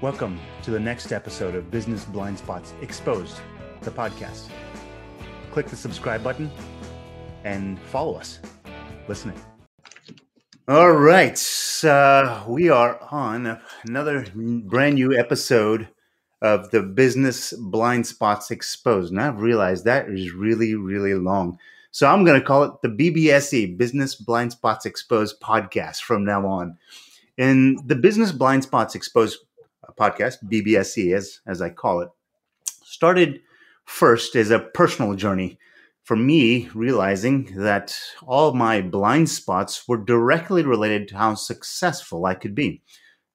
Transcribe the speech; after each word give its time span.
Welcome 0.00 0.38
to 0.62 0.70
the 0.70 0.78
next 0.78 1.10
episode 1.10 1.56
of 1.56 1.72
Business 1.72 2.04
Blind 2.04 2.38
Spots 2.38 2.72
Exposed, 2.82 3.40
the 3.80 3.90
podcast. 3.90 4.48
Click 5.50 5.66
the 5.66 5.74
subscribe 5.74 6.22
button 6.22 6.52
and 7.42 7.80
follow 7.80 8.14
us. 8.14 8.38
Listening. 9.08 9.34
All 10.68 10.92
right. 10.92 11.36
Uh, 11.82 12.44
we 12.46 12.68
are 12.68 13.00
on 13.10 13.60
another 13.82 14.24
brand 14.36 14.94
new 14.94 15.18
episode 15.18 15.88
of 16.42 16.70
the 16.70 16.84
Business 16.84 17.52
Blind 17.58 18.06
Spots 18.06 18.52
Exposed. 18.52 19.10
And 19.10 19.20
I've 19.20 19.40
realized 19.40 19.84
that 19.86 20.08
is 20.08 20.30
really, 20.30 20.76
really 20.76 21.14
long. 21.14 21.58
So 21.90 22.06
I'm 22.06 22.24
going 22.24 22.38
to 22.38 22.46
call 22.46 22.62
it 22.62 22.72
the 22.82 22.88
BBSE, 22.88 23.76
Business 23.76 24.14
Blind 24.14 24.52
Spots 24.52 24.86
Exposed 24.86 25.40
podcast 25.40 26.02
from 26.02 26.24
now 26.24 26.46
on. 26.46 26.78
And 27.36 27.80
the 27.88 27.96
Business 27.96 28.30
Blind 28.30 28.62
Spots 28.62 28.94
Exposed 28.94 29.38
podcast, 29.98 30.36
BBSE, 30.44 31.14
as, 31.14 31.40
as 31.46 31.60
I 31.60 31.70
call 31.70 32.00
it, 32.00 32.08
started 32.84 33.40
first 33.84 34.36
as 34.36 34.50
a 34.50 34.60
personal 34.60 35.14
journey 35.14 35.58
for 36.04 36.16
me, 36.16 36.68
realizing 36.74 37.52
that 37.56 37.98
all 38.22 38.54
my 38.54 38.80
blind 38.80 39.28
spots 39.28 39.86
were 39.86 39.98
directly 39.98 40.62
related 40.62 41.08
to 41.08 41.16
how 41.16 41.34
successful 41.34 42.24
I 42.24 42.34
could 42.34 42.54
be. 42.54 42.82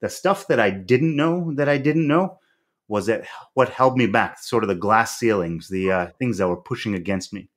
The 0.02 0.09
stuff 0.09 0.48
that 0.48 0.59
I 0.59 0.70
didn't 0.70 1.16
know 1.16 1.53
that 1.55 1.70
I 1.70 1.77
didn't 1.77 2.08
know 2.08 2.39
was 2.88 3.05
that 3.05 3.25
what 3.53 3.70
held 3.70 3.98
me 3.98 4.08
back, 4.08 4.39
sort 4.39 4.64
of 4.64 4.67
the 4.67 4.75
glass 4.75 5.17
ceilings, 5.17 5.70
the 5.70 5.91
uh, 5.91 6.08
things 6.20 6.38
that 6.38 6.48
were 6.48 6.58
pushing 6.58 6.95
against 6.95 7.31
me. 7.31 7.50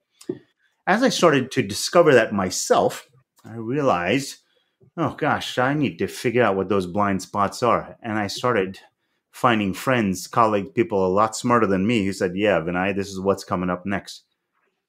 As 0.85 1.03
I 1.03 1.09
started 1.09 1.51
to 1.51 1.61
discover 1.61 2.13
that 2.13 2.31
myself, 2.31 3.09
I 3.43 3.55
realized 3.55 4.37
oh 4.97 5.15
gosh, 5.15 5.57
I 5.57 5.73
need 5.73 5.99
to 5.99 6.07
figure 6.07 6.43
out 6.43 6.55
what 6.55 6.69
those 6.69 6.87
blind 6.87 7.21
spots 7.21 7.61
are. 7.63 7.97
And 8.01 8.17
I 8.17 8.27
started 8.27 8.79
finding 9.37 9.71
friends, 9.71 10.25
colleagues, 10.25 10.71
people 10.71 11.05
a 11.05 11.13
lot 11.13 11.35
smarter 11.35 11.67
than 11.67 11.85
me 11.85 12.03
who 12.03 12.11
said, 12.11 12.35
yeah, 12.35 12.59
Vinay, 12.59 12.95
this 12.95 13.07
is 13.07 13.19
what's 13.19 13.43
coming 13.43 13.69
up 13.69 13.85
next. 13.85 14.23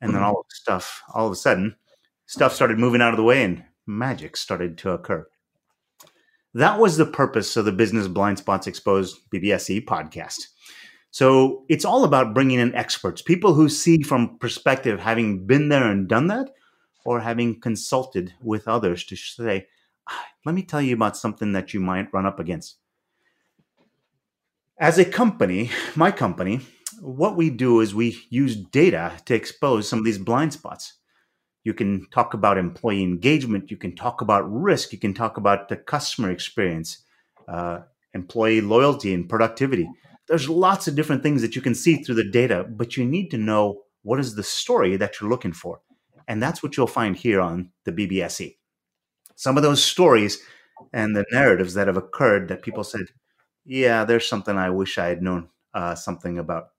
And 0.00 0.10
then 0.10 0.22
mm-hmm. 0.22 0.30
all 0.30 0.40
of 0.40 0.46
the 0.48 0.54
stuff, 0.54 1.02
all 1.12 1.26
of 1.26 1.32
a 1.32 1.36
sudden, 1.36 1.76
stuff 2.24 2.54
started 2.54 2.78
moving 2.78 3.02
out 3.02 3.12
of 3.12 3.18
the 3.18 3.24
way 3.24 3.44
and 3.44 3.62
magic 3.86 4.38
started 4.38 4.78
to 4.78 4.92
occur. 4.92 5.28
That 6.54 6.80
was 6.80 6.96
the 6.96 7.04
purpose 7.04 7.58
of 7.58 7.66
the 7.66 7.72
Business 7.72 8.08
Blind 8.08 8.38
Spots 8.38 8.66
Exposed 8.66 9.18
BBSE 9.30 9.84
podcast. 9.84 10.46
So 11.10 11.66
it's 11.68 11.84
all 11.84 12.04
about 12.04 12.32
bringing 12.32 12.58
in 12.58 12.74
experts, 12.74 13.20
people 13.20 13.52
who 13.52 13.68
see 13.68 14.02
from 14.02 14.38
perspective, 14.38 14.98
having 14.98 15.46
been 15.46 15.68
there 15.68 15.90
and 15.90 16.08
done 16.08 16.28
that, 16.28 16.48
or 17.04 17.20
having 17.20 17.60
consulted 17.60 18.32
with 18.40 18.66
others 18.66 19.04
to 19.04 19.16
say, 19.16 19.66
let 20.46 20.54
me 20.54 20.62
tell 20.62 20.80
you 20.80 20.94
about 20.94 21.18
something 21.18 21.52
that 21.52 21.74
you 21.74 21.80
might 21.80 22.14
run 22.14 22.24
up 22.24 22.40
against. 22.40 22.78
As 24.80 24.98
a 24.98 25.04
company, 25.04 25.70
my 25.96 26.10
company, 26.10 26.60
what 27.00 27.36
we 27.36 27.50
do 27.50 27.80
is 27.80 27.94
we 27.94 28.18
use 28.30 28.56
data 28.56 29.12
to 29.26 29.34
expose 29.34 29.88
some 29.88 29.98
of 29.98 30.04
these 30.04 30.18
blind 30.18 30.52
spots. 30.52 30.94
You 31.64 31.74
can 31.74 32.06
talk 32.10 32.34
about 32.34 32.58
employee 32.58 33.02
engagement, 33.02 33.70
you 33.70 33.76
can 33.76 33.94
talk 33.94 34.20
about 34.20 34.50
risk, 34.50 34.92
you 34.92 34.98
can 34.98 35.14
talk 35.14 35.36
about 35.36 35.68
the 35.68 35.76
customer 35.76 36.30
experience, 36.30 37.04
uh, 37.48 37.80
employee 38.14 38.60
loyalty, 38.60 39.12
and 39.12 39.28
productivity. 39.28 39.90
There's 40.28 40.48
lots 40.48 40.88
of 40.88 40.94
different 40.94 41.22
things 41.22 41.42
that 41.42 41.56
you 41.56 41.62
can 41.62 41.74
see 41.74 41.96
through 41.96 42.16
the 42.16 42.30
data, 42.30 42.64
but 42.68 42.96
you 42.96 43.04
need 43.04 43.30
to 43.32 43.38
know 43.38 43.82
what 44.02 44.20
is 44.20 44.34
the 44.34 44.42
story 44.42 44.96
that 44.96 45.20
you're 45.20 45.30
looking 45.30 45.52
for. 45.52 45.80
And 46.26 46.42
that's 46.42 46.62
what 46.62 46.76
you'll 46.76 46.86
find 46.86 47.16
here 47.16 47.40
on 47.40 47.70
the 47.84 47.92
BBSE 47.92 48.58
some 49.38 49.56
of 49.56 49.62
those 49.62 49.82
stories 49.82 50.42
and 50.92 51.14
the 51.14 51.24
narratives 51.30 51.74
that 51.74 51.86
have 51.86 51.96
occurred 51.96 52.48
that 52.48 52.60
people 52.60 52.82
said, 52.82 53.06
yeah, 53.68 54.04
there's 54.04 54.26
something 54.26 54.56
I 54.56 54.70
wish 54.70 54.98
I 54.98 55.08
had 55.08 55.22
known 55.22 55.48
uh, 55.74 55.94
something 55.94 56.38
about. 56.38 56.70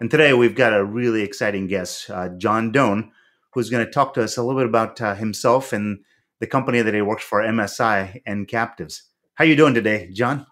And 0.00 0.10
today 0.10 0.32
we've 0.32 0.54
got 0.54 0.72
a 0.72 0.84
really 0.84 1.22
exciting 1.22 1.66
guest, 1.66 2.08
uh, 2.08 2.30
John 2.30 2.72
Doan, 2.72 3.12
who's 3.52 3.68
going 3.68 3.84
to 3.84 3.92
talk 3.92 4.14
to 4.14 4.22
us 4.22 4.36
a 4.36 4.42
little 4.42 4.60
bit 4.60 4.68
about 4.68 5.00
uh, 5.00 5.14
himself 5.14 5.72
and 5.72 6.00
the 6.40 6.46
company 6.46 6.80
that 6.80 6.94
he 6.94 7.02
works 7.02 7.24
for, 7.24 7.42
MSI 7.42 8.22
and 8.24 8.48
Captives. 8.48 9.02
How 9.34 9.44
are 9.44 9.46
you 9.46 9.56
doing 9.56 9.74
today, 9.74 10.10
John? 10.12 10.46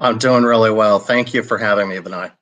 I'm 0.00 0.18
doing 0.18 0.44
really 0.44 0.70
well. 0.70 0.98
Thank 0.98 1.34
you 1.34 1.42
for 1.42 1.58
having 1.58 1.88
me, 1.88 1.96
Vinay. 1.96 2.32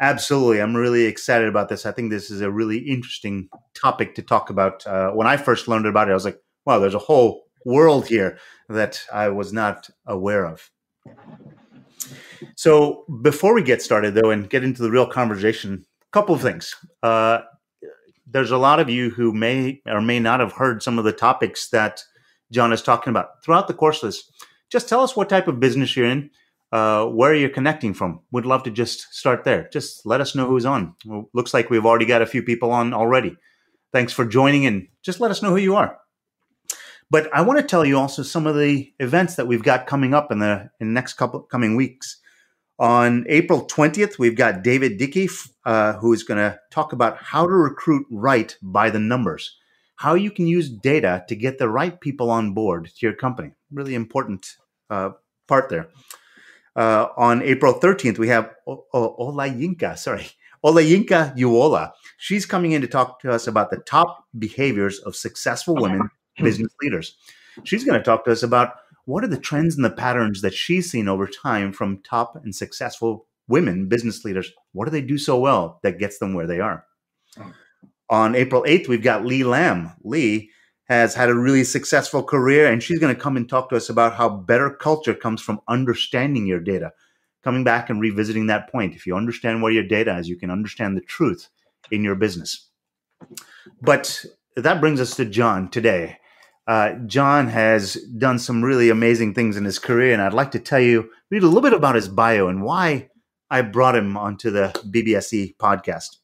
Absolutely. 0.00 0.60
I'm 0.60 0.74
really 0.74 1.04
excited 1.04 1.48
about 1.48 1.68
this. 1.68 1.84
I 1.84 1.92
think 1.92 2.10
this 2.10 2.30
is 2.30 2.40
a 2.40 2.50
really 2.50 2.78
interesting 2.78 3.48
topic 3.74 4.14
to 4.14 4.22
talk 4.22 4.50
about. 4.50 4.86
Uh, 4.86 5.10
when 5.10 5.26
I 5.26 5.36
first 5.36 5.68
learned 5.68 5.86
about 5.86 6.08
it, 6.08 6.12
I 6.12 6.14
was 6.14 6.24
like, 6.24 6.40
wow, 6.64 6.78
there's 6.78 6.94
a 6.94 6.98
whole 6.98 7.44
world 7.64 8.06
here 8.06 8.38
that 8.68 9.04
I 9.12 9.28
was 9.28 9.52
not 9.52 9.90
aware 10.06 10.46
of. 10.46 10.70
So 12.56 13.04
before 13.22 13.54
we 13.54 13.62
get 13.62 13.82
started, 13.82 14.14
though, 14.14 14.30
and 14.30 14.48
get 14.48 14.64
into 14.64 14.82
the 14.82 14.90
real 14.90 15.06
conversation, 15.06 15.84
a 16.02 16.12
couple 16.12 16.34
of 16.34 16.40
things. 16.40 16.74
Uh, 17.02 17.40
there's 18.30 18.50
a 18.50 18.58
lot 18.58 18.80
of 18.80 18.90
you 18.90 19.10
who 19.10 19.32
may 19.32 19.80
or 19.86 20.00
may 20.00 20.20
not 20.20 20.40
have 20.40 20.52
heard 20.52 20.82
some 20.82 20.98
of 20.98 21.04
the 21.04 21.12
topics 21.12 21.68
that 21.70 22.02
John 22.52 22.72
is 22.72 22.82
talking 22.82 23.10
about 23.10 23.42
throughout 23.44 23.68
the 23.68 23.74
course 23.74 24.02
of 24.02 24.08
this. 24.08 24.30
Just 24.70 24.88
tell 24.88 25.00
us 25.00 25.16
what 25.16 25.28
type 25.28 25.48
of 25.48 25.60
business 25.60 25.96
you're 25.96 26.06
in, 26.06 26.30
uh, 26.72 27.06
where 27.06 27.34
you're 27.34 27.48
connecting 27.48 27.94
from. 27.94 28.20
We'd 28.30 28.44
love 28.44 28.62
to 28.64 28.70
just 28.70 29.14
start 29.14 29.44
there. 29.44 29.68
Just 29.72 30.04
let 30.04 30.20
us 30.20 30.34
know 30.34 30.46
who's 30.46 30.66
on. 30.66 30.94
Well, 31.06 31.30
looks 31.32 31.54
like 31.54 31.70
we've 31.70 31.86
already 31.86 32.06
got 32.06 32.22
a 32.22 32.26
few 32.26 32.42
people 32.42 32.70
on 32.70 32.92
already. 32.92 33.36
Thanks 33.92 34.12
for 34.12 34.26
joining, 34.26 34.66
and 34.66 34.88
just 35.02 35.20
let 35.20 35.30
us 35.30 35.42
know 35.42 35.50
who 35.50 35.56
you 35.56 35.76
are. 35.76 35.98
But 37.10 37.34
I 37.34 37.40
want 37.40 37.58
to 37.58 37.66
tell 37.66 37.86
you 37.86 37.98
also 37.98 38.22
some 38.22 38.46
of 38.46 38.54
the 38.54 38.92
events 39.00 39.36
that 39.36 39.46
we've 39.46 39.62
got 39.62 39.86
coming 39.86 40.12
up 40.12 40.30
in 40.30 40.40
the, 40.40 40.70
in 40.78 40.88
the 40.88 40.92
next 40.92 41.14
couple 41.14 41.40
coming 41.40 41.74
weeks. 41.74 42.20
On 42.78 43.24
April 43.28 43.66
20th, 43.66 44.18
we've 44.18 44.36
got 44.36 44.62
David 44.62 44.98
Dickey, 44.98 45.28
uh, 45.64 45.94
who 45.94 46.12
is 46.12 46.22
going 46.22 46.38
to 46.38 46.58
talk 46.70 46.92
about 46.92 47.18
how 47.18 47.44
to 47.44 47.52
recruit 47.52 48.06
right 48.10 48.56
by 48.62 48.88
the 48.88 49.00
numbers, 49.00 49.56
how 49.96 50.14
you 50.14 50.30
can 50.30 50.46
use 50.46 50.68
data 50.70 51.24
to 51.28 51.34
get 51.34 51.58
the 51.58 51.68
right 51.68 52.00
people 52.00 52.30
on 52.30 52.54
board 52.54 52.86
to 52.86 53.06
your 53.06 53.14
company. 53.14 53.50
Really 53.72 53.96
important 53.96 54.54
uh, 54.90 55.10
part 55.48 55.68
there. 55.70 55.88
Uh, 56.76 57.08
on 57.16 57.42
April 57.42 57.74
13th, 57.74 58.18
we 58.18 58.28
have 58.28 58.54
o- 58.68 58.84
o- 58.94 59.16
Olayinka, 59.32 59.98
sorry, 59.98 60.28
Olayinka 60.64 61.36
Uola. 61.36 61.90
She's 62.18 62.46
coming 62.46 62.72
in 62.72 62.80
to 62.82 62.86
talk 62.86 63.20
to 63.20 63.32
us 63.32 63.48
about 63.48 63.70
the 63.70 63.78
top 63.78 64.24
behaviors 64.38 65.00
of 65.00 65.16
successful 65.16 65.74
women 65.74 66.08
business 66.36 66.72
leaders. 66.80 67.16
She's 67.64 67.82
going 67.82 67.98
to 67.98 68.04
talk 68.04 68.24
to 68.26 68.30
us 68.30 68.44
about 68.44 68.74
what 69.08 69.24
are 69.24 69.28
the 69.28 69.38
trends 69.38 69.74
and 69.74 69.82
the 69.82 69.90
patterns 69.90 70.42
that 70.42 70.52
she's 70.52 70.90
seen 70.90 71.08
over 71.08 71.26
time 71.26 71.72
from 71.72 72.02
top 72.02 72.36
and 72.36 72.54
successful 72.54 73.26
women 73.48 73.88
business 73.88 74.22
leaders. 74.22 74.52
What 74.72 74.84
do 74.84 74.90
they 74.90 75.00
do 75.00 75.16
so 75.16 75.38
well 75.38 75.80
that 75.82 75.98
gets 75.98 76.18
them 76.18 76.34
where 76.34 76.46
they 76.46 76.60
are? 76.60 76.84
On 78.10 78.34
April 78.34 78.64
8th, 78.64 78.86
we've 78.86 79.02
got 79.02 79.24
Lee 79.24 79.44
Lamb. 79.44 79.94
Lee 80.04 80.50
has 80.90 81.14
had 81.14 81.30
a 81.30 81.34
really 81.34 81.64
successful 81.64 82.22
career, 82.22 82.70
and 82.70 82.82
she's 82.82 82.98
going 82.98 83.14
to 83.14 83.18
come 83.18 83.38
and 83.38 83.48
talk 83.48 83.70
to 83.70 83.76
us 83.76 83.88
about 83.88 84.14
how 84.14 84.28
better 84.28 84.68
culture 84.68 85.14
comes 85.14 85.40
from 85.40 85.62
understanding 85.68 86.46
your 86.46 86.60
data. 86.60 86.92
Coming 87.42 87.64
back 87.64 87.88
and 87.88 88.02
revisiting 88.02 88.48
that 88.48 88.70
point. 88.70 88.94
If 88.94 89.06
you 89.06 89.16
understand 89.16 89.62
where 89.62 89.72
your 89.72 89.84
data 89.84 90.18
is, 90.18 90.28
you 90.28 90.36
can 90.36 90.50
understand 90.50 90.98
the 90.98 91.02
truth 91.02 91.48
in 91.90 92.04
your 92.04 92.14
business. 92.14 92.68
But 93.80 94.26
that 94.54 94.82
brings 94.82 95.00
us 95.00 95.16
to 95.16 95.24
John 95.24 95.70
today. 95.70 96.18
Uh, 96.68 96.92
John 97.06 97.48
has 97.48 97.94
done 98.18 98.38
some 98.38 98.62
really 98.62 98.90
amazing 98.90 99.32
things 99.32 99.56
in 99.56 99.64
his 99.64 99.78
career, 99.78 100.12
and 100.12 100.20
I'd 100.20 100.34
like 100.34 100.50
to 100.50 100.58
tell 100.58 100.78
you, 100.78 101.08
read 101.30 101.42
a 101.42 101.46
little 101.46 101.62
bit 101.62 101.72
about 101.72 101.94
his 101.94 102.08
bio 102.08 102.48
and 102.48 102.62
why 102.62 103.08
I 103.50 103.62
brought 103.62 103.96
him 103.96 104.18
onto 104.18 104.50
the 104.50 104.78
BBSE 104.86 105.56
podcast. 105.56 106.18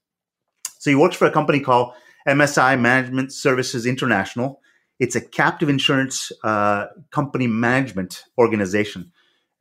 So 0.79 0.91
he 0.91 0.97
works 0.97 1.17
for 1.17 1.25
a 1.25 1.31
company 1.31 1.61
called 1.61 1.95
MSI 2.29 2.79
Management 2.79 3.33
Services 3.33 3.87
International. 3.87 4.61
It's 5.01 5.17
a 5.17 5.21
captive 5.23 5.71
insurance 5.71 6.31
uh, 6.45 6.89
company 7.11 7.47
management 7.47 8.25
organization, 8.37 9.13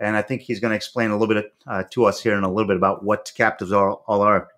and 0.02 0.18
I 0.18 0.22
think 0.22 0.42
he's 0.42 0.60
going 0.60 0.72
to 0.72 0.76
explain 0.76 1.12
a 1.12 1.18
little 1.18 1.34
bit 1.34 1.54
uh, 1.66 1.84
to 1.92 2.04
us 2.04 2.22
here 2.22 2.38
in 2.38 2.44
a 2.44 2.52
little 2.52 2.68
bit 2.68 2.76
about 2.76 3.06
what 3.06 3.32
captives 3.38 3.72
all 3.72 4.04
are. 4.06 4.50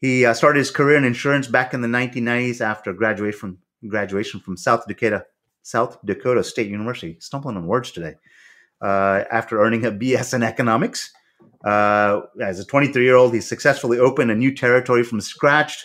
He 0.00 0.24
uh, 0.24 0.32
started 0.32 0.60
his 0.60 0.70
career 0.70 0.96
in 0.96 1.02
insurance 1.02 1.48
back 1.48 1.74
in 1.74 1.80
the 1.80 1.88
1990s 1.88 2.60
after 2.60 2.92
graduation 2.92 3.38
from 3.40 3.58
graduation 3.88 4.38
from 4.38 4.56
South 4.56 4.86
Dakota 4.86 5.26
South 5.62 5.98
Dakota 6.04 6.42
State 6.44 6.68
University. 6.68 7.16
Stumbling 7.20 7.56
on 7.56 7.66
words 7.66 7.90
today. 7.90 8.14
Uh, 8.80 9.24
after 9.30 9.62
earning 9.62 9.84
a 9.84 9.92
BS 9.92 10.34
in 10.34 10.42
economics, 10.42 11.12
uh, 11.64 12.20
as 12.40 12.58
a 12.58 12.64
23 12.64 13.04
year 13.04 13.16
old, 13.16 13.34
he 13.34 13.40
successfully 13.40 13.98
opened 13.98 14.30
a 14.30 14.34
new 14.34 14.54
territory 14.54 15.02
from 15.02 15.20
scratch. 15.20 15.84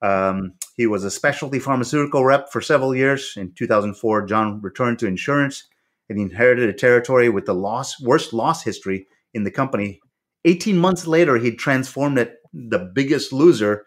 Um, 0.00 0.52
he 0.76 0.86
was 0.86 1.04
a 1.04 1.10
specialty 1.10 1.58
pharmaceutical 1.58 2.24
rep 2.24 2.50
for 2.52 2.60
several 2.60 2.94
years. 2.94 3.34
In 3.36 3.52
2004, 3.52 4.26
John 4.26 4.60
returned 4.60 5.00
to 5.00 5.06
insurance 5.06 5.64
and 6.08 6.18
he 6.18 6.24
inherited 6.24 6.68
a 6.68 6.72
territory 6.72 7.28
with 7.28 7.46
the 7.46 7.54
loss, 7.54 8.00
worst 8.00 8.32
loss 8.32 8.62
history 8.62 9.06
in 9.34 9.44
the 9.44 9.50
company. 9.50 10.00
18 10.44 10.78
months 10.78 11.06
later, 11.06 11.36
he 11.36 11.50
transformed 11.50 12.18
it, 12.18 12.36
the 12.52 12.78
biggest 12.78 13.32
loser 13.32 13.84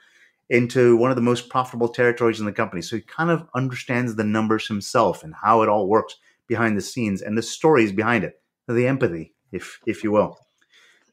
into 0.51 0.97
one 0.97 1.09
of 1.09 1.15
the 1.15 1.21
most 1.21 1.47
profitable 1.49 1.87
territories 1.87 2.41
in 2.41 2.45
the 2.45 2.51
company. 2.51 2.81
So 2.81 2.97
he 2.97 3.01
kind 3.03 3.31
of 3.31 3.47
understands 3.55 4.15
the 4.15 4.25
numbers 4.25 4.67
himself 4.67 5.23
and 5.23 5.33
how 5.33 5.61
it 5.61 5.69
all 5.69 5.87
works 5.87 6.17
behind 6.47 6.77
the 6.77 6.81
scenes 6.81 7.21
and 7.21 7.37
the 7.37 7.41
stories 7.41 7.93
behind 7.93 8.25
it, 8.25 8.41
the 8.67 8.85
empathy, 8.85 9.33
if 9.53 9.79
if 9.85 10.03
you 10.03 10.11
will. 10.11 10.37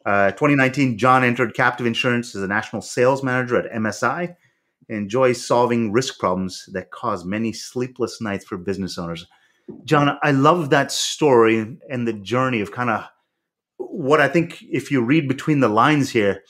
Uh, 0.05 0.33
2019, 0.33 0.99
John 0.99 1.23
entered 1.23 1.55
captive 1.55 1.87
insurance 1.87 2.35
as 2.35 2.43
a 2.43 2.49
national 2.49 2.83
sales 2.83 3.23
manager 3.23 3.57
at 3.57 3.73
MSI 3.73 4.35
enjoys 4.89 5.45
solving 5.45 5.93
risk 5.93 6.19
problems 6.19 6.69
that 6.73 6.91
cause 6.91 7.25
many 7.25 7.53
sleepless 7.53 8.21
nights 8.21 8.45
for 8.45 8.57
business 8.57 8.99
owners. 8.99 9.27
John, 9.85 10.19
I 10.23 10.31
love 10.31 10.71
that 10.71 10.91
story 10.91 11.79
and 11.91 12.09
the 12.09 12.15
journey 12.15 12.61
of 12.61 12.73
kind 12.73 12.91
of 12.91 13.05
what 13.77 14.21
I 14.21 14.29
think, 14.29 14.63
if 14.63 14.91
you 14.91 15.03
read 15.03 15.29
between 15.29 15.61
the 15.61 15.69
lines 15.69 16.11
here, 16.11 16.43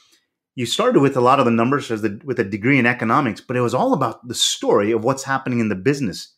you 0.59 0.67
started 0.67 0.99
with 0.99 1.17
a 1.17 1.21
lot 1.21 1.39
of 1.39 1.45
the 1.45 1.53
numbers 1.53 1.87
the, 1.87 2.21
with 2.25 2.41
a 2.41 2.45
degree 2.45 2.81
in 2.81 2.85
economics, 2.85 3.41
but 3.41 3.57
it 3.57 3.61
was 3.61 3.75
all 3.75 3.93
about 3.93 4.27
the 4.27 4.35
story 4.35 4.91
of 4.91 5.05
what's 5.05 5.23
happening 5.23 5.61
in 5.61 5.69
the 5.69 5.77
business. 5.77 6.35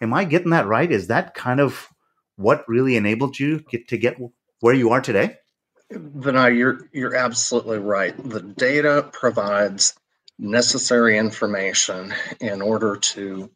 Am 0.00 0.12
I 0.12 0.24
getting 0.24 0.50
that 0.50 0.66
right? 0.66 0.90
Is 0.90 1.06
that 1.06 1.34
kind 1.34 1.60
of 1.60 1.86
what 2.34 2.68
really 2.68 2.96
enabled 2.96 3.38
you 3.38 3.60
get 3.70 3.86
to 3.86 3.96
get 3.96 4.16
where 4.58 4.74
you 4.74 4.90
are 4.90 5.00
today? 5.00 5.36
Vinay, 5.92 6.58
you're 6.58 6.80
you're 6.92 7.14
absolutely 7.14 7.78
right. 7.78 8.12
The 8.28 8.40
data 8.40 9.08
provides 9.12 9.94
necessary 10.36 11.16
information 11.16 12.12
in 12.40 12.62
order 12.62 12.96
to 12.96 13.48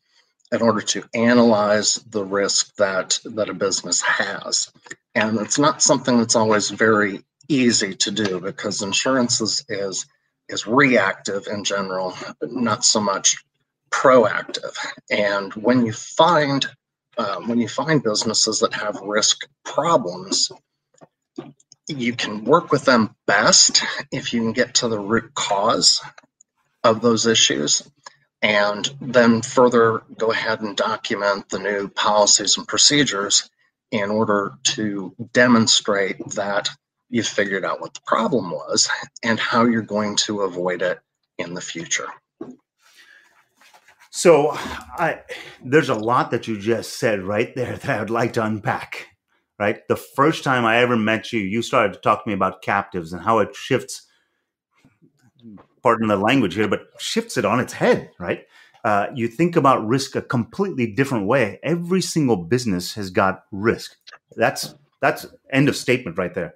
in 0.52 0.62
order 0.62 0.80
to 0.80 1.02
analyze 1.14 1.96
the 2.08 2.24
risk 2.24 2.76
that 2.76 3.18
that 3.24 3.48
a 3.48 3.54
business 3.54 4.00
has. 4.02 4.70
And 5.16 5.40
it's 5.40 5.58
not 5.58 5.82
something 5.82 6.18
that's 6.18 6.36
always 6.36 6.70
very 6.70 7.24
easy 7.48 7.94
to 7.94 8.10
do 8.10 8.40
because 8.40 8.82
insurance 8.82 9.40
is 9.40 9.64
is, 9.68 10.06
is 10.48 10.66
reactive 10.66 11.46
in 11.46 11.64
general, 11.64 12.14
not 12.42 12.84
so 12.84 13.00
much 13.00 13.36
proactive. 13.90 14.76
And 15.10 15.52
when 15.54 15.86
you 15.86 15.92
find 15.92 16.66
um, 17.16 17.48
when 17.48 17.60
you 17.60 17.68
find 17.68 18.02
businesses 18.02 18.60
that 18.60 18.74
have 18.74 19.00
risk 19.02 19.46
problems, 19.64 20.50
you 21.86 22.14
can 22.14 22.44
work 22.44 22.72
with 22.72 22.84
them 22.84 23.14
best 23.26 23.82
if 24.10 24.32
you 24.32 24.40
can 24.40 24.52
get 24.52 24.74
to 24.74 24.88
the 24.88 24.98
root 24.98 25.34
cause 25.34 26.00
of 26.82 27.00
those 27.00 27.26
issues 27.26 27.82
and 28.44 28.94
then 29.00 29.40
further 29.40 30.02
go 30.18 30.30
ahead 30.30 30.60
and 30.60 30.76
document 30.76 31.48
the 31.48 31.58
new 31.58 31.88
policies 31.88 32.58
and 32.58 32.68
procedures 32.68 33.48
in 33.90 34.10
order 34.10 34.52
to 34.62 35.14
demonstrate 35.32 36.18
that 36.34 36.68
you've 37.14 37.28
figured 37.28 37.64
out 37.64 37.80
what 37.80 37.94
the 37.94 38.00
problem 38.04 38.50
was 38.50 38.90
and 39.22 39.38
how 39.38 39.64
you're 39.64 39.82
going 39.82 40.16
to 40.16 40.40
avoid 40.40 40.82
it 40.82 40.98
in 41.38 41.54
the 41.54 41.60
future. 41.60 42.08
So, 44.10 44.50
I 44.50 45.20
there's 45.64 45.88
a 45.88 45.94
lot 45.94 46.32
that 46.32 46.48
you 46.48 46.58
just 46.58 46.98
said 46.98 47.22
right 47.22 47.54
there 47.54 47.76
that 47.78 48.00
I'd 48.00 48.10
like 48.10 48.32
to 48.34 48.44
unpack. 48.44 49.06
Right, 49.56 49.86
the 49.86 49.96
first 49.96 50.42
time 50.42 50.64
I 50.64 50.78
ever 50.78 50.96
met 50.96 51.32
you, 51.32 51.38
you 51.38 51.62
started 51.62 51.92
to 51.92 52.00
talk 52.00 52.24
to 52.24 52.28
me 52.28 52.34
about 52.34 52.62
captives 52.62 53.12
and 53.12 53.22
how 53.22 53.38
it 53.38 53.54
shifts. 53.54 54.08
Pardon 55.84 56.08
the 56.08 56.16
language 56.16 56.54
here, 56.54 56.66
but 56.66 56.80
shifts 56.98 57.36
it 57.36 57.44
on 57.44 57.60
its 57.60 57.72
head. 57.72 58.10
Right, 58.18 58.46
uh, 58.84 59.06
you 59.14 59.28
think 59.28 59.54
about 59.54 59.86
risk 59.86 60.16
a 60.16 60.22
completely 60.22 60.88
different 60.88 61.28
way. 61.28 61.60
Every 61.62 62.00
single 62.00 62.36
business 62.36 62.94
has 62.94 63.10
got 63.10 63.44
risk. 63.52 63.96
That's 64.36 64.74
that's 65.00 65.26
end 65.52 65.68
of 65.68 65.76
statement 65.76 66.18
right 66.18 66.34
there. 66.34 66.54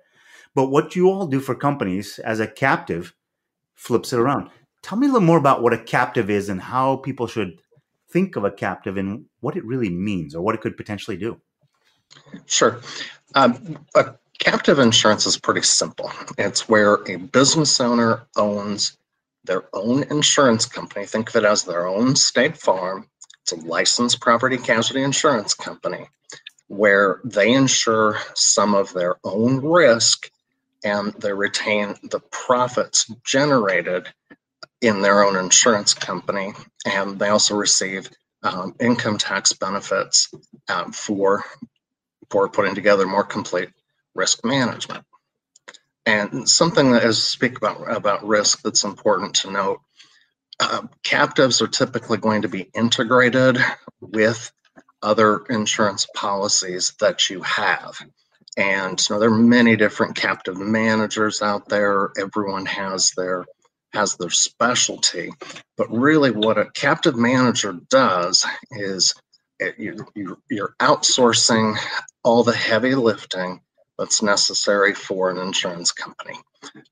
But 0.58 0.72
what 0.72 0.96
you 0.96 1.08
all 1.08 1.28
do 1.28 1.38
for 1.38 1.54
companies 1.54 2.18
as 2.18 2.40
a 2.40 2.46
captive 2.48 3.14
flips 3.76 4.12
it 4.12 4.18
around. 4.18 4.50
Tell 4.82 4.98
me 4.98 5.06
a 5.06 5.12
little 5.12 5.24
more 5.24 5.38
about 5.38 5.62
what 5.62 5.72
a 5.72 5.78
captive 5.78 6.28
is 6.28 6.48
and 6.48 6.60
how 6.60 6.96
people 6.96 7.28
should 7.28 7.60
think 8.10 8.34
of 8.34 8.42
a 8.42 8.50
captive 8.50 8.96
and 8.96 9.26
what 9.38 9.56
it 9.56 9.64
really 9.64 9.88
means 9.88 10.34
or 10.34 10.42
what 10.42 10.56
it 10.56 10.60
could 10.60 10.76
potentially 10.76 11.16
do. 11.16 11.40
Sure. 12.46 12.80
Um, 13.36 13.78
a 13.94 14.16
captive 14.40 14.80
insurance 14.80 15.26
is 15.26 15.38
pretty 15.38 15.62
simple. 15.62 16.10
It's 16.38 16.68
where 16.68 16.94
a 17.06 17.18
business 17.18 17.80
owner 17.80 18.26
owns 18.36 18.96
their 19.44 19.62
own 19.74 20.02
insurance 20.10 20.66
company. 20.66 21.06
Think 21.06 21.28
of 21.28 21.36
it 21.36 21.44
as 21.44 21.62
their 21.62 21.86
own 21.86 22.16
state 22.16 22.56
farm. 22.56 23.06
It's 23.42 23.52
a 23.52 23.64
licensed 23.64 24.20
property 24.20 24.56
casualty 24.56 25.04
insurance 25.04 25.54
company 25.54 26.08
where 26.66 27.20
they 27.22 27.52
insure 27.52 28.18
some 28.34 28.74
of 28.74 28.92
their 28.92 29.18
own 29.22 29.58
risk 29.64 30.32
and 30.84 31.12
they 31.14 31.32
retain 31.32 31.94
the 32.02 32.20
profits 32.30 33.10
generated 33.24 34.08
in 34.80 35.02
their 35.02 35.24
own 35.24 35.36
insurance 35.36 35.94
company. 35.94 36.52
And 36.86 37.18
they 37.18 37.28
also 37.28 37.56
receive 37.56 38.10
um, 38.42 38.74
income 38.80 39.18
tax 39.18 39.52
benefits 39.52 40.30
um, 40.68 40.92
for, 40.92 41.44
for 42.30 42.48
putting 42.48 42.74
together 42.74 43.06
more 43.06 43.24
complete 43.24 43.70
risk 44.14 44.44
management. 44.44 45.04
And 46.06 46.48
something 46.48 46.92
that 46.92 47.04
is 47.04 47.22
speak 47.22 47.58
about 47.58 47.94
about 47.94 48.26
risk 48.26 48.62
that's 48.62 48.84
important 48.84 49.34
to 49.36 49.50
note. 49.50 49.80
Uh, 50.58 50.86
captives 51.04 51.60
are 51.60 51.68
typically 51.68 52.16
going 52.16 52.42
to 52.42 52.48
be 52.48 52.70
integrated 52.74 53.58
with 54.00 54.50
other 55.02 55.44
insurance 55.50 56.06
policies 56.14 56.94
that 57.00 57.28
you 57.30 57.42
have. 57.42 58.00
And 58.58 59.00
you 59.08 59.14
know, 59.16 59.20
there 59.20 59.30
are 59.30 59.38
many 59.38 59.76
different 59.76 60.16
captive 60.16 60.58
managers 60.58 61.42
out 61.42 61.70
there. 61.70 62.10
Everyone 62.18 62.66
has 62.66 63.12
their 63.12 63.46
has 63.94 64.16
their 64.16 64.30
specialty, 64.30 65.32
but 65.78 65.90
really, 65.90 66.32
what 66.32 66.58
a 66.58 66.70
captive 66.72 67.16
manager 67.16 67.72
does 67.88 68.44
is 68.72 69.14
it, 69.60 69.78
you, 69.78 70.06
you, 70.14 70.38
you're 70.50 70.74
outsourcing 70.80 71.76
all 72.24 72.44
the 72.44 72.52
heavy 72.52 72.94
lifting 72.94 73.60
that's 73.98 74.22
necessary 74.22 74.94
for 74.94 75.30
an 75.30 75.38
insurance 75.38 75.92
company. 75.92 76.38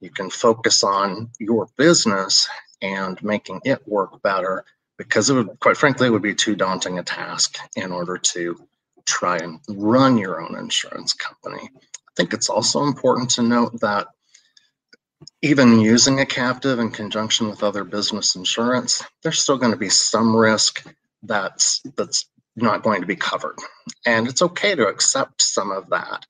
You 0.00 0.10
can 0.10 0.30
focus 0.30 0.82
on 0.84 1.30
your 1.38 1.68
business 1.76 2.48
and 2.82 3.22
making 3.22 3.60
it 3.64 3.86
work 3.86 4.22
better 4.22 4.64
because 4.98 5.30
it 5.30 5.34
would, 5.34 5.60
quite 5.60 5.76
frankly, 5.76 6.08
it 6.08 6.10
would 6.10 6.22
be 6.22 6.34
too 6.34 6.56
daunting 6.56 6.98
a 6.98 7.02
task 7.02 7.58
in 7.76 7.92
order 7.92 8.18
to 8.18 8.56
try 9.06 9.36
and 9.38 9.60
run 9.68 10.18
your 10.18 10.40
own 10.40 10.56
insurance 10.58 11.12
company. 11.12 11.70
I 11.74 12.12
think 12.16 12.32
it's 12.32 12.50
also 12.50 12.84
important 12.84 13.30
to 13.30 13.42
note 13.42 13.80
that 13.80 14.08
even 15.42 15.80
using 15.80 16.20
a 16.20 16.26
captive 16.26 16.78
in 16.78 16.90
conjunction 16.90 17.48
with 17.48 17.62
other 17.62 17.84
business 17.84 18.34
insurance, 18.36 19.02
there's 19.22 19.40
still 19.40 19.58
going 19.58 19.72
to 19.72 19.78
be 19.78 19.88
some 19.88 20.36
risk 20.36 20.86
that's 21.22 21.80
that's 21.96 22.26
not 22.56 22.82
going 22.82 23.00
to 23.00 23.06
be 23.06 23.16
covered. 23.16 23.56
And 24.06 24.28
it's 24.28 24.42
okay 24.42 24.74
to 24.74 24.86
accept 24.86 25.42
some 25.42 25.70
of 25.70 25.88
that. 25.90 26.24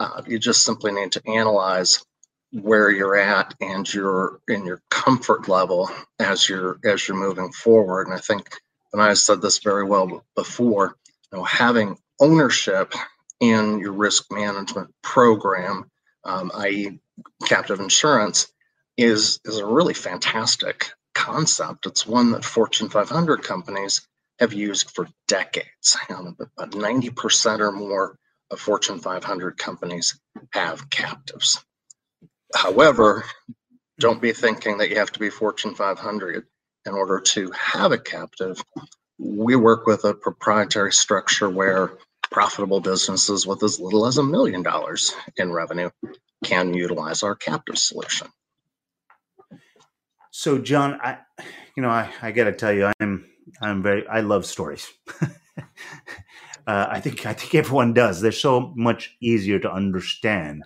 Uh, 0.00 0.22
you 0.26 0.38
just 0.38 0.64
simply 0.64 0.92
need 0.92 1.12
to 1.12 1.22
analyze 1.28 2.04
where 2.52 2.90
you're 2.90 3.16
at 3.16 3.54
and 3.60 3.92
your 3.92 4.40
in 4.48 4.64
your 4.64 4.82
comfort 4.90 5.48
level 5.48 5.90
as 6.18 6.48
you're 6.48 6.78
as 6.84 7.06
you're 7.06 7.16
moving 7.16 7.52
forward. 7.52 8.06
And 8.06 8.14
I 8.14 8.20
think, 8.20 8.48
and 8.92 9.02
I 9.02 9.14
said 9.14 9.42
this 9.42 9.58
very 9.58 9.84
well 9.84 10.24
before, 10.34 10.96
you 11.32 11.38
know, 11.38 11.44
having 11.44 11.96
ownership 12.20 12.92
in 13.40 13.78
your 13.78 13.92
risk 13.92 14.30
management 14.30 14.92
program, 15.02 15.90
um, 16.24 16.50
i.e., 16.56 16.98
captive 17.46 17.80
insurance, 17.80 18.48
is 18.96 19.40
is 19.44 19.58
a 19.58 19.66
really 19.66 19.94
fantastic 19.94 20.90
concept. 21.14 21.86
It's 21.86 22.06
one 22.06 22.32
that 22.32 22.44
Fortune 22.44 22.88
500 22.88 23.42
companies 23.42 24.06
have 24.40 24.52
used 24.52 24.90
for 24.90 25.08
decades. 25.26 25.96
About 26.08 26.70
90% 26.72 27.60
or 27.60 27.72
more 27.72 28.18
of 28.50 28.60
Fortune 28.60 28.98
500 28.98 29.58
companies 29.58 30.18
have 30.52 30.88
captives. 30.90 31.62
However, 32.54 33.24
don't 33.98 34.22
be 34.22 34.32
thinking 34.32 34.78
that 34.78 34.90
you 34.90 34.96
have 34.96 35.12
to 35.12 35.20
be 35.20 35.30
Fortune 35.30 35.74
500 35.74 36.46
in 36.86 36.94
order 36.94 37.20
to 37.20 37.50
have 37.50 37.92
a 37.92 37.98
captive. 37.98 38.62
We 39.18 39.56
work 39.56 39.86
with 39.86 40.04
a 40.04 40.14
proprietary 40.14 40.92
structure 40.92 41.50
where 41.50 41.98
profitable 42.30 42.80
businesses 42.80 43.46
with 43.46 43.62
as 43.62 43.80
little 43.80 44.06
as 44.06 44.18
a 44.18 44.22
million 44.22 44.62
dollars 44.62 45.14
in 45.36 45.52
revenue 45.52 45.90
can 46.44 46.74
utilize 46.74 47.22
our 47.22 47.34
captive 47.34 47.78
solution. 47.78 48.28
So, 50.30 50.58
John, 50.58 50.98
I, 51.02 51.18
you 51.76 51.82
know, 51.82 51.88
I, 51.88 52.10
I 52.22 52.32
got 52.32 52.44
to 52.44 52.52
tell 52.52 52.72
you, 52.72 52.92
I'm, 53.00 53.26
I'm 53.60 53.82
very, 53.82 54.06
I 54.06 54.20
love 54.20 54.46
stories. 54.46 54.86
Uh, 56.68 56.86
I 56.90 57.00
think 57.00 57.24
I 57.24 57.32
think 57.32 57.54
everyone 57.54 57.94
does. 57.94 58.20
They're 58.20 58.30
so 58.30 58.74
much 58.76 59.16
easier 59.22 59.58
to 59.58 59.72
understand. 59.72 60.64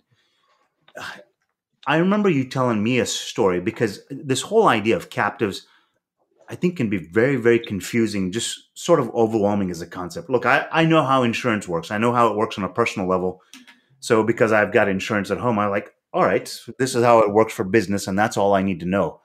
I 1.87 1.97
remember 1.99 2.29
you 2.29 2.49
telling 2.49 2.83
me 2.83 2.99
a 2.99 3.07
story 3.07 3.61
because 3.61 4.01
this 4.11 4.43
whole 4.43 4.67
idea 4.67 4.97
of 4.97 5.11
captives, 5.11 5.65
I 6.53 6.55
think, 6.55 6.77
can 6.77 6.91
be 6.91 6.99
very, 6.99 7.37
very 7.37 7.59
confusing, 7.59 8.31
just 8.31 8.69
sort 8.75 9.01
of 9.01 9.09
overwhelming 9.15 9.71
as 9.71 9.81
a 9.81 9.87
concept. 9.87 10.29
Look, 10.29 10.45
I, 10.45 10.67
I 10.71 10.85
know 10.85 11.03
how 11.03 11.23
insurance 11.23 11.67
works. 11.67 11.91
I 11.91 11.97
know 11.97 12.13
how 12.13 12.29
it 12.29 12.37
works 12.37 12.59
on 12.59 12.65
a 12.65 12.69
personal 12.69 13.09
level. 13.09 13.41
So 14.01 14.23
because 14.23 14.53
I've 14.53 14.71
got 14.71 14.87
insurance 14.87 15.31
at 15.31 15.39
home, 15.39 15.59
I'm 15.59 15.71
like, 15.71 15.95
all 16.13 16.27
right, 16.27 16.55
this 16.79 16.95
is 16.95 17.03
how 17.03 17.21
it 17.21 17.33
works 17.33 17.55
for 17.55 17.65
business, 17.65 18.07
and 18.07 18.19
that's 18.19 18.37
all 18.37 18.53
I 18.53 18.63
need 18.63 18.81
to 18.81 18.87
know. 18.87 19.23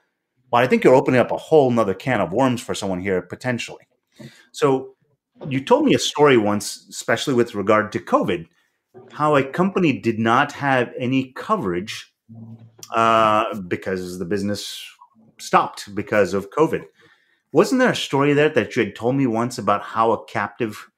But 0.50 0.64
I 0.64 0.68
think 0.68 0.86
you're 0.86 0.96
opening 0.96 1.20
up 1.20 1.32
a 1.32 1.38
whole 1.38 1.70
nother 1.70 1.94
can 1.94 2.22
of 2.22 2.32
worms 2.32 2.62
for 2.62 2.74
someone 2.74 3.02
here 3.02 3.22
potentially. 3.22 3.86
So 4.54 4.96
you 5.50 5.60
told 5.60 5.84
me 5.84 5.96
a 5.96 6.00
story 6.00 6.38
once, 6.38 6.88
especially 6.90 7.34
with 7.34 7.56
regard 7.56 7.92
to 7.92 8.00
COVID, 8.00 8.48
how 9.12 9.36
a 9.36 9.44
company 9.44 10.00
did 10.00 10.18
not 10.18 10.54
have 10.54 10.94
any 10.98 11.34
coverage 11.34 12.14
uh, 12.96 13.54
because 13.68 14.18
the 14.18 14.26
business 14.26 14.82
stopped 15.40 15.94
because 15.94 16.34
of 16.34 16.52
COVID. 16.52 16.86
Wasn't 17.52 17.80
there 17.80 17.92
a 17.92 17.96
story 17.96 18.34
there 18.34 18.50
that 18.50 18.76
you 18.76 18.84
had 18.84 18.96
told 18.96 19.16
me 19.16 19.26
once 19.26 19.58
about 19.58 19.82
how 19.82 20.12
a 20.12 20.26
captive 20.26 20.90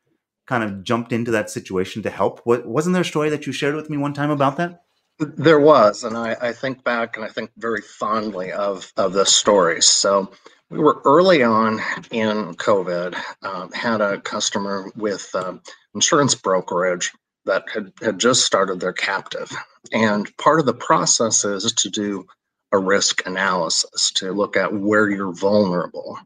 kind 0.48 0.64
of 0.64 0.84
jumped 0.84 1.12
into 1.12 1.32
that 1.32 1.50
situation 1.50 2.02
to 2.04 2.10
help? 2.10 2.42
Wasn't 2.46 2.94
there 2.94 3.04
a 3.04 3.06
story 3.06 3.30
that 3.30 3.46
you 3.46 3.54
shared 3.54 3.76
with 3.76 3.90
me 3.90 3.98
one 3.98 4.14
time 4.14 4.32
about 4.32 4.58
that? 4.58 4.84
There 5.20 5.60
was, 5.60 6.04
and 6.04 6.18
I, 6.18 6.36
I 6.42 6.54
think 6.54 6.84
back 6.84 7.18
and 7.18 7.26
I 7.26 7.30
think 7.30 7.52
very 7.58 7.82
fondly 7.82 8.52
of 8.54 8.92
of 8.96 9.14
the 9.14 9.26
stories. 9.26 9.86
So 9.86 10.32
we 10.70 10.80
were 10.80 11.02
early 11.04 11.44
on 11.44 11.82
in 12.12 12.56
COVID, 12.56 13.20
um, 13.44 13.72
had 13.72 14.02
a 14.02 14.22
customer 14.22 14.92
with 14.96 15.30
um, 15.36 15.62
insurance 15.94 16.36
brokerage 16.36 17.12
that 17.46 17.66
had, 17.74 17.92
had 18.02 18.20
just 18.20 18.46
started 18.46 18.80
their 18.80 18.94
captive. 18.94 19.52
And 19.92 20.36
part 20.38 20.60
of 20.60 20.66
the 20.66 20.74
process 20.74 21.44
is 21.44 21.74
to 21.74 21.90
do 21.90 22.26
a 22.72 22.78
risk 22.78 23.26
analysis 23.26 24.12
to 24.12 24.32
look 24.32 24.56
at 24.56 24.74
where 24.74 25.10
you're 25.10 25.34
vulnerable 25.34 26.20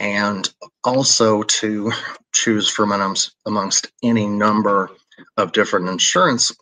and 0.00 0.52
also 0.82 1.42
to 1.42 1.92
choose 2.32 2.68
from 2.68 2.92
amongst, 3.46 3.92
any 4.02 4.26
number 4.26 4.90
of 5.36 5.52
different 5.52 5.88
insurance 5.88 6.52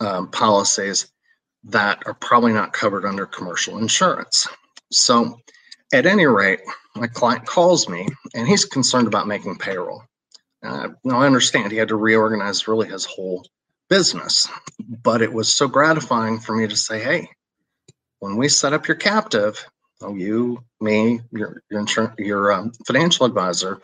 um, 0.00 0.28
policies 0.30 1.10
that 1.64 2.02
are 2.06 2.14
probably 2.14 2.52
not 2.52 2.72
covered 2.72 3.04
under 3.04 3.26
commercial 3.26 3.78
insurance. 3.78 4.48
So, 4.90 5.38
at 5.92 6.06
any 6.06 6.26
rate, 6.26 6.60
my 6.96 7.06
client 7.06 7.46
calls 7.46 7.88
me 7.88 8.08
and 8.34 8.48
he's 8.48 8.64
concerned 8.64 9.06
about 9.06 9.28
making 9.28 9.58
payroll. 9.58 10.02
Uh, 10.62 10.88
now, 11.04 11.20
I 11.20 11.26
understand 11.26 11.72
he 11.72 11.78
had 11.78 11.88
to 11.88 11.96
reorganize 11.96 12.68
really 12.68 12.88
his 12.88 13.04
whole 13.04 13.46
business, 13.88 14.48
but 15.02 15.22
it 15.22 15.32
was 15.32 15.52
so 15.52 15.66
gratifying 15.66 16.38
for 16.38 16.54
me 16.54 16.66
to 16.66 16.76
say, 16.76 17.00
hey, 17.00 17.28
when 18.20 18.36
we 18.36 18.48
set 18.48 18.72
up 18.72 18.86
your 18.86 18.96
captive, 18.96 19.66
you, 20.08 20.62
me, 20.80 21.20
your 21.32 21.62
your, 21.70 22.14
your 22.18 22.52
um, 22.52 22.72
financial 22.86 23.26
advisor, 23.26 23.80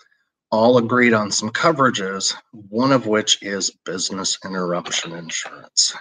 all 0.51 0.79
agreed 0.79 1.13
on 1.13 1.31
some 1.31 1.51
coverages, 1.51 2.35
one 2.53 2.93
of 2.93 3.07
which 3.07 3.43
is 3.43 3.71
business 3.85 4.39
interruption 4.45 5.13
insurance. 5.13 5.95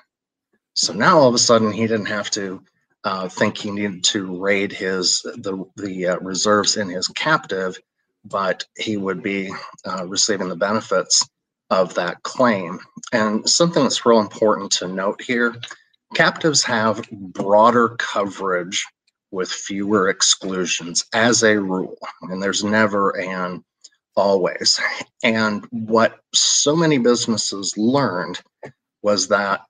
So 0.73 0.93
now 0.93 1.19
all 1.19 1.29
of 1.29 1.35
a 1.35 1.39
sudden 1.39 1.71
he 1.71 1.87
didn't 1.87 2.07
have 2.07 2.29
to 2.31 2.63
uh, 3.03 3.29
think 3.29 3.57
he 3.57 3.71
needed 3.71 4.03
to 4.03 4.37
raid 4.37 4.71
his 4.71 5.21
the 5.21 5.63
the 5.75 6.07
uh, 6.07 6.19
reserves 6.19 6.77
in 6.77 6.89
his 6.89 7.07
captive, 7.09 7.77
but 8.23 8.65
he 8.77 8.97
would 8.97 9.21
be 9.21 9.51
uh, 9.85 10.05
receiving 10.05 10.49
the 10.49 10.55
benefits 10.55 11.27
of 11.69 11.93
that 11.95 12.21
claim. 12.23 12.79
And 13.11 13.47
something 13.49 13.83
that's 13.83 14.05
real 14.05 14.19
important 14.19 14.71
to 14.73 14.87
note 14.87 15.21
here: 15.21 15.55
captives 16.15 16.63
have 16.63 17.09
broader 17.11 17.89
coverage 17.89 18.85
with 19.31 19.51
fewer 19.51 20.09
exclusions 20.09 21.05
as 21.13 21.43
a 21.43 21.59
rule, 21.59 21.97
and 22.21 22.41
there's 22.41 22.63
never 22.63 23.11
an 23.11 23.63
always. 24.15 24.79
And 25.23 25.65
what 25.71 26.19
so 26.35 26.75
many 26.75 26.99
businesses 26.99 27.75
learned 27.77 28.39
was 29.01 29.27
that 29.29 29.61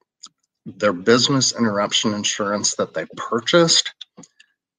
their 0.66 0.92
business 0.92 1.56
interruption 1.58 2.14
insurance 2.14 2.76
that 2.76 2.94
they 2.94 3.06
purchased 3.16 3.94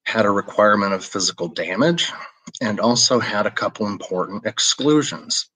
had 0.04 0.26
a 0.26 0.30
requirement 0.30 0.92
of 0.92 1.02
physical 1.02 1.48
damage 1.48 2.12
and 2.60 2.78
also 2.78 3.18
had 3.18 3.46
a 3.46 3.50
couple 3.50 3.86
important 3.86 4.44
exclusions, 4.44 5.48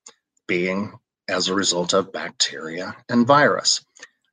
being 0.47 0.93
as 1.29 1.49
a 1.49 1.55
result 1.55 1.93
of 1.93 2.13
bacteria 2.13 2.97
and 3.11 3.27
virus. 3.27 3.85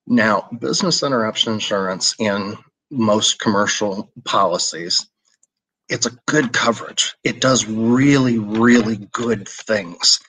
Now, 0.07 0.47
business 0.59 1.03
interruption 1.03 1.53
insurance 1.53 2.15
in 2.17 2.57
most 2.91 3.39
commercial 3.39 4.11
policies, 4.23 5.07
it's 5.89 6.05
a 6.05 6.17
good 6.27 6.53
coverage. 6.53 7.15
It 7.23 7.41
does 7.41 7.65
really, 7.67 8.39
really 8.39 8.97
good 9.11 9.47
things. 9.47 10.19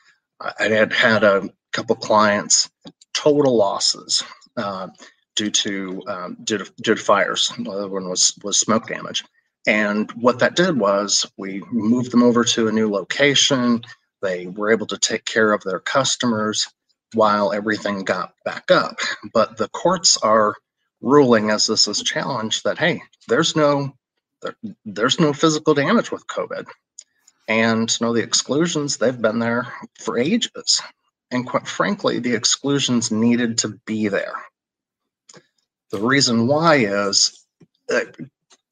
I 0.40 0.68
had 0.68 0.92
had 0.92 1.24
a 1.24 1.48
couple 1.72 1.96
clients 1.96 2.70
total 3.14 3.56
losses 3.56 4.22
uh, 4.56 4.88
due 5.34 5.50
to 5.50 6.02
um, 6.06 6.36
due 6.44 6.58
to 6.58 6.72
due 6.82 6.94
to 6.94 7.02
fires. 7.02 7.52
The 7.58 7.70
other 7.70 7.88
one 7.88 8.08
was 8.08 8.34
was 8.44 8.60
smoke 8.60 8.86
damage. 8.86 9.24
And 9.66 10.10
what 10.12 10.38
that 10.38 10.56
did 10.56 10.78
was 10.78 11.26
we 11.36 11.62
moved 11.72 12.12
them 12.12 12.22
over 12.22 12.44
to 12.44 12.68
a 12.68 12.72
new 12.72 12.88
location. 12.90 13.82
They 14.22 14.46
were 14.46 14.70
able 14.72 14.86
to 14.86 14.98
take 14.98 15.24
care 15.24 15.52
of 15.52 15.62
their 15.62 15.80
customers 15.80 16.68
while 17.14 17.52
everything 17.52 18.04
got 18.04 18.32
back 18.44 18.70
up. 18.70 18.96
But 19.34 19.56
the 19.56 19.68
courts 19.68 20.16
are 20.18 20.54
ruling 21.00 21.50
as 21.50 21.66
this 21.66 21.86
is 21.88 22.02
challenged 22.02 22.64
that 22.64 22.78
hey, 22.78 23.02
there's 23.28 23.54
no 23.54 23.92
there, 24.42 24.56
there's 24.84 25.18
no 25.20 25.32
physical 25.32 25.74
damage 25.74 26.10
with 26.10 26.26
COVID. 26.26 26.66
And 27.48 27.90
you 27.98 28.06
know, 28.06 28.12
the 28.12 28.22
exclusions, 28.22 28.96
they've 28.96 29.20
been 29.20 29.38
there 29.38 29.72
for 29.98 30.18
ages. 30.18 30.80
And 31.30 31.46
quite 31.46 31.66
frankly, 31.66 32.18
the 32.18 32.34
exclusions 32.34 33.10
needed 33.10 33.58
to 33.58 33.78
be 33.86 34.08
there. 34.08 34.34
The 35.90 36.00
reason 36.00 36.46
why 36.46 36.76
is 36.76 37.46
uh, 37.90 38.00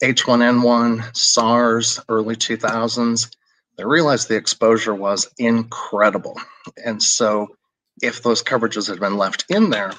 H1N1, 0.02 1.16
SARS, 1.16 2.00
early 2.08 2.36
2000s, 2.36 3.34
they 3.76 3.84
realized 3.84 4.28
the 4.28 4.36
exposure 4.36 4.94
was 4.94 5.28
incredible. 5.38 6.38
And 6.84 7.02
so 7.02 7.56
if 8.02 8.22
those 8.22 8.42
coverages 8.42 8.88
had 8.88 9.00
been 9.00 9.16
left 9.16 9.44
in 9.48 9.70
there, 9.70 9.92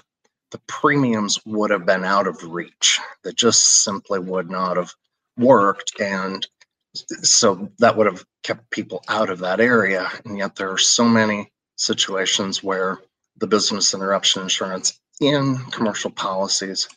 the 0.51 0.61
premiums 0.67 1.39
would 1.45 1.71
have 1.71 1.85
been 1.85 2.05
out 2.05 2.27
of 2.27 2.41
reach. 2.43 2.99
They 3.23 3.33
just 3.33 3.83
simply 3.83 4.19
would 4.19 4.49
not 4.49 4.77
have 4.77 4.93
worked. 5.37 5.99
And 5.99 6.47
so 6.93 7.69
that 7.79 7.95
would 7.95 8.07
have 8.07 8.25
kept 8.43 8.69
people 8.71 9.03
out 9.07 9.29
of 9.29 9.39
that 9.39 9.59
area. 9.59 10.09
And 10.25 10.37
yet 10.37 10.55
there 10.55 10.71
are 10.71 10.77
so 10.77 11.03
many 11.03 11.51
situations 11.75 12.63
where 12.63 12.99
the 13.37 13.47
business 13.47 13.93
interruption 13.93 14.41
insurance 14.41 14.99
in 15.21 15.57
commercial 15.71 16.11
policies 16.11 16.87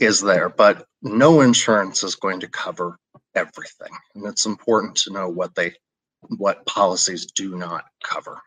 is 0.00 0.20
there, 0.20 0.48
but 0.48 0.86
no 1.02 1.40
insurance 1.40 2.02
is 2.02 2.14
going 2.14 2.40
to 2.40 2.48
cover 2.48 2.98
everything. 3.34 3.92
And 4.14 4.26
it's 4.26 4.46
important 4.46 4.96
to 4.98 5.12
know 5.12 5.28
what 5.28 5.54
they 5.54 5.74
what 6.28 6.64
policies 6.66 7.26
do 7.26 7.56
not 7.56 7.84
cover. 8.04 8.40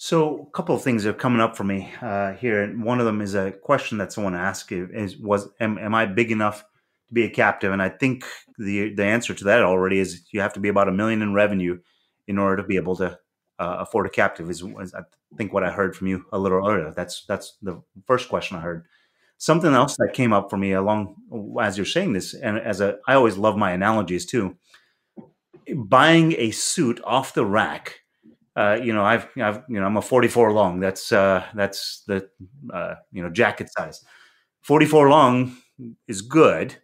So, 0.00 0.46
a 0.46 0.50
couple 0.52 0.76
of 0.76 0.82
things 0.82 1.04
are 1.06 1.12
coming 1.12 1.40
up 1.40 1.56
for 1.56 1.64
me 1.64 1.92
uh, 2.00 2.32
here, 2.34 2.62
and 2.62 2.84
one 2.84 3.00
of 3.00 3.06
them 3.06 3.20
is 3.20 3.34
a 3.34 3.50
question 3.50 3.98
that 3.98 4.12
someone 4.12 4.36
asked: 4.36 4.70
"Is 4.70 5.16
was 5.18 5.48
am, 5.58 5.76
am 5.76 5.92
I 5.92 6.06
big 6.06 6.30
enough 6.30 6.64
to 7.08 7.14
be 7.14 7.24
a 7.24 7.30
captive?" 7.30 7.72
And 7.72 7.82
I 7.82 7.88
think 7.88 8.24
the 8.58 8.94
the 8.94 9.04
answer 9.04 9.34
to 9.34 9.44
that 9.44 9.64
already 9.64 9.98
is 9.98 10.22
you 10.30 10.40
have 10.40 10.52
to 10.52 10.60
be 10.60 10.68
about 10.68 10.88
a 10.88 10.92
million 10.92 11.20
in 11.20 11.34
revenue 11.34 11.80
in 12.28 12.38
order 12.38 12.62
to 12.62 12.68
be 12.68 12.76
able 12.76 12.94
to 12.96 13.18
uh, 13.58 13.76
afford 13.80 14.06
a 14.06 14.10
captive. 14.10 14.48
Is, 14.48 14.62
is, 14.62 14.94
I 14.94 15.00
think 15.36 15.52
what 15.52 15.64
I 15.64 15.72
heard 15.72 15.96
from 15.96 16.06
you 16.06 16.24
a 16.32 16.38
little 16.38 16.58
earlier. 16.58 16.92
That's 16.92 17.24
that's 17.26 17.56
the 17.60 17.82
first 18.06 18.28
question 18.28 18.56
I 18.56 18.60
heard. 18.60 18.86
Something 19.36 19.74
else 19.74 19.96
that 19.96 20.12
came 20.12 20.32
up 20.32 20.48
for 20.48 20.58
me 20.58 20.72
along 20.74 21.16
as 21.60 21.76
you're 21.76 21.84
saying 21.84 22.12
this, 22.12 22.34
and 22.34 22.56
as 22.56 22.80
a 22.80 22.98
I 23.08 23.14
always 23.14 23.36
love 23.36 23.56
my 23.56 23.72
analogies 23.72 24.26
too. 24.26 24.56
Buying 25.74 26.34
a 26.38 26.52
suit 26.52 27.00
off 27.04 27.34
the 27.34 27.44
rack 27.44 28.02
uh, 28.58 28.74
you 28.82 28.92
know, 28.92 29.04
I've, 29.04 29.28
I've, 29.40 29.62
you 29.68 29.78
know, 29.78 29.86
I'm 29.86 29.96
a 29.96 30.02
44 30.02 30.52
long. 30.52 30.80
That's, 30.80 31.12
uh, 31.12 31.44
that's 31.54 32.02
the, 32.08 32.28
uh, 32.74 32.96
you 33.12 33.22
know, 33.22 33.30
jacket 33.30 33.70
size. 33.70 34.04
44 34.62 35.08
long 35.08 35.56
is 36.08 36.22
good, 36.22 36.76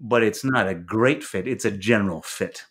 but 0.00 0.24
it's 0.24 0.44
not 0.44 0.66
a 0.66 0.74
great 0.74 1.22
fit. 1.22 1.46
It's 1.46 1.64
a 1.64 1.70
general 1.70 2.22
fit. 2.22 2.64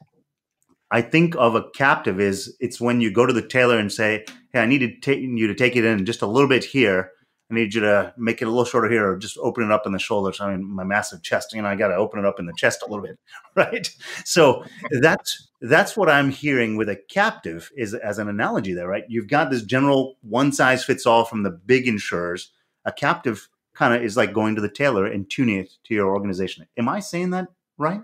I 0.92 1.02
think 1.02 1.34
of 1.38 1.56
a 1.56 1.70
captive 1.70 2.20
is 2.20 2.58
it's 2.60 2.82
when 2.82 3.00
you 3.00 3.10
go 3.10 3.26
to 3.26 3.32
the 3.32 3.48
tailor 3.48 3.78
and 3.78 3.90
say, 3.90 4.26
"Hey, 4.52 4.60
I 4.60 4.66
need 4.66 4.80
to 4.80 5.00
take 5.00 5.22
you 5.22 5.48
to 5.48 5.56
take 5.56 5.78
it 5.78 5.86
in 5.86 6.06
just 6.06 6.22
a 6.22 6.28
little 6.28 6.50
bit 6.50 6.66
here, 6.66 7.12
I 7.52 7.54
need 7.54 7.74
you 7.74 7.82
to 7.82 8.14
make 8.16 8.42
it 8.42 8.46
a 8.46 8.50
little 8.50 8.66
shorter 8.66 8.90
here 8.90 9.12
or 9.12 9.18
just 9.18 9.38
open 9.38 9.66
it 9.66 9.72
up 9.72 9.86
in 9.86 9.92
the 9.92 10.00
shoulders. 10.00 10.40
I 10.40 10.52
mean, 10.52 10.64
my 10.64 10.86
massive 10.86 11.22
chest, 11.22 11.54
you 11.54 11.62
know, 11.62 11.68
I 11.68 11.76
got 11.76 11.90
to 11.90 11.96
open 11.96 12.20
it 12.20 12.26
up 12.26 12.40
in 12.40 12.46
the 12.46 12.54
chest 12.54 12.82
a 12.82 12.90
little 12.90 13.04
bit, 13.06 13.20
right? 13.56 13.90
So 14.24 14.64
that's 15.02 15.50
that's 15.62 15.98
what 15.98 16.10
I'm 16.10 16.32
hearing 16.32 16.78
with 16.78 16.90
a 16.90 16.96
captive 16.96 17.70
is 17.76 17.94
as 17.94 18.20
an 18.20 18.30
analogy 18.30 18.74
there, 18.74 18.88
right? 18.88 19.04
You've 19.10 19.28
got 19.28 19.52
this 19.52 19.64
general 19.64 20.18
one 20.22 20.52
size 20.54 20.86
fits 20.86 21.06
all 21.06 21.26
from 21.26 21.44
the 21.44 21.52
big 21.52 21.88
insurers. 21.88 22.52
A 22.86 22.92
captive 22.92 23.50
kind 23.74 23.94
of 23.94 24.02
is 24.02 24.16
like 24.16 24.34
going 24.34 24.56
to 24.56 24.62
the 24.62 24.70
tailor 24.70 25.06
and 25.06 25.30
tuning 25.30 25.58
it 25.58 25.72
to 25.84 25.94
your 25.94 26.14
organization. 26.14 26.66
Am 26.78 26.88
I 26.88 27.00
saying 27.02 27.32
that 27.32 27.48
right? 27.78 28.02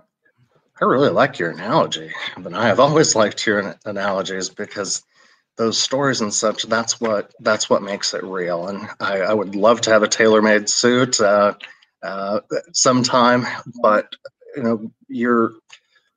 I 0.80 0.84
really 0.84 1.10
like 1.10 1.38
your 1.38 1.50
analogy, 1.50 2.12
but 2.36 2.54
I 2.54 2.66
have 2.68 2.78
always 2.78 3.16
liked 3.16 3.44
your 3.46 3.76
analogies 3.84 4.48
because 4.48 5.02
those 5.58 5.78
stories 5.78 6.22
and 6.22 6.32
such 6.34 6.64
that's 6.64 7.00
what 7.00 7.34
that's 7.40 7.70
what 7.70 7.82
makes 7.82 8.14
it 8.14 8.24
real. 8.24 8.68
And 8.68 8.88
i, 9.00 9.18
I 9.20 9.34
would 9.34 9.56
love 9.56 9.82
to 9.82 9.90
have 9.90 10.04
a 10.04 10.08
tailor-made 10.08 10.68
suit 10.70 11.20
uh, 11.20 11.54
uh, 12.02 12.40
sometime 12.72 13.46
but 13.82 14.14
you 14.56 14.62
know 14.64 14.92
you're 15.08 15.52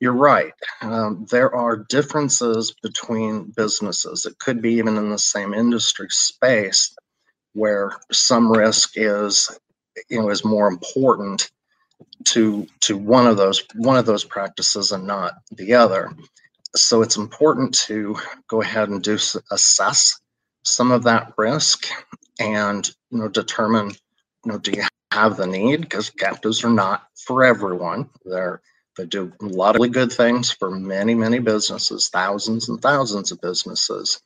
you're 0.01 0.13
right. 0.13 0.53
Um, 0.81 1.27
there 1.29 1.55
are 1.55 1.85
differences 1.89 2.75
between 2.81 3.53
businesses. 3.55 4.25
It 4.25 4.39
could 4.39 4.61
be 4.61 4.73
even 4.73 4.97
in 4.97 5.11
the 5.11 5.19
same 5.19 5.53
industry 5.53 6.07
space 6.09 6.95
where 7.53 7.93
some 8.11 8.51
risk 8.51 8.93
is 8.95 9.49
you 10.09 10.19
know 10.19 10.29
is 10.29 10.43
more 10.43 10.67
important 10.67 11.51
to 12.25 12.67
to 12.81 12.97
one 12.97 13.27
of 13.27 13.37
those 13.37 13.63
one 13.75 13.97
of 13.97 14.05
those 14.05 14.23
practices 14.23 14.91
and 14.91 15.05
not 15.07 15.33
the 15.51 15.75
other. 15.75 16.11
So 16.75 17.01
it's 17.01 17.17
important 17.17 17.73
to 17.85 18.17
go 18.47 18.61
ahead 18.61 18.89
and 18.89 19.03
do 19.03 19.17
assess 19.51 20.19
some 20.63 20.91
of 20.91 21.03
that 21.03 21.33
risk 21.37 21.87
and 22.39 22.89
you 23.09 23.19
know 23.19 23.27
determine 23.27 23.89
you 24.45 24.51
know 24.51 24.57
do 24.57 24.71
you 24.71 24.83
have 25.11 25.37
the 25.37 25.47
need 25.47 25.81
because 25.81 26.09
captives 26.09 26.63
are 26.63 26.69
not 26.69 27.03
for 27.15 27.43
everyone. 27.43 28.09
They're 28.25 28.61
they 28.97 29.05
do 29.05 29.31
a 29.41 29.45
lot 29.45 29.75
of 29.75 29.79
really 29.79 29.89
good 29.89 30.11
things 30.11 30.51
for 30.51 30.71
many 30.71 31.15
many 31.15 31.39
businesses, 31.39 32.09
thousands 32.09 32.69
and 32.69 32.81
thousands 32.81 33.31
of 33.31 33.41
businesses. 33.41 34.21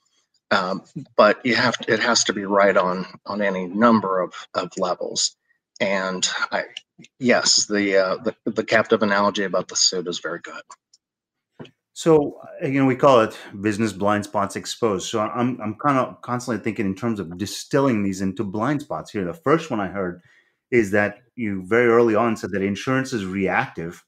Um, 0.52 0.84
but 1.18 1.44
you 1.46 1.56
have 1.56 1.78
to, 1.80 1.94
it 1.94 2.00
has 2.00 2.24
to 2.26 2.34
be 2.34 2.46
right 2.46 2.76
on 2.78 3.06
on 3.26 3.42
any 3.42 3.66
number 3.66 4.22
of, 4.22 4.34
of 4.54 4.72
levels. 4.78 5.36
And 5.82 6.28
I, 6.52 6.64
yes, 7.20 7.66
the, 7.66 7.98
uh, 7.98 8.18
the 8.18 8.36
the 8.46 8.64
captive 8.64 9.04
analogy 9.04 9.44
about 9.44 9.68
the 9.68 9.76
suit 9.76 10.08
is 10.08 10.20
very 10.20 10.40
good. 10.40 10.62
So 11.96 12.42
you 12.62 12.74
know 12.74 12.86
we 12.86 12.98
call 12.98 13.22
it 13.22 13.38
business 13.62 13.94
blind 13.94 14.26
spots 14.26 14.58
exposed. 14.58 15.08
So 15.08 15.22
I'm 15.22 15.60
I'm 15.62 15.76
kind 15.76 15.98
of 15.98 16.22
constantly 16.22 16.62
thinking 16.62 16.86
in 16.86 16.94
terms 16.94 17.22
of 17.22 17.38
distilling 17.38 18.04
these 18.04 18.20
into 18.20 18.44
blind 18.44 18.82
spots 18.82 19.12
here. 19.12 19.24
The 19.24 19.34
first 19.34 19.72
one 19.72 19.80
I 19.80 19.88
heard 19.88 20.22
is 20.72 20.92
that 20.92 21.20
you 21.36 21.64
very 21.66 21.88
early 21.88 22.14
on 22.14 22.36
said 22.36 22.52
that 22.52 22.62
insurance 22.62 23.14
is 23.14 23.26
reactive. 23.26 24.04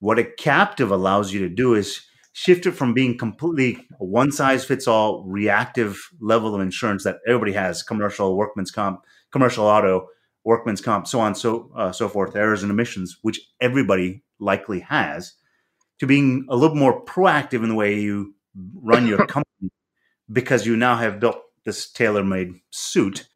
What 0.00 0.18
a 0.18 0.24
captive 0.24 0.90
allows 0.90 1.32
you 1.32 1.38
to 1.48 1.48
do 1.48 1.74
is 1.74 2.00
shift 2.32 2.66
it 2.66 2.72
from 2.72 2.94
being 2.94 3.16
completely 3.16 3.86
one 3.98 4.32
size 4.32 4.64
fits 4.64 4.88
all 4.88 5.22
reactive 5.24 6.00
level 6.20 6.52
of 6.52 6.60
insurance 6.60 7.04
that 7.04 7.18
everybody 7.28 7.52
has 7.52 7.84
commercial 7.84 8.36
workman's 8.36 8.72
comp 8.72 9.04
commercial 9.30 9.66
auto 9.66 10.06
workman's 10.44 10.80
comp 10.80 11.06
so 11.06 11.20
on 11.20 11.34
so 11.34 11.70
uh, 11.76 11.92
so 11.92 12.08
forth 12.08 12.36
errors 12.36 12.62
and 12.62 12.72
omissions 12.72 13.18
which 13.22 13.40
everybody 13.60 14.22
likely 14.38 14.80
has 14.80 15.34
to 16.00 16.06
being 16.06 16.44
a 16.48 16.56
little 16.56 16.76
more 16.76 17.04
proactive 17.04 17.62
in 17.62 17.68
the 17.68 17.74
way 17.74 17.98
you 17.98 18.34
run 18.74 19.06
your 19.06 19.26
company 19.26 19.70
because 20.32 20.66
you 20.66 20.76
now 20.76 20.96
have 20.96 21.20
built 21.20 21.40
this 21.64 21.90
tailor-made 21.90 22.54
suit 22.70 23.28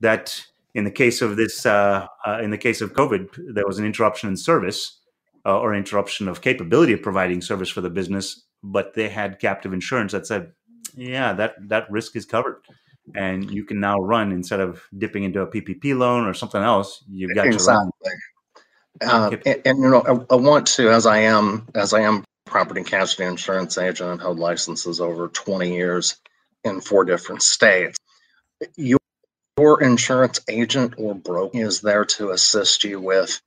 that 0.00 0.44
in 0.74 0.84
the 0.84 0.90
case 0.90 1.22
of 1.22 1.36
this 1.36 1.64
uh, 1.64 2.06
uh, 2.26 2.40
in 2.42 2.50
the 2.50 2.58
case 2.58 2.80
of 2.80 2.92
covid 2.94 3.28
there 3.54 3.66
was 3.66 3.78
an 3.78 3.86
interruption 3.86 4.28
in 4.28 4.36
service 4.36 5.00
uh, 5.46 5.58
or 5.60 5.74
interruption 5.74 6.28
of 6.28 6.40
capability 6.40 6.92
of 6.92 7.00
providing 7.00 7.40
service 7.40 7.68
for 7.68 7.80
the 7.80 7.88
business, 7.88 8.44
but 8.62 8.94
they 8.94 9.08
had 9.08 9.38
captive 9.38 9.72
insurance 9.72 10.12
that 10.12 10.26
said, 10.26 10.52
yeah, 10.94 11.32
that 11.34 11.54
that 11.68 11.88
risk 11.90 12.16
is 12.16 12.24
covered, 12.24 12.56
and 13.14 13.50
you 13.50 13.64
can 13.64 13.78
now 13.78 13.96
run 13.98 14.32
instead 14.32 14.60
of 14.60 14.82
dipping 14.98 15.22
into 15.22 15.40
a 15.40 15.46
PPP 15.46 15.96
loan 15.96 16.26
or 16.26 16.34
something 16.34 16.62
else. 16.62 17.04
You've 17.08 17.34
got 17.34 17.46
exactly. 17.46 17.90
Uh, 19.00 19.36
and, 19.44 19.62
and, 19.64 19.78
you 19.78 19.90
know, 19.90 20.02
I, 20.02 20.34
I, 20.34 20.36
want 20.36 20.66
to, 20.68 20.90
as 20.90 21.06
I 21.06 21.18
am, 21.18 21.66
as 21.74 21.92
I 21.92 22.00
am 22.00 22.24
property 22.44 22.80
and 22.80 22.88
casualty 22.88 23.24
insurance 23.24 23.78
agent, 23.78 24.10
I've 24.10 24.20
held 24.20 24.38
licenses 24.38 25.00
over 25.00 25.28
20 25.28 25.74
years 25.74 26.16
in 26.64 26.80
four 26.80 27.04
different 27.04 27.42
states. 27.42 27.98
Your, 28.76 28.98
your 29.58 29.82
insurance 29.82 30.40
agent 30.48 30.94
or 30.98 31.14
broker 31.14 31.58
is 31.58 31.80
there 31.80 32.04
to 32.04 32.30
assist 32.30 32.84
you 32.84 33.00
with 33.00 33.40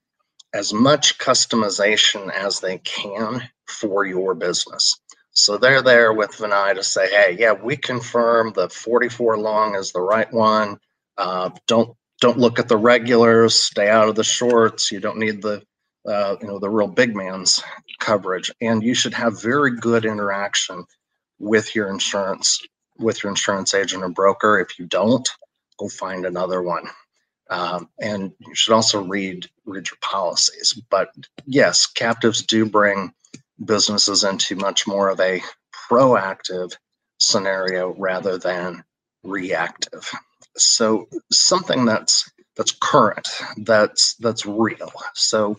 as 0.52 0.72
much 0.72 1.18
customization 1.18 2.30
as 2.32 2.60
they 2.60 2.78
can 2.78 3.48
for 3.66 4.04
your 4.04 4.34
business. 4.34 5.00
So 5.32 5.56
they're 5.56 5.82
there 5.82 6.12
with 6.12 6.40
an 6.40 6.52
eye 6.52 6.74
to 6.74 6.82
say, 6.82 7.08
hey, 7.08 7.36
yeah, 7.38 7.52
we 7.52 7.76
confirm 7.76 8.52
the 8.52 8.68
44 8.68 9.38
long 9.38 9.76
is 9.76 9.92
the 9.92 10.00
right 10.00 10.30
one. 10.32 10.78
Uh, 11.16 11.50
don't 11.66 11.96
don't 12.20 12.38
look 12.38 12.58
at 12.58 12.68
the 12.68 12.76
regulars. 12.76 13.58
Stay 13.58 13.88
out 13.88 14.08
of 14.08 14.14
the 14.14 14.24
shorts. 14.24 14.92
You 14.92 15.00
don't 15.00 15.18
need 15.18 15.42
the 15.42 15.62
uh, 16.06 16.36
you 16.40 16.46
know 16.48 16.58
the 16.58 16.70
real 16.70 16.88
big 16.88 17.14
man's 17.16 17.62
coverage, 17.98 18.50
and 18.60 18.82
you 18.82 18.94
should 18.94 19.14
have 19.14 19.42
very 19.42 19.76
good 19.76 20.04
interaction 20.04 20.84
with 21.38 21.74
your 21.74 21.88
insurance 21.90 22.60
with 22.98 23.22
your 23.22 23.30
insurance 23.30 23.74
agent 23.74 24.02
or 24.02 24.08
broker. 24.10 24.58
If 24.60 24.78
you 24.78 24.86
don't, 24.86 25.28
go 25.78 25.88
find 25.88 26.26
another 26.26 26.62
one. 26.62 26.88
Um, 27.50 27.88
and 28.00 28.32
you 28.38 28.54
should 28.54 28.74
also 28.74 29.02
read 29.02 29.48
read 29.64 29.88
your 29.88 29.98
policies. 30.00 30.80
But 30.90 31.10
yes, 31.46 31.86
captives 31.86 32.42
do 32.42 32.66
bring 32.66 33.12
businesses 33.64 34.24
into 34.24 34.56
much 34.56 34.86
more 34.86 35.08
of 35.08 35.20
a 35.20 35.42
proactive 35.90 36.72
scenario 37.18 37.94
rather 37.94 38.38
than 38.38 38.84
reactive. 39.24 40.10
So 40.56 41.08
something 41.30 41.84
that's 41.84 42.30
that's 42.56 42.72
current, 42.72 43.28
that's 43.58 44.14
that's 44.16 44.46
real. 44.46 44.92
So 45.14 45.58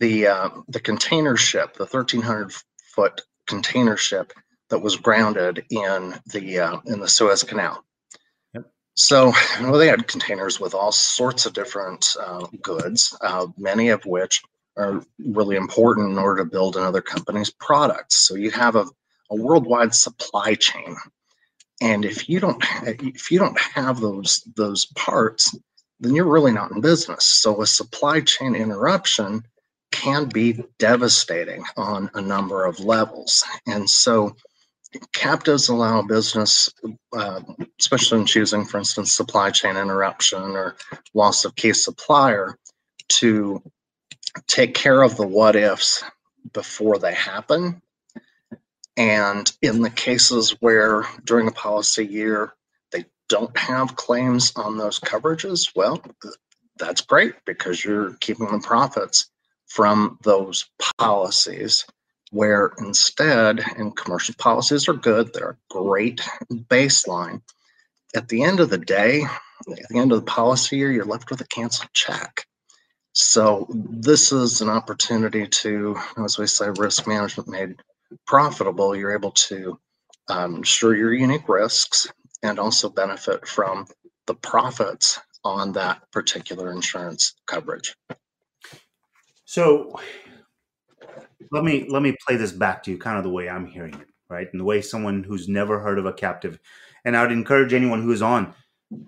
the 0.00 0.28
uh, 0.28 0.50
the 0.68 0.80
container 0.80 1.36
ship, 1.36 1.74
the 1.74 1.84
1,300 1.84 2.52
foot 2.94 3.22
container 3.46 3.96
ship 3.96 4.32
that 4.70 4.80
was 4.80 4.96
grounded 4.96 5.64
in 5.70 6.14
the 6.32 6.60
uh, 6.60 6.80
in 6.86 7.00
the 7.00 7.08
Suez 7.08 7.42
Canal 7.42 7.84
so 8.98 9.32
well, 9.60 9.78
they 9.78 9.86
had 9.86 10.08
containers 10.08 10.58
with 10.58 10.74
all 10.74 10.90
sorts 10.90 11.46
of 11.46 11.52
different 11.52 12.16
uh, 12.20 12.46
goods, 12.60 13.16
uh, 13.20 13.46
many 13.56 13.90
of 13.90 14.04
which 14.04 14.42
are 14.76 15.02
really 15.24 15.56
important 15.56 16.10
in 16.10 16.18
order 16.18 16.42
to 16.42 16.50
build 16.50 16.76
another 16.76 17.00
company's 17.00 17.50
products. 17.50 18.16
So 18.16 18.34
you 18.34 18.50
have 18.50 18.74
a, 18.74 18.86
a 19.30 19.36
worldwide 19.36 19.94
supply 19.94 20.54
chain, 20.54 20.96
and 21.80 22.04
if 22.04 22.28
you 22.28 22.40
don't 22.40 22.62
if 22.82 23.30
you 23.30 23.38
don't 23.38 23.58
have 23.58 24.00
those 24.00 24.42
those 24.56 24.86
parts, 24.96 25.56
then 26.00 26.14
you're 26.14 26.24
really 26.24 26.52
not 26.52 26.70
in 26.72 26.80
business. 26.80 27.24
So 27.24 27.62
a 27.62 27.66
supply 27.66 28.20
chain 28.20 28.54
interruption 28.54 29.42
can 29.90 30.28
be 30.28 30.64
devastating 30.78 31.64
on 31.76 32.10
a 32.14 32.20
number 32.20 32.64
of 32.64 32.80
levels, 32.80 33.44
and 33.66 33.88
so 33.88 34.34
captives 35.12 35.68
allow 35.68 36.02
business, 36.02 36.72
uh, 37.16 37.40
especially 37.78 38.20
in 38.20 38.26
choosing, 38.26 38.64
for 38.64 38.78
instance, 38.78 39.12
supply 39.12 39.50
chain 39.50 39.76
interruption 39.76 40.42
or 40.42 40.76
loss 41.14 41.44
of 41.44 41.54
key 41.56 41.72
supplier, 41.72 42.56
to 43.08 43.62
take 44.46 44.74
care 44.74 45.02
of 45.02 45.16
the 45.16 45.26
what 45.26 45.56
ifs 45.56 46.02
before 46.52 46.98
they 46.98 47.14
happen. 47.14 47.82
And 48.98 49.50
in 49.62 49.80
the 49.82 49.90
cases 49.90 50.56
where 50.60 51.04
during 51.24 51.46
a 51.46 51.52
policy 51.52 52.04
year 52.04 52.52
they 52.90 53.04
don't 53.28 53.56
have 53.56 53.94
claims 53.94 54.52
on 54.56 54.76
those 54.76 54.98
coverages, 54.98 55.70
well, 55.76 56.02
that's 56.78 57.00
great 57.02 57.34
because 57.46 57.84
you're 57.84 58.14
keeping 58.14 58.50
the 58.50 58.58
profits 58.58 59.30
from 59.68 60.18
those 60.24 60.68
policies 60.98 61.86
where 62.32 62.72
instead, 62.78 63.62
and 63.76 63.96
commercial 63.96 64.34
policies 64.36 64.88
are 64.88 64.94
good, 64.94 65.32
they're 65.32 65.50
a 65.50 65.58
great 65.70 66.20
baseline. 66.50 67.40
At 68.16 68.28
the 68.28 68.42
end 68.42 68.58
of 68.58 68.68
the 68.68 68.78
day, 68.78 69.22
at 69.22 69.88
the 69.88 69.98
end 69.98 70.10
of 70.10 70.18
the 70.18 70.26
policy 70.30 70.76
year, 70.76 70.90
you're 70.90 71.04
left 71.04 71.30
with 71.30 71.40
a 71.40 71.46
canceled 71.46 71.92
check. 71.92 72.46
So 73.12 73.66
this 73.70 74.32
is 74.32 74.60
an 74.60 74.68
opportunity 74.68 75.46
to, 75.46 75.96
as 76.22 76.36
we 76.36 76.46
say, 76.46 76.68
risk 76.76 77.06
management 77.06 77.48
made 77.48 77.76
profitable. 78.26 78.94
You're 78.94 79.14
able 79.14 79.32
to 79.32 79.78
um, 80.28 80.62
share 80.62 80.94
your 80.94 81.12
unique 81.12 81.48
risks 81.48 82.06
and 82.42 82.58
also 82.58 82.88
benefit 82.88 83.46
from 83.46 83.86
the 84.26 84.34
profits 84.34 85.18
on 85.44 85.72
that 85.72 86.10
particular 86.12 86.72
insurance 86.72 87.34
coverage. 87.46 87.94
So 89.44 89.98
let 91.50 91.64
me 91.64 91.86
let 91.88 92.02
me 92.02 92.16
play 92.26 92.36
this 92.36 92.52
back 92.52 92.82
to 92.82 92.90
you 92.90 92.98
kind 92.98 93.16
of 93.16 93.24
the 93.24 93.30
way 93.30 93.48
i'm 93.48 93.66
hearing 93.66 93.94
it 93.94 94.08
right 94.28 94.48
and 94.52 94.60
the 94.60 94.64
way 94.64 94.80
someone 94.80 95.22
who's 95.22 95.48
never 95.48 95.80
heard 95.80 95.98
of 95.98 96.06
a 96.06 96.12
captive 96.12 96.58
and 97.04 97.16
i 97.16 97.22
would 97.22 97.32
encourage 97.32 97.72
anyone 97.72 98.02
who's 98.02 98.22
on 98.22 98.52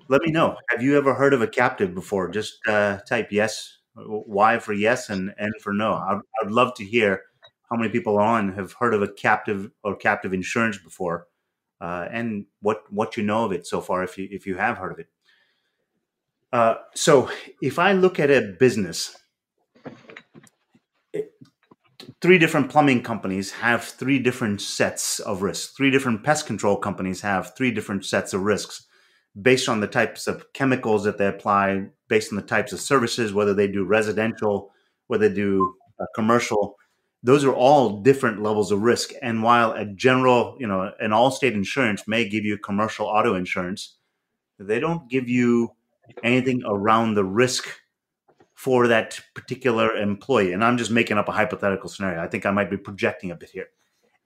let 0.09 0.23
me 0.23 0.31
know 0.31 0.57
have 0.71 0.83
you 0.83 0.97
ever 0.97 1.15
heard 1.15 1.35
of 1.35 1.43
a 1.43 1.49
captive 1.49 1.95
before 1.95 2.29
just 2.29 2.59
uh, 2.69 2.99
type 3.09 3.29
yes 3.31 3.79
y 3.97 4.59
for 4.59 4.73
yes 4.73 5.11
and 5.11 5.33
n 5.39 5.51
for 5.61 5.73
no 5.73 5.95
I'd, 5.95 6.21
I'd 6.43 6.51
love 6.51 6.75
to 6.75 6.85
hear 6.85 7.23
how 7.71 7.77
many 7.77 7.91
people 7.91 8.19
on 8.19 8.53
have 8.55 8.73
heard 8.73 8.95
of 8.95 9.03
a 9.03 9.13
captive 9.13 9.71
or 9.85 9.97
captive 9.97 10.33
insurance 10.33 10.79
before 10.79 11.27
uh, 11.81 12.07
and 12.11 12.47
what 12.61 12.83
what 12.91 13.17
you 13.17 13.23
know 13.23 13.45
of 13.45 13.53
it 13.53 13.67
so 13.67 13.81
far 13.81 14.03
if 14.03 14.19
you 14.19 14.29
if 14.31 14.47
you 14.47 14.57
have 14.57 14.79
heard 14.79 14.93
of 14.93 14.99
it 14.99 15.09
uh, 16.53 16.75
so 16.95 17.31
if 17.63 17.79
i 17.79 17.93
look 17.93 18.19
at 18.19 18.31
a 18.31 18.55
business 18.59 19.17
three 22.21 22.39
different 22.39 22.71
plumbing 22.71 23.03
companies 23.03 23.51
have 23.51 23.85
three 23.85 24.19
different 24.19 24.61
sets 24.61 25.21
of 25.21 25.43
risks. 25.43 25.73
Three 25.75 25.91
different 25.91 26.23
pest 26.23 26.47
control 26.47 26.77
companies 26.77 27.21
have 27.23 27.57
three 27.57 27.71
different 27.71 28.05
sets 28.05 28.35
of 28.35 28.43
risks 28.43 28.87
based 29.41 29.69
on 29.69 29.81
the 29.81 29.87
types 29.87 30.27
of 30.27 30.53
chemicals 30.53 31.05
that 31.05 31.17
they 31.17 31.27
apply, 31.27 31.87
based 32.09 32.33
on 32.33 32.37
the 32.37 32.43
types 32.43 32.73
of 32.73 32.81
services, 32.81 33.33
whether 33.33 33.55
they 33.55 33.69
do 33.69 33.85
residential, 33.85 34.73
whether 35.07 35.29
they 35.29 35.35
do 35.35 35.75
uh, 36.01 36.05
commercial. 36.15 36.77
Those 37.23 37.45
are 37.45 37.53
all 37.53 38.01
different 38.01 38.43
levels 38.43 38.73
of 38.73 38.83
risk. 38.83 39.11
And 39.21 39.43
while 39.43 39.73
a 39.73 39.85
general, 39.85 40.57
you 40.59 40.67
know, 40.67 40.93
an 41.01 41.11
Allstate 41.11 41.53
insurance 41.53 42.09
may 42.09 42.29
give 42.29 42.45
you 42.45 42.57
commercial 42.57 43.07
auto 43.07 43.35
insurance, 43.35 43.97
they 44.59 44.81
don't 44.81 45.09
give 45.11 45.29
you 45.29 45.73
anything 46.23 46.63
around 46.67 47.15
the 47.15 47.25
risk 47.25 47.69
for 48.55 48.89
that 48.89 49.21
particular 49.35 49.97
employee. 49.97 50.53
And 50.53 50.65
I'm 50.65 50.77
just 50.77 50.91
making 50.91 51.19
up 51.19 51.29
a 51.29 51.33
hypothetical 51.33 51.89
scenario. 51.89 52.23
I 52.23 52.27
think 52.27 52.47
I 52.47 52.51
might 52.51 52.71
be 52.71 52.77
projecting 52.77 53.31
a 53.31 53.37
bit 53.37 53.51
here. 53.51 53.69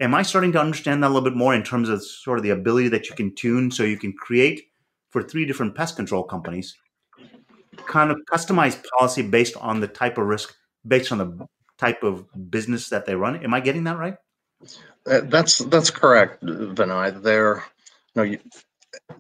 Am 0.00 0.14
I 0.14 0.22
starting 0.22 0.52
to 0.52 0.60
understand 0.60 1.02
that 1.02 1.08
a 1.08 1.12
little 1.14 1.28
bit 1.28 1.36
more 1.36 1.54
in 1.54 1.62
terms 1.62 1.88
of 1.88 2.04
sort 2.04 2.38
of 2.38 2.42
the 2.42 2.50
ability 2.50 2.88
that 2.88 3.08
you 3.08 3.14
can 3.14 3.34
tune 3.34 3.70
so 3.70 3.84
you 3.84 3.96
can 3.96 4.12
create 4.12 4.68
for 5.10 5.22
three 5.22 5.46
different 5.46 5.76
pest 5.76 5.94
control 5.94 6.24
companies 6.24 6.76
kind 7.86 8.10
of 8.10 8.18
customized 8.30 8.84
policy 8.98 9.22
based 9.22 9.56
on 9.58 9.80
the 9.80 9.88
type 9.88 10.18
of 10.18 10.26
risk, 10.26 10.54
based 10.86 11.12
on 11.12 11.18
the 11.18 11.46
type 11.84 12.02
of 12.02 12.24
business 12.50 12.88
that 12.88 13.04
they 13.04 13.14
run? 13.14 13.42
Am 13.44 13.54
I 13.54 13.60
getting 13.60 13.84
that 13.84 13.98
right? 13.98 14.16
Uh, 15.06 15.20
that's 15.24 15.58
that's 15.58 15.90
correct, 15.90 16.42
Vinay. 16.42 17.22
There, 17.22 17.56
you 17.56 17.62
know, 18.16 18.22
you, 18.22 18.38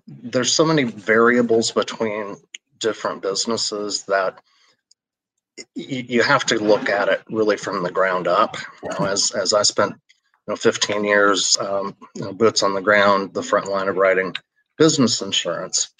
there's 0.06 0.52
so 0.52 0.64
many 0.64 0.84
variables 0.84 1.70
between 1.70 2.36
different 2.78 3.20
businesses 3.22 4.04
that 4.04 4.38
you, 5.74 6.04
you 6.08 6.22
have 6.22 6.44
to 6.46 6.58
look 6.58 6.88
at 6.88 7.08
it 7.08 7.22
really 7.28 7.56
from 7.56 7.82
the 7.82 7.90
ground 7.90 8.26
up. 8.26 8.56
You 8.82 8.90
know, 8.90 9.06
as 9.06 9.30
as 9.32 9.52
I 9.52 9.62
spent 9.62 9.92
you 9.92 10.52
know 10.52 10.56
15 10.56 11.04
years 11.04 11.56
um, 11.60 11.94
you 12.14 12.22
know, 12.22 12.32
boots 12.32 12.62
on 12.62 12.72
the 12.72 12.80
ground, 12.80 13.34
the 13.34 13.42
front 13.42 13.68
line 13.68 13.88
of 13.88 13.96
writing 13.96 14.34
business 14.78 15.20
insurance. 15.20 15.93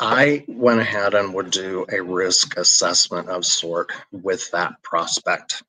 I 0.00 0.44
went 0.48 0.80
ahead 0.80 1.14
and 1.14 1.34
would 1.34 1.50
do 1.50 1.84
a 1.92 2.02
risk 2.02 2.56
assessment 2.56 3.28
of 3.28 3.44
sort 3.44 3.92
with 4.12 4.50
that 4.52 4.82
prospect 4.82 5.62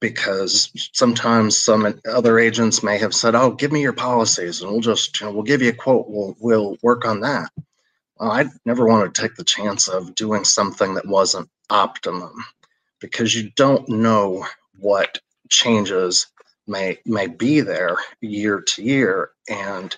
because 0.00 0.72
sometimes 0.94 1.56
some 1.56 2.00
other 2.06 2.38
agents 2.40 2.82
may 2.82 2.98
have 2.98 3.14
said, 3.14 3.34
"Oh, 3.36 3.52
give 3.52 3.70
me 3.70 3.82
your 3.82 3.92
policies, 3.92 4.60
and 4.62 4.70
we'll 4.70 4.80
just 4.80 5.20
you 5.20 5.26
know, 5.26 5.32
we'll 5.32 5.44
give 5.44 5.62
you 5.62 5.68
a 5.68 5.74
quote. 5.74 6.06
We'll 6.08 6.36
we'll 6.40 6.76
work 6.82 7.04
on 7.04 7.20
that." 7.20 7.52
Well, 8.18 8.32
I 8.32 8.46
never 8.64 8.86
want 8.86 9.14
to 9.14 9.20
take 9.22 9.36
the 9.36 9.44
chance 9.44 9.86
of 9.86 10.14
doing 10.14 10.44
something 10.44 10.94
that 10.94 11.06
wasn't 11.06 11.50
optimum 11.70 12.32
because 13.00 13.34
you 13.34 13.50
don't 13.54 13.88
know 13.88 14.44
what 14.78 15.20
changes 15.48 16.26
may 16.66 16.98
may 17.06 17.28
be 17.28 17.60
there 17.60 17.96
year 18.20 18.60
to 18.60 18.82
year, 18.82 19.30
and 19.48 19.96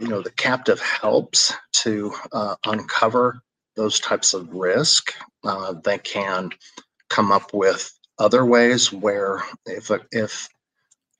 you 0.00 0.08
know 0.08 0.22
the 0.22 0.30
captive 0.32 0.80
helps 0.80 1.52
to 1.72 2.12
uh, 2.32 2.56
uncover 2.66 3.42
those 3.76 4.00
types 4.00 4.34
of 4.34 4.52
risk. 4.52 5.14
Uh, 5.44 5.74
they 5.84 5.98
can 5.98 6.50
come 7.10 7.32
up 7.32 7.52
with 7.54 7.92
other 8.18 8.44
ways 8.44 8.92
where 8.92 9.42
if 9.66 9.90
if 10.12 10.48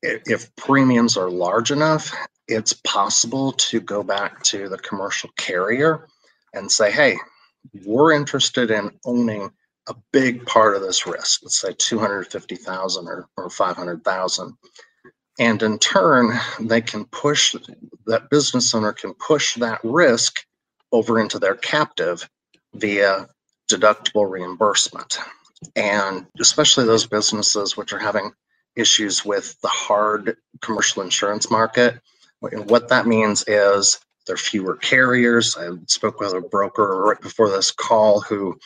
if 0.02 0.54
premiums 0.56 1.16
are 1.16 1.30
large 1.30 1.70
enough, 1.70 2.14
it's 2.46 2.72
possible 2.72 3.52
to 3.52 3.80
go 3.80 4.02
back 4.02 4.42
to 4.44 4.68
the 4.68 4.78
commercial 4.78 5.30
carrier 5.36 6.06
and 6.54 6.70
say, 6.70 6.90
hey, 6.90 7.16
we're 7.84 8.12
interested 8.12 8.70
in 8.70 8.90
owning 9.04 9.50
a 9.88 9.94
big 10.12 10.44
part 10.46 10.76
of 10.76 10.82
this 10.82 11.06
risk, 11.06 11.40
let's 11.42 11.60
say 11.60 11.74
250,000 11.76 13.06
or, 13.06 13.28
or 13.36 13.50
500,000. 13.50 14.54
And 15.38 15.62
in 15.62 15.78
turn, 15.78 16.38
they 16.60 16.82
can 16.82 17.06
push, 17.06 17.54
that 18.06 18.30
business 18.30 18.74
owner 18.74 18.92
can 18.94 19.14
push 19.14 19.56
that 19.56 19.80
risk 19.84 20.44
over 20.92 21.20
into 21.20 21.38
their 21.38 21.56
captive 21.56 22.28
via 22.74 23.28
deductible 23.70 24.30
reimbursement 24.30 25.18
and 25.76 26.26
especially 26.40 26.84
those 26.84 27.06
businesses 27.06 27.76
which 27.76 27.92
are 27.92 27.98
having 27.98 28.32
issues 28.76 29.24
with 29.24 29.60
the 29.62 29.68
hard 29.68 30.36
commercial 30.60 31.02
insurance 31.02 31.50
market. 31.50 32.00
What 32.40 32.88
that 32.88 33.06
means 33.06 33.44
is 33.46 34.00
there 34.26 34.34
are 34.34 34.38
fewer 34.38 34.76
carriers. 34.76 35.56
I 35.56 35.70
spoke 35.86 36.20
with 36.20 36.32
a 36.32 36.40
broker 36.40 37.02
right 37.02 37.20
before 37.20 37.50
this 37.50 37.70
call 37.70 38.20
who 38.20 38.58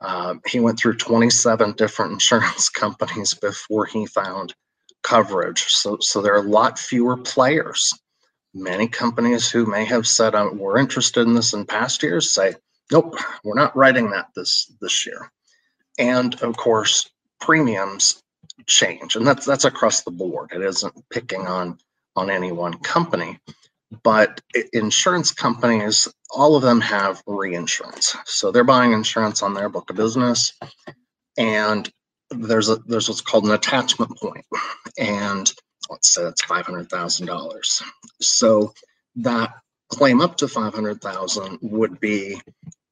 uh, 0.00 0.34
he 0.46 0.60
went 0.60 0.78
through 0.78 0.96
27 0.96 1.72
different 1.72 2.12
insurance 2.14 2.68
companies 2.68 3.34
before 3.34 3.86
he 3.86 4.06
found 4.06 4.54
coverage. 5.02 5.64
So, 5.64 5.98
so 6.00 6.20
there 6.20 6.34
are 6.34 6.44
a 6.44 6.50
lot 6.50 6.78
fewer 6.78 7.16
players. 7.16 7.92
Many 8.54 8.88
companies 8.88 9.50
who 9.50 9.66
may 9.66 9.84
have 9.84 10.06
said 10.06 10.34
um, 10.34 10.58
we're 10.58 10.78
interested 10.78 11.26
in 11.26 11.34
this 11.34 11.54
in 11.54 11.66
past 11.66 12.02
years 12.02 12.34
say, 12.34 12.54
nope, 12.90 13.16
we're 13.44 13.54
not 13.54 13.76
writing 13.76 14.10
that 14.10 14.28
this 14.34 14.72
this 14.80 15.06
year 15.06 15.30
and 16.00 16.40
of 16.42 16.56
course 16.56 17.10
premiums 17.40 18.22
change 18.66 19.16
and 19.16 19.26
that's 19.26 19.46
that's 19.46 19.64
across 19.64 20.02
the 20.02 20.10
board 20.10 20.50
it 20.52 20.62
isn't 20.62 20.94
picking 21.10 21.46
on 21.46 21.78
on 22.16 22.30
any 22.30 22.50
one 22.50 22.74
company 22.78 23.38
but 24.02 24.40
insurance 24.72 25.30
companies 25.32 26.08
all 26.30 26.56
of 26.56 26.62
them 26.62 26.80
have 26.80 27.22
reinsurance 27.26 28.16
so 28.24 28.50
they're 28.50 28.64
buying 28.64 28.92
insurance 28.92 29.42
on 29.42 29.54
their 29.54 29.68
book 29.68 29.90
of 29.90 29.96
business 29.96 30.52
and 31.36 31.90
there's 32.30 32.68
a 32.68 32.76
there's 32.86 33.08
what's 33.08 33.20
called 33.20 33.44
an 33.44 33.52
attachment 33.52 34.16
point 34.18 34.44
and 34.98 35.52
let's 35.88 36.14
say 36.14 36.22
that's 36.22 36.42
$500000 36.42 37.82
so 38.20 38.72
that 39.16 39.52
claim 39.90 40.20
up 40.20 40.36
to 40.36 40.48
500000 40.48 41.58
would 41.62 42.00
be 42.00 42.40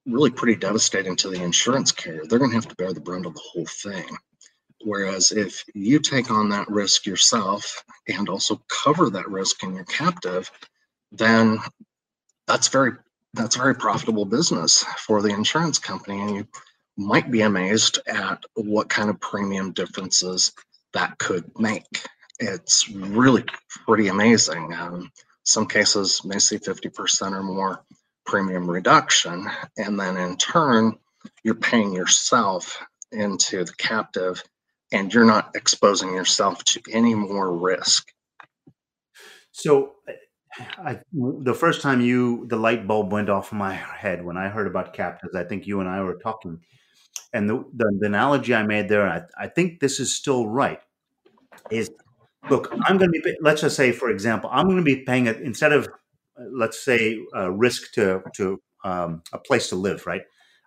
really 0.09 0.31
pretty 0.31 0.57
devastating 0.57 1.17
to 1.17 1.29
the 1.29 1.43
insurance 1.43 1.93
carrier. 1.93 2.23
They're 2.25 2.39
going 2.39 2.51
to 2.51 2.57
have 2.57 2.69
to 2.69 2.75
bear 2.77 2.93
the 2.93 3.01
brunt 3.01 3.27
of 3.27 3.35
the 3.35 3.41
whole 3.41 3.67
thing. 3.67 4.17
Whereas 4.85 5.33
if 5.33 5.65
you 5.75 5.99
take 5.99 6.31
on 6.31 6.49
that 6.51 6.69
risk 6.69 7.05
yourself 7.05 7.83
and 8.09 8.29
also 8.29 8.61
cover 8.69 9.11
that 9.11 9.29
risk 9.29 9.63
in 9.63 9.75
your 9.75 9.85
captive, 9.85 10.51
then 11.13 11.59
that's 12.47 12.69
very 12.69 12.93
that's 13.35 13.57
very 13.57 13.75
profitable 13.75 14.25
business 14.25 14.85
for 14.99 15.21
the 15.21 15.29
insurance 15.29 15.79
company, 15.79 16.21
and 16.21 16.35
you 16.35 16.49
might 16.99 17.31
be 17.31 17.43
amazed 17.43 18.01
at 18.07 18.45
what 18.55 18.89
kind 18.89 19.09
of 19.09 19.21
premium 19.21 19.73
differences 19.73 20.53
that 20.93 21.17
could 21.19 21.51
make. 21.59 22.07
It's 22.41 22.89
really 22.91 23.45
pretty 23.87 24.09
amazing. 24.09 24.75
Um, 24.75 25.11
some 25.45 25.67
cases 25.67 26.23
may 26.25 26.39
see 26.39 26.59
50% 26.59 27.33
or 27.33 27.43
more 27.43 27.85
premium 28.27 28.69
reduction. 28.69 29.49
And 29.79 29.99
then 29.99 30.17
in 30.17 30.37
turn, 30.37 30.99
you're 31.43 31.55
paying 31.55 31.93
yourself 31.95 32.79
into 33.13 33.65
the 33.65 33.73
captive 33.79 34.43
and 34.93 35.13
you're 35.13 35.25
not 35.25 35.53
exposing 35.55 36.13
yourself 36.13 36.63
to 36.65 36.81
any 36.93 37.15
more 37.15 37.57
risk. 37.57 38.13
So, 39.53 39.95
I, 40.79 41.01
the 41.13 41.55
first 41.55 41.83
time 41.83 42.01
you 42.01 42.47
the 42.49 42.57
light 42.57 42.87
bulb 42.87 43.13
went 43.13 43.29
off 43.29 43.53
in 43.53 43.59
my 43.59 43.75
head 43.75 44.25
when 44.25 44.37
I 44.37 44.49
heard 44.49 44.67
about 44.67 44.93
captives, 44.93 45.35
I 45.35 45.45
think 45.45 45.67
you 45.67 45.81
and 45.81 45.89
I 45.89 46.03
were 46.03 46.17
talking, 46.17 46.61
and 47.33 47.49
the 47.49 47.65
the, 47.75 47.97
the 48.01 48.07
analogy 48.07 48.55
I 48.55 48.63
made 48.63 48.89
there, 48.89 49.09
I, 49.09 49.23
I 49.39 49.49
think 49.49 49.81
this 49.81 50.01
is 50.01 50.15
still 50.15 50.47
right. 50.47 50.81
Is 51.71 51.91
look, 52.51 52.73
I'm 52.85 52.99
going 52.99 53.13
to 53.13 53.21
be. 53.21 53.37
Let's 53.41 53.61
just 53.61 53.77
say, 53.77 53.93
for 53.93 54.11
example, 54.11 54.51
I'm 54.53 54.67
going 54.67 54.79
to 54.79 54.83
be 54.83 55.03
paying 55.05 55.27
it 55.27 55.41
instead 55.41 55.73
of 55.73 55.89
let's 56.39 56.83
say 56.83 57.19
a 57.35 57.51
risk 57.51 57.93
to 57.95 58.23
to 58.37 58.61
um, 58.85 59.23
a 59.33 59.39
place 59.39 59.69
to 59.71 59.77
live, 59.77 60.07
right? 60.07 60.23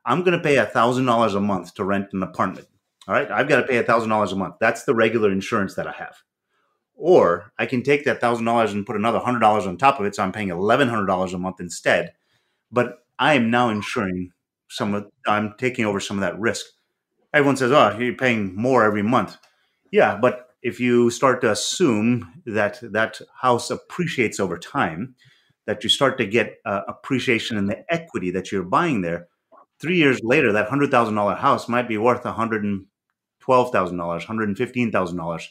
I'm 0.05 0.23
going 0.23 0.37
to 0.37 0.43
pay 0.43 0.57
a 0.57 0.65
thousand 0.65 1.05
dollars 1.05 1.35
a 1.35 1.41
month 1.41 1.73
to 1.75 1.83
rent 1.83 2.07
an 2.13 2.23
apartment. 2.23 2.67
All 3.07 3.15
right, 3.15 3.29
I've 3.31 3.47
got 3.49 3.61
to 3.61 3.67
pay 3.67 3.77
a 3.77 3.83
thousand 3.83 4.09
dollars 4.09 4.31
a 4.31 4.35
month. 4.35 4.55
That's 4.59 4.83
the 4.83 4.95
regular 4.95 5.31
insurance 5.31 5.75
that 5.75 5.87
I 5.87 5.91
have. 5.93 6.15
Or 6.95 7.51
I 7.57 7.65
can 7.65 7.81
take 7.81 8.05
that 8.05 8.21
thousand 8.21 8.45
dollars 8.45 8.73
and 8.73 8.85
put 8.85 8.95
another 8.95 9.19
hundred 9.19 9.39
dollars 9.39 9.65
on 9.65 9.77
top 9.77 9.99
of 9.99 10.05
it, 10.05 10.15
so 10.15 10.23
I'm 10.23 10.31
paying 10.31 10.49
eleven 10.49 10.87
hundred 10.87 11.07
dollars 11.07 11.33
a 11.33 11.39
month 11.39 11.59
instead. 11.59 12.13
But 12.71 12.99
I 13.17 13.33
am 13.33 13.49
now 13.49 13.69
insuring 13.69 14.31
some 14.71 14.93
of. 14.93 15.07
I'm 15.27 15.53
taking 15.57 15.85
over 15.85 15.99
some 15.99 16.17
of 16.17 16.21
that 16.21 16.39
risk. 16.39 16.65
Everyone 17.33 17.57
says, 17.57 17.71
"Oh, 17.71 17.97
you're 17.97 18.15
paying 18.15 18.55
more 18.55 18.83
every 18.83 19.03
month." 19.03 19.37
Yeah, 19.91 20.17
but 20.19 20.47
if 20.61 20.79
you 20.79 21.09
start 21.09 21.41
to 21.41 21.51
assume 21.51 22.41
that 22.45 22.79
that 22.81 23.19
house 23.41 23.69
appreciates 23.69 24.39
over 24.39 24.57
time, 24.57 25.15
that 25.65 25.83
you 25.83 25.89
start 25.89 26.17
to 26.17 26.25
get 26.25 26.57
uh, 26.65 26.81
appreciation 26.87 27.57
in 27.57 27.67
the 27.67 27.83
equity 27.93 28.31
that 28.31 28.51
you're 28.51 28.63
buying 28.63 29.01
there. 29.01 29.27
Three 29.79 29.97
years 29.97 30.19
later, 30.23 30.51
that 30.53 30.69
hundred 30.69 30.91
thousand 30.91 31.15
dollar 31.15 31.35
house 31.35 31.67
might 31.67 31.87
be 31.87 31.97
worth 31.97 32.25
one 32.25 32.33
hundred 32.33 32.63
and 32.63 32.85
twelve 33.39 33.71
thousand 33.71 33.97
dollars, 33.97 34.23
hundred 34.23 34.49
and 34.49 34.57
fifteen 34.57 34.91
thousand 34.91 35.19
uh, 35.19 35.23
dollars. 35.23 35.49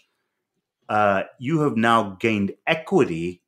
You 1.39 1.61
have 1.61 1.77
now 1.77 2.17
gained 2.21 2.55
equity 2.67 3.43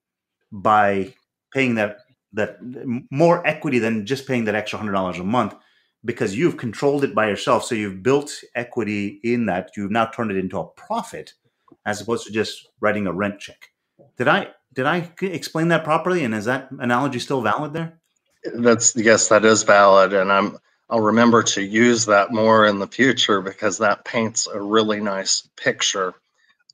by 0.50 1.14
paying 1.52 1.76
that 1.76 1.98
that 2.32 2.58
more 3.10 3.46
equity 3.46 3.78
than 3.78 4.06
just 4.06 4.26
paying 4.26 4.44
that 4.44 4.54
extra 4.54 4.78
hundred 4.78 4.92
dollars 4.92 5.18
a 5.18 5.24
month 5.24 5.54
because 6.04 6.36
you've 6.36 6.56
controlled 6.56 7.04
it 7.04 7.14
by 7.14 7.28
yourself. 7.28 7.64
So 7.64 7.74
you've 7.74 8.02
built 8.02 8.32
equity 8.54 9.20
in 9.22 9.46
that. 9.46 9.70
You've 9.76 9.90
now 9.90 10.06
turned 10.06 10.30
it 10.30 10.36
into 10.36 10.58
a 10.58 10.66
profit 10.66 11.34
as 11.86 12.00
opposed 12.00 12.26
to 12.26 12.32
just 12.32 12.68
writing 12.80 13.06
a 13.06 13.12
rent 13.12 13.38
check. 13.38 13.70
Did 14.16 14.28
I 14.28 14.48
did 14.74 14.86
I 14.86 15.10
explain 15.20 15.68
that 15.68 15.84
properly? 15.84 16.24
And 16.24 16.34
is 16.34 16.46
that 16.46 16.70
analogy 16.78 17.18
still 17.18 17.42
valid 17.42 17.72
there? 17.72 17.98
That's 18.54 18.96
yes, 18.96 19.28
that 19.28 19.44
is 19.44 19.62
valid, 19.62 20.12
and 20.12 20.32
I'm 20.32 20.58
I'll 20.90 21.00
remember 21.00 21.42
to 21.44 21.62
use 21.62 22.04
that 22.06 22.32
more 22.32 22.66
in 22.66 22.78
the 22.78 22.86
future 22.86 23.40
because 23.40 23.78
that 23.78 24.04
paints 24.04 24.46
a 24.46 24.60
really 24.60 25.00
nice 25.00 25.48
picture 25.56 26.14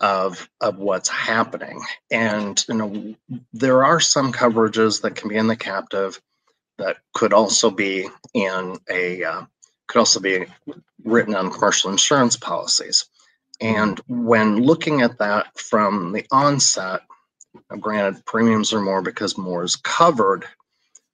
of 0.01 0.49
of 0.61 0.79
what's 0.79 1.09
happening. 1.09 1.81
And 2.11 2.63
you 2.69 2.75
know, 2.75 3.15
there 3.53 3.85
are 3.85 4.01
some 4.01 4.33
coverages 4.33 5.03
that 5.03 5.17
can 5.17 5.29
be 5.29 5.37
in 5.37 5.49
the 5.49 5.57
captive 5.57 6.21
that 6.79 6.99
could 7.15 7.33
also 7.33 7.71
be 7.71 8.09
in 8.35 8.79
a 8.89 9.25
uh, 9.25 9.43
could 9.89 9.99
also 9.99 10.21
be 10.21 10.47
written 11.05 11.35
on 11.35 11.51
commercial 11.51 11.91
insurance 11.91 12.37
policies. 12.37 13.07
And 13.61 14.01
when 14.07 14.63
looking 14.63 15.03
at 15.03 15.19
that 15.19 15.59
from 15.59 16.13
the 16.13 16.25
onset, 16.31 17.01
granted, 17.81 18.25
premiums 18.25 18.73
are 18.73 18.81
more 18.81 19.03
because 19.03 19.37
more 19.37 19.65
is 19.65 19.77
covered, 19.77 20.45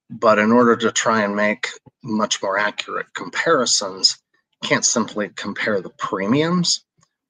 but 0.09 0.37
in 0.37 0.51
order 0.51 0.75
to 0.75 0.91
try 0.91 1.23
and 1.23 1.35
make 1.35 1.69
much 2.03 2.43
more 2.43 2.59
accurate 2.59 3.07
comparisons, 3.15 4.17
can't 4.63 4.85
simply 4.85 5.29
compare 5.29 5.81
the 5.81 5.89
premiums. 5.89 6.84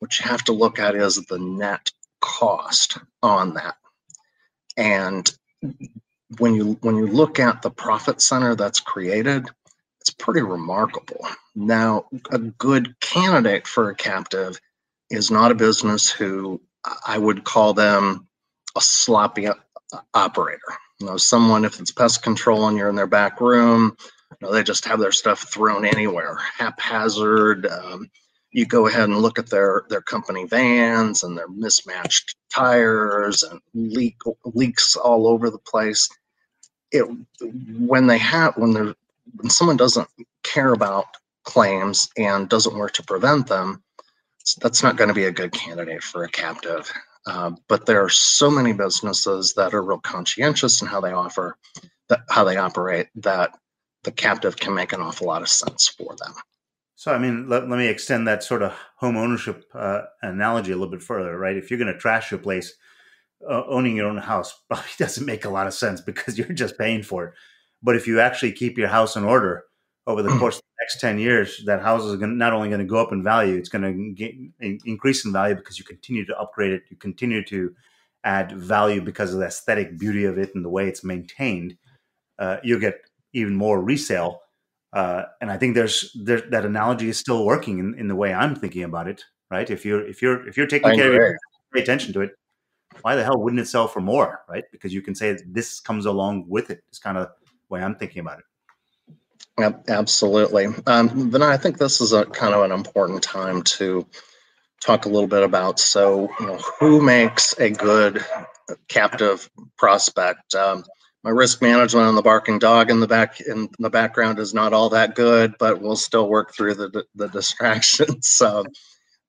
What 0.06 0.20
you 0.20 0.30
have 0.30 0.44
to 0.44 0.54
look 0.54 0.78
at 0.78 0.94
is 0.94 1.16
the 1.16 1.40
net 1.40 1.92
cost 2.22 3.00
on 3.24 3.56
that. 3.56 3.74
And 4.78 5.36
when 6.38 6.54
you 6.54 6.78
when 6.82 6.96
you 6.96 7.08
look 7.08 7.40
at 7.40 7.64
the 7.64 7.72
profit 7.72 8.22
center 8.22 8.54
that's 8.54 8.80
created, 8.80 9.48
it's 10.00 10.12
pretty 10.12 10.44
remarkable. 10.44 11.26
Now, 11.56 12.06
a 12.30 12.38
good 12.38 13.00
candidate 13.00 13.66
for 13.66 13.90
a 13.90 13.96
captive 13.96 14.62
is 15.10 15.32
not 15.32 15.50
a 15.50 15.56
business 15.56 16.08
who 16.08 16.62
I 17.08 17.18
would 17.18 17.44
call 17.44 17.74
them 17.74 18.28
a 18.78 18.82
sloppy 18.82 19.48
operator. 20.14 20.60
You 21.00 21.08
know, 21.08 21.18
someone 21.18 21.66
if 21.66 21.80
it's 21.80 21.92
pest 21.92 22.22
control 22.22 22.68
and 22.68 22.78
you're 22.78 22.90
in 22.90 22.96
their 22.96 23.08
back 23.08 23.42
room, 23.42 23.98
you 24.40 24.48
know, 24.48 24.54
they 24.54 24.62
just 24.62 24.86
have 24.86 25.00
their 25.00 25.12
stuff 25.12 25.52
thrown 25.52 25.84
anywhere, 25.84 26.38
haphazard. 26.60 27.66
Um, 27.66 28.08
you 28.56 28.66
go 28.66 28.88
ahead 28.88 29.10
and 29.10 29.18
look 29.18 29.38
at 29.38 29.50
their 29.50 29.84
their 29.90 30.02
company 30.02 30.46
vans 30.46 31.24
and 31.24 31.38
their 31.38 31.50
mismatched 31.50 32.38
tires 32.50 33.44
and 33.44 33.60
leak 33.74 34.16
leaks 34.46 34.96
all 34.96 35.28
over 35.28 35.50
the 35.50 35.60
place. 35.60 36.08
It 36.90 37.06
when 37.78 38.08
they 38.08 38.18
have 38.18 38.56
when 38.56 38.72
they're 38.72 38.96
when 39.36 39.50
someone 39.50 39.76
doesn't 39.76 40.08
care 40.44 40.72
about 40.72 41.06
claims 41.44 42.08
and 42.18 42.48
doesn't 42.48 42.78
work 42.78 42.94
to 42.94 43.04
prevent 43.04 43.48
them, 43.48 43.84
that's 44.62 44.82
not 44.82 44.96
going 44.96 45.10
to 45.10 45.14
be 45.14 45.26
a 45.26 45.32
good 45.32 45.52
candidate 45.52 46.02
for 46.02 46.24
a 46.24 46.30
captive. 46.30 46.90
Uh, 47.28 47.52
but 47.68 47.86
there 47.86 48.02
are 48.02 48.10
so 48.10 48.50
many 48.50 48.72
businesses 48.72 49.54
that 49.56 49.74
are 49.74 49.84
real 49.84 50.00
conscientious 50.00 50.82
in 50.82 50.88
how 50.88 51.02
they 51.02 51.12
offer, 51.12 51.58
that 52.08 52.22
how 52.30 52.46
they 52.46 52.56
operate, 52.56 53.08
that 53.16 53.52
the 54.04 54.12
captive 54.12 54.56
can 54.56 54.74
make 54.74 54.94
an 54.94 55.02
awful 55.02 55.28
lot 55.28 55.42
of 55.42 55.50
sense 55.50 55.90
for 55.90 56.16
them. 56.16 56.34
So, 56.96 57.14
I 57.14 57.18
mean, 57.18 57.50
let, 57.50 57.70
let 57.70 57.78
me 57.78 57.88
extend 57.88 58.28
that 58.28 58.44
sort 58.44 58.64
of 58.64 58.74
home 58.98 59.18
ownership 59.18 59.66
uh, 59.74 60.02
analogy 60.22 60.72
a 60.72 60.76
little 60.76 60.92
bit 60.92 61.04
further, 61.04 61.38
right? 61.38 61.58
If 61.58 61.70
you're 61.70 61.80
going 61.80 61.94
to 61.94 62.00
trash 62.00 62.32
your 62.32 62.40
place, 62.40 62.74
uh, 63.50 63.64
owning 63.68 63.98
your 63.98 64.08
own 64.08 64.18
house 64.18 64.64
probably 64.68 64.86
doesn't 64.98 65.26
make 65.26 65.46
a 65.46 65.50
lot 65.50 65.68
of 65.68 65.74
sense 65.74 66.02
because 66.02 66.38
you're 66.38 66.48
just 66.50 66.78
paying 66.78 67.04
for 67.04 67.26
it. 67.26 67.34
But 67.84 67.96
if 67.96 68.08
you 68.08 68.20
actually 68.20 68.54
keep 68.54 68.78
your 68.78 68.88
house 68.88 69.16
in 69.16 69.24
order 69.24 69.66
over 70.08 70.22
the 70.24 70.38
course 70.38 70.58
of 70.58 70.62
the 70.62 70.84
next 70.84 71.02
10 71.02 71.20
years, 71.20 71.64
that 71.66 71.82
house 71.82 72.04
is 72.04 72.16
going 72.16 72.38
not 72.38 72.54
only 72.54 72.70
going 72.70 72.80
to 72.80 72.86
go 72.86 72.98
up 72.98 73.12
in 73.12 73.24
value, 73.24 73.56
it's 73.56 73.70
going 73.70 74.16
to 74.16 74.78
increase 74.86 75.26
in 75.26 75.34
value 75.34 75.56
because 75.56 75.78
you 75.78 75.86
continue 75.86 76.26
to 76.26 76.40
upgrade 76.40 76.72
it, 76.72 76.84
you 76.90 76.98
continue 76.98 77.44
to 77.46 77.76
add 78.24 78.52
value 78.54 79.02
because 79.02 79.34
of 79.34 79.40
the 79.40 79.46
aesthetic 79.46 80.00
beauty 80.00 80.26
of 80.26 80.38
it 80.38 80.56
and 80.56 80.64
the 80.64 80.70
way 80.70 80.88
it's 80.88 81.04
maintained. 81.04 81.78
Uh, 82.40 82.58
you'll 82.64 82.80
get 82.80 82.96
even 83.34 83.56
more 83.56 83.82
resale 83.82 84.42
uh, 84.96 85.26
and 85.42 85.52
I 85.52 85.58
think 85.58 85.76
there's 85.76 86.12
there, 86.16 86.42
that 86.50 86.66
analogy 86.66 87.10
is 87.10 87.20
still 87.20 87.46
working 87.46 87.80
in, 87.80 87.94
in 88.00 88.08
the 88.08 88.16
way 88.16 88.34
I'm 88.34 88.56
thinking 88.56 88.84
about 88.84 89.08
it. 89.08 89.24
Right? 89.52 89.70
If 89.70 89.86
you're 89.86 90.08
if 90.08 90.22
you're 90.22 90.48
if 90.48 90.58
you're 90.58 90.66
taking 90.66 90.90
I 90.90 90.96
care 90.96 91.14
agree. 91.14 91.28
of 91.28 91.32
it, 91.34 91.38
pay 91.74 91.82
attention 91.82 92.14
to 92.14 92.22
it. 92.22 92.32
Why 93.02 93.16
the 93.16 93.24
hell 93.24 93.38
wouldn't 93.38 93.60
it 93.60 93.68
sell 93.68 93.88
for 93.88 94.02
more? 94.02 94.42
Right? 94.50 94.64
Because 94.72 94.94
you 94.94 95.02
can 95.02 95.14
say 95.14 95.38
this 95.46 95.80
comes 95.82 96.06
along 96.06 96.46
with 96.48 96.72
it. 96.72 96.82
It's 96.88 96.98
kind 96.98 97.18
of 97.18 97.28
the 97.28 97.54
way 97.70 97.84
I'm 97.84 97.96
thinking 97.96 98.22
about 98.22 98.40
it. 98.40 98.46
Absolutely. 99.88 100.68
Um, 100.88 101.30
then 101.30 101.42
I 101.42 101.58
think 101.58 101.78
this 101.78 102.02
is 102.02 102.12
a 102.12 102.26
kind 102.26 102.54
of 102.54 102.64
an 102.64 102.72
important 102.72 103.22
time 103.22 103.62
to 103.64 104.06
talk 104.82 105.06
a 105.06 105.10
little 105.10 105.28
bit 105.28 105.44
about. 105.44 105.80
So, 105.80 106.30
you 106.40 106.48
know, 106.48 106.60
who 106.80 107.02
makes 107.02 107.58
a 107.60 107.70
good 107.70 108.24
captive 108.88 109.50
prospect? 109.78 110.56
Um, 110.56 110.84
my 111.26 111.32
risk 111.32 111.60
management 111.60 112.06
on 112.06 112.14
the 112.14 112.22
barking 112.22 112.60
dog 112.60 112.92
in 112.92 113.00
the 113.00 113.08
back 113.08 113.42
in 113.42 113.68
the 113.80 113.90
background 113.90 114.38
is 114.38 114.54
not 114.54 114.74
all 114.74 114.90
that 114.90 115.16
good, 115.16 115.56
but 115.58 115.82
we'll 115.82 115.96
still 115.96 116.30
work 116.30 116.54
through 116.54 116.76
the 116.76 117.04
the 117.16 117.28
distractions. 117.34 118.28
So, 118.28 118.64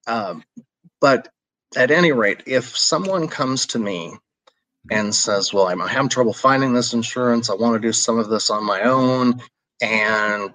um, 0.07 0.45
but 1.01 1.29
at 1.75 1.91
any 1.91 2.13
rate, 2.13 2.43
if 2.47 2.77
someone 2.77 3.29
comes 3.29 3.65
to 3.69 3.79
me 3.79 4.13
and 4.91 5.15
says, 5.15 5.55
"Well, 5.55 5.69
I'm 5.69 5.81
having 5.81 6.11
trouble 6.11 6.35
finding 6.35 6.75
this 6.75 6.93
insurance. 6.93 7.49
I 7.49 7.55
want 7.55 7.81
to 7.81 7.89
do 7.89 7.93
some 7.95 8.19
of 8.19 8.29
this 8.29 8.51
on 8.51 8.63
my 8.63 8.83
own, 8.83 9.41
and 9.81 10.53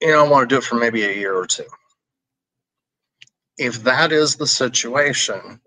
you 0.00 0.12
know, 0.12 0.24
I 0.24 0.28
want 0.28 0.48
to 0.48 0.54
do 0.54 0.58
it 0.58 0.64
for 0.64 0.76
maybe 0.76 1.02
a 1.02 1.12
year 1.12 1.34
or 1.34 1.48
two. 1.48 1.66
If 3.58 3.82
that 3.82 4.12
is 4.12 4.36
the 4.36 4.46
situation, 4.46 5.60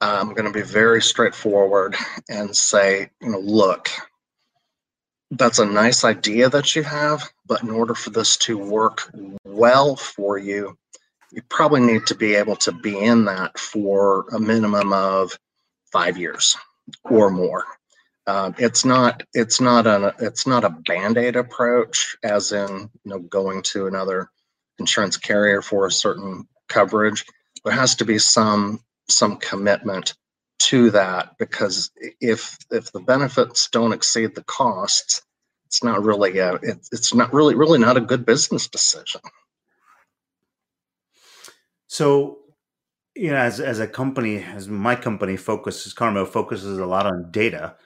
I'm 0.00 0.30
going 0.30 0.46
to 0.46 0.52
be 0.52 0.62
very 0.62 1.00
straightforward 1.00 1.94
and 2.28 2.56
say, 2.56 3.10
you 3.20 3.30
know, 3.30 3.38
look, 3.38 3.90
that's 5.30 5.58
a 5.58 5.66
nice 5.66 6.04
idea 6.04 6.48
that 6.48 6.74
you 6.74 6.82
have, 6.82 7.22
but 7.46 7.62
in 7.62 7.70
order 7.70 7.94
for 7.94 8.10
this 8.10 8.36
to 8.38 8.56
work 8.56 9.10
well 9.44 9.96
for 9.96 10.38
you, 10.38 10.76
you 11.30 11.42
probably 11.48 11.80
need 11.80 12.06
to 12.06 12.14
be 12.14 12.34
able 12.34 12.56
to 12.56 12.72
be 12.72 12.98
in 12.98 13.26
that 13.26 13.58
for 13.58 14.26
a 14.32 14.38
minimum 14.38 14.92
of 14.92 15.38
five 15.92 16.16
years 16.16 16.56
or 17.04 17.30
more. 17.30 17.66
Uh, 18.26 18.52
it's 18.58 18.84
not 18.84 19.22
it's 19.32 19.60
not 19.60 19.86
a 19.86 20.14
it's 20.18 20.46
not 20.46 20.64
a 20.64 20.70
band-aid 20.70 21.34
approach 21.34 22.14
as 22.22 22.52
in 22.52 22.68
you 22.68 23.10
know 23.10 23.18
going 23.18 23.62
to 23.62 23.86
another 23.86 24.28
insurance 24.78 25.16
carrier 25.16 25.62
for 25.62 25.86
a 25.86 25.90
certain 25.90 26.46
coverage 26.68 27.24
there 27.64 27.72
has 27.72 27.94
to 27.94 28.04
be 28.04 28.18
some 28.18 28.80
some 29.08 29.38
commitment 29.38 30.14
to 30.58 30.90
that 30.90 31.38
because 31.38 31.90
if 32.20 32.58
if 32.70 32.92
the 32.92 33.00
benefits 33.00 33.68
don't 33.70 33.92
exceed 33.92 34.34
the 34.34 34.44
costs, 34.44 35.22
it's 35.66 35.82
not 35.84 36.02
really 36.02 36.38
a 36.38 36.54
it, 36.54 36.88
it's 36.92 37.14
not 37.14 37.32
really 37.32 37.54
really 37.54 37.78
not 37.78 37.96
a 37.96 38.00
good 38.00 38.26
business 38.26 38.68
decision. 38.68 39.20
So, 41.86 42.38
you 43.14 43.30
know, 43.30 43.36
as 43.36 43.60
as 43.60 43.80
a 43.80 43.86
company, 43.86 44.42
as 44.42 44.68
my 44.68 44.94
company 44.94 45.36
focuses, 45.36 45.94
Carmo 45.94 46.26
focuses 46.26 46.78
a 46.78 46.86
lot 46.86 47.06
on 47.06 47.30
data. 47.30 47.76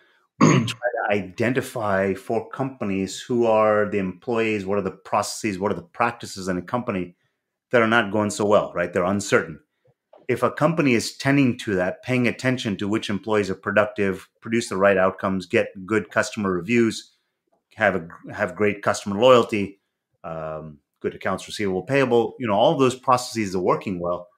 We 0.41 0.47
try 0.67 0.67
to 0.67 1.15
identify 1.15 2.15
for 2.15 2.49
companies 2.51 3.21
who 3.21 3.47
are 3.47 3.89
the 3.89 3.99
employees, 3.99 4.67
what 4.67 4.79
are 4.79 4.83
the 4.83 4.91
processes, 4.91 5.59
what 5.59 5.71
are 5.71 5.77
the 5.77 5.83
practices 5.83 6.49
in 6.49 6.59
a 6.59 6.63
company 6.63 7.15
that 7.71 7.83
are 7.83 7.89
not 7.89 8.13
going 8.13 8.31
so 8.31 8.45
well, 8.45 8.73
right? 8.75 8.93
They're 8.93 9.05
uncertain 9.05 9.61
if 10.29 10.43
a 10.43 10.51
company 10.51 10.95
is 10.95 11.17
tending 11.17 11.59
to 11.59 11.75
that, 11.75 12.03
paying 12.03 12.29
attention 12.29 12.77
to 12.79 12.89
which 12.89 13.11
employees 13.11 13.51
are 13.51 13.55
productive, 13.55 14.29
produce 14.41 14.69
the 14.69 14.77
right 14.77 14.97
outcomes, 14.97 15.47
get 15.47 15.69
good 15.87 16.11
customer 16.11 16.53
reviews, 16.53 17.13
have 17.75 17.97
a 17.97 18.33
have 18.33 18.57
great 18.57 18.83
customer 18.83 19.21
loyalty, 19.21 19.81
um, 20.25 20.79
good 21.01 21.15
accounts 21.15 21.47
receivable, 21.47 21.83
payable, 21.83 22.35
you 22.39 22.47
know, 22.47 22.55
all 22.55 22.77
those 22.77 22.95
processes 22.95 23.55
are 23.55 23.63
working 23.63 23.99
well. 23.99 24.29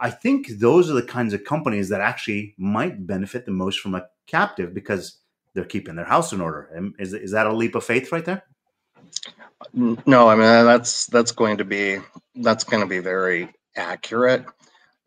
I 0.00 0.10
think 0.10 0.48
those 0.58 0.90
are 0.90 0.94
the 0.94 1.02
kinds 1.02 1.32
of 1.34 1.44
companies 1.44 1.88
that 1.88 2.00
actually 2.00 2.54
might 2.58 3.06
benefit 3.06 3.46
the 3.46 3.52
most 3.52 3.80
from 3.80 3.94
a 3.94 4.06
captive 4.26 4.74
because 4.74 5.18
they're 5.54 5.64
keeping 5.64 5.96
their 5.96 6.04
house 6.04 6.32
in 6.32 6.40
order. 6.40 6.92
Is 6.98 7.14
is 7.14 7.30
that 7.32 7.46
a 7.46 7.52
leap 7.52 7.74
of 7.74 7.84
faith 7.84 8.12
right 8.12 8.24
there? 8.24 8.44
No, 9.72 10.28
I 10.28 10.34
mean 10.34 10.66
that's 10.66 11.06
that's 11.06 11.32
going 11.32 11.58
to 11.58 11.64
be 11.64 11.98
that's 12.36 12.64
going 12.64 12.82
to 12.82 12.88
be 12.88 12.98
very 12.98 13.48
accurate. 13.76 14.44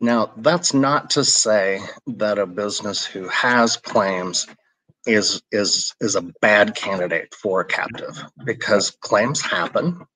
Now, 0.00 0.32
that's 0.36 0.72
not 0.72 1.10
to 1.10 1.24
say 1.24 1.80
that 2.06 2.38
a 2.38 2.46
business 2.46 3.04
who 3.04 3.26
has 3.28 3.76
claims 3.76 4.46
is 5.06 5.42
is 5.50 5.94
is 6.00 6.16
a 6.16 6.22
bad 6.40 6.74
candidate 6.74 7.34
for 7.34 7.60
a 7.60 7.64
captive 7.64 8.22
because 8.44 8.90
claims 8.90 9.40
happen. 9.40 10.06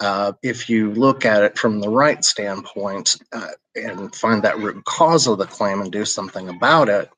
Uh, 0.00 0.32
if 0.42 0.68
you 0.68 0.92
look 0.92 1.24
at 1.24 1.42
it 1.42 1.58
from 1.58 1.80
the 1.80 1.88
right 1.88 2.24
standpoint 2.24 3.16
uh, 3.32 3.48
and 3.74 4.14
find 4.14 4.42
that 4.42 4.58
root 4.58 4.84
cause 4.84 5.26
of 5.26 5.38
the 5.38 5.46
claim 5.46 5.80
and 5.80 5.92
do 5.92 6.04
something 6.04 6.48
about 6.48 6.88
it, 6.88 7.10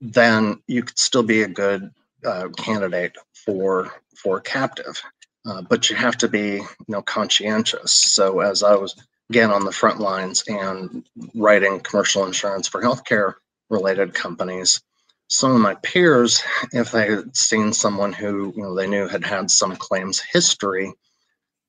then 0.00 0.62
you 0.66 0.82
could 0.82 0.98
still 0.98 1.22
be 1.22 1.42
a 1.42 1.48
good 1.48 1.90
uh, 2.24 2.48
candidate 2.56 3.16
for 3.32 3.92
for 4.16 4.40
captive. 4.40 5.00
Uh, 5.46 5.62
but 5.62 5.88
you 5.88 5.96
have 5.96 6.16
to 6.16 6.28
be, 6.28 6.56
you 6.56 6.66
know, 6.88 7.02
conscientious. 7.02 7.92
So 7.92 8.40
as 8.40 8.62
I 8.62 8.74
was 8.74 8.94
again 9.30 9.50
on 9.50 9.64
the 9.64 9.72
front 9.72 10.00
lines 10.00 10.42
and 10.48 11.06
writing 11.34 11.80
commercial 11.80 12.24
insurance 12.26 12.68
for 12.68 12.82
healthcare 12.82 13.34
related 13.70 14.14
companies. 14.14 14.80
Some 15.28 15.54
of 15.54 15.60
my 15.60 15.74
peers, 15.76 16.42
if 16.72 16.90
they 16.90 17.10
had 17.10 17.36
seen 17.36 17.72
someone 17.72 18.12
who 18.12 18.52
you 18.56 18.62
know 18.62 18.74
they 18.74 18.86
knew 18.86 19.06
had 19.08 19.24
had 19.24 19.50
some 19.50 19.76
claims 19.76 20.22
history, 20.32 20.92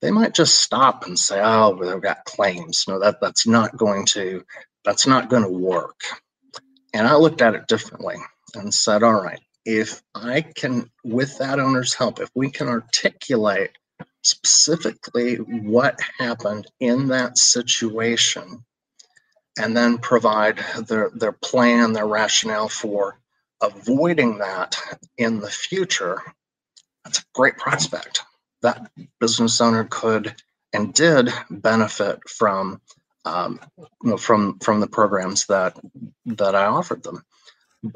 they 0.01 0.11
might 0.11 0.33
just 0.33 0.59
stop 0.59 1.05
and 1.05 1.19
say, 1.19 1.41
"Oh, 1.43 1.75
they've 1.75 2.01
got 2.01 2.23
claims." 2.25 2.85
No, 2.87 2.99
that 2.99 3.19
that's 3.19 3.45
not 3.45 3.75
going 3.75 4.05
to 4.07 4.45
that's 4.85 5.05
not 5.05 5.29
going 5.29 5.43
to 5.43 5.49
work. 5.49 5.99
And 6.93 7.05
I 7.07 7.15
looked 7.15 7.41
at 7.41 7.55
it 7.55 7.67
differently 7.67 8.15
and 8.55 8.73
said, 8.73 9.03
"All 9.03 9.21
right, 9.21 9.41
if 9.65 10.01
I 10.15 10.41
can, 10.41 10.89
with 11.03 11.37
that 11.39 11.59
owner's 11.59 11.93
help, 11.93 12.19
if 12.21 12.29
we 12.33 12.49
can 12.49 12.67
articulate 12.69 13.71
specifically 14.23 15.35
what 15.35 15.99
happened 16.17 16.67
in 16.79 17.07
that 17.07 17.37
situation 17.37 18.63
and 19.57 19.75
then 19.75 19.97
provide 19.97 20.63
their, 20.87 21.09
their 21.13 21.31
plan, 21.31 21.93
their 21.93 22.07
rationale 22.07 22.69
for 22.69 23.19
avoiding 23.61 24.37
that 24.37 24.77
in 25.17 25.39
the 25.39 25.49
future, 25.49 26.21
that's 27.03 27.19
a 27.19 27.23
great 27.33 27.57
prospect. 27.57 28.21
That 28.61 28.91
business 29.19 29.59
owner 29.61 29.85
could 29.85 30.35
and 30.73 30.93
did 30.93 31.29
benefit 31.49 32.19
from 32.29 32.81
um, 33.25 33.59
you 34.03 34.11
know, 34.11 34.17
from 34.17 34.59
from 34.59 34.79
the 34.79 34.87
programs 34.87 35.45
that 35.47 35.77
that 36.25 36.55
I 36.55 36.65
offered 36.65 37.03
them. 37.03 37.23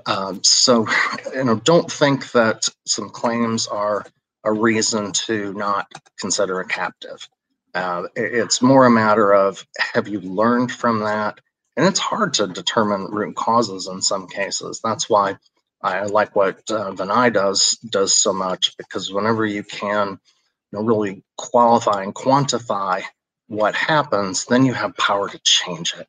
Um, 0.05 0.43
so, 0.43 0.87
you 1.33 1.43
know, 1.43 1.55
don't 1.55 1.91
think 1.91 2.31
that 2.31 2.69
some 2.87 3.09
claims 3.09 3.67
are 3.67 4.05
a 4.43 4.51
reason 4.51 5.11
to 5.11 5.53
not 5.53 5.87
consider 6.19 6.59
a 6.59 6.65
captive. 6.65 7.27
Uh, 7.73 8.03
it's 8.15 8.61
more 8.61 8.85
a 8.85 8.91
matter 8.91 9.33
of 9.33 9.65
have 9.79 10.07
you 10.07 10.19
learned 10.21 10.71
from 10.71 10.99
that? 10.99 11.39
And 11.75 11.87
it's 11.87 11.99
hard 11.99 12.35
to 12.35 12.47
determine 12.47 13.05
root 13.05 13.35
causes 13.35 13.87
in 13.87 14.01
some 14.01 14.27
cases. 14.27 14.79
That's 14.83 15.09
why 15.09 15.37
I 15.81 16.03
like 16.03 16.35
what 16.35 16.59
uh, 16.69 16.91
Vinay 16.91 17.33
does 17.33 17.71
does 17.89 18.15
so 18.15 18.31
much 18.31 18.77
because 18.77 19.11
whenever 19.11 19.45
you 19.45 19.63
can 19.63 20.09
you 20.09 20.79
know, 20.79 20.83
really 20.83 21.23
qualify 21.37 22.03
and 22.03 22.13
quantify 22.13 23.03
what 23.47 23.75
happens, 23.75 24.45
then 24.45 24.65
you 24.65 24.73
have 24.73 24.95
power 24.97 25.29
to 25.29 25.39
change 25.39 25.93
it. 25.97 26.07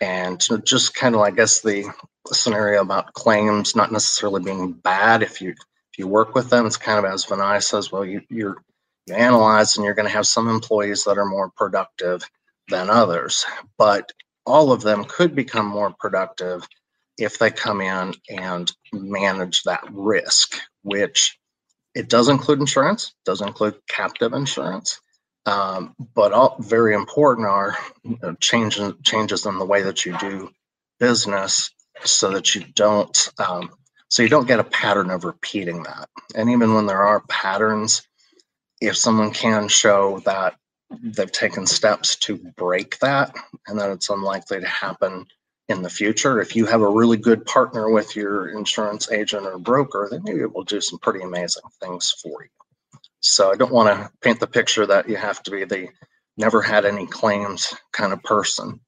And 0.00 0.44
just 0.64 0.94
kind 0.94 1.14
of, 1.14 1.22
I 1.22 1.30
guess, 1.30 1.62
the 1.62 1.90
scenario 2.32 2.82
about 2.82 3.14
claims 3.14 3.74
not 3.74 3.92
necessarily 3.92 4.42
being 4.42 4.72
bad 4.72 5.22
if 5.22 5.40
you 5.40 5.54
you 5.98 6.08
work 6.08 6.34
with 6.34 6.50
them, 6.50 6.66
it's 6.66 6.76
kind 6.76 7.04
of 7.04 7.10
as 7.12 7.26
Vinay 7.26 7.62
says, 7.62 7.92
well, 7.92 8.04
you 8.04 8.22
you're 8.28 8.56
you 9.06 9.14
analyze 9.14 9.76
and 9.76 9.84
you're 9.84 9.94
going 9.94 10.08
to 10.08 10.12
have 10.14 10.26
some 10.26 10.48
employees 10.48 11.04
that 11.04 11.18
are 11.18 11.26
more 11.26 11.50
productive 11.50 12.22
than 12.68 12.90
others, 12.90 13.44
but 13.78 14.12
all 14.44 14.72
of 14.72 14.82
them 14.82 15.04
could 15.04 15.34
become 15.34 15.66
more 15.66 15.94
productive 15.98 16.66
if 17.18 17.38
they 17.38 17.50
come 17.50 17.80
in 17.80 18.14
and 18.28 18.72
manage 18.92 19.62
that 19.62 19.84
risk, 19.90 20.56
which 20.82 21.38
it 21.94 22.08
does 22.08 22.28
include 22.28 22.60
insurance, 22.60 23.14
does 23.24 23.40
include 23.40 23.74
captive 23.88 24.32
insurance, 24.34 25.00
um, 25.46 25.94
but 26.14 26.32
all 26.32 26.56
very 26.60 26.94
important 26.94 27.46
are 27.46 27.76
you 28.04 28.18
know, 28.22 28.34
changes 28.40 28.92
changes 29.04 29.46
in 29.46 29.58
the 29.58 29.64
way 29.64 29.82
that 29.82 30.04
you 30.04 30.16
do 30.18 30.50
business 30.98 31.70
so 32.04 32.30
that 32.32 32.54
you 32.54 32.64
don't 32.74 33.30
um, 33.38 33.70
so 34.08 34.22
you 34.22 34.28
don't 34.28 34.48
get 34.48 34.60
a 34.60 34.64
pattern 34.64 35.10
of 35.10 35.24
repeating 35.24 35.82
that. 35.84 36.08
And 36.34 36.50
even 36.50 36.74
when 36.74 36.86
there 36.86 37.02
are 37.02 37.20
patterns, 37.28 38.02
if 38.80 38.96
someone 38.96 39.32
can 39.32 39.68
show 39.68 40.20
that 40.20 40.54
they've 41.02 41.32
taken 41.32 41.66
steps 41.66 42.16
to 42.16 42.36
break 42.56 42.98
that 43.00 43.34
and 43.66 43.78
that 43.78 43.90
it's 43.90 44.10
unlikely 44.10 44.60
to 44.60 44.68
happen 44.68 45.26
in 45.68 45.82
the 45.82 45.90
future. 45.90 46.40
If 46.40 46.54
you 46.54 46.64
have 46.66 46.80
a 46.80 46.88
really 46.88 47.16
good 47.16 47.44
partner 47.44 47.90
with 47.90 48.14
your 48.14 48.50
insurance 48.50 49.10
agent 49.10 49.46
or 49.46 49.58
broker, 49.58 50.08
they 50.10 50.20
may 50.20 50.34
be 50.34 50.42
able 50.42 50.64
to 50.64 50.76
do 50.76 50.80
some 50.80 50.98
pretty 51.00 51.22
amazing 51.24 51.64
things 51.80 52.14
for 52.22 52.44
you. 52.44 53.00
So 53.20 53.50
I 53.50 53.56
don't 53.56 53.72
want 53.72 53.88
to 53.88 54.10
paint 54.20 54.38
the 54.38 54.46
picture 54.46 54.86
that 54.86 55.08
you 55.08 55.16
have 55.16 55.42
to 55.42 55.50
be 55.50 55.64
the 55.64 55.88
never 56.36 56.62
had 56.62 56.84
any 56.84 57.06
claims 57.06 57.74
kind 57.92 58.12
of 58.12 58.22
person 58.22 58.78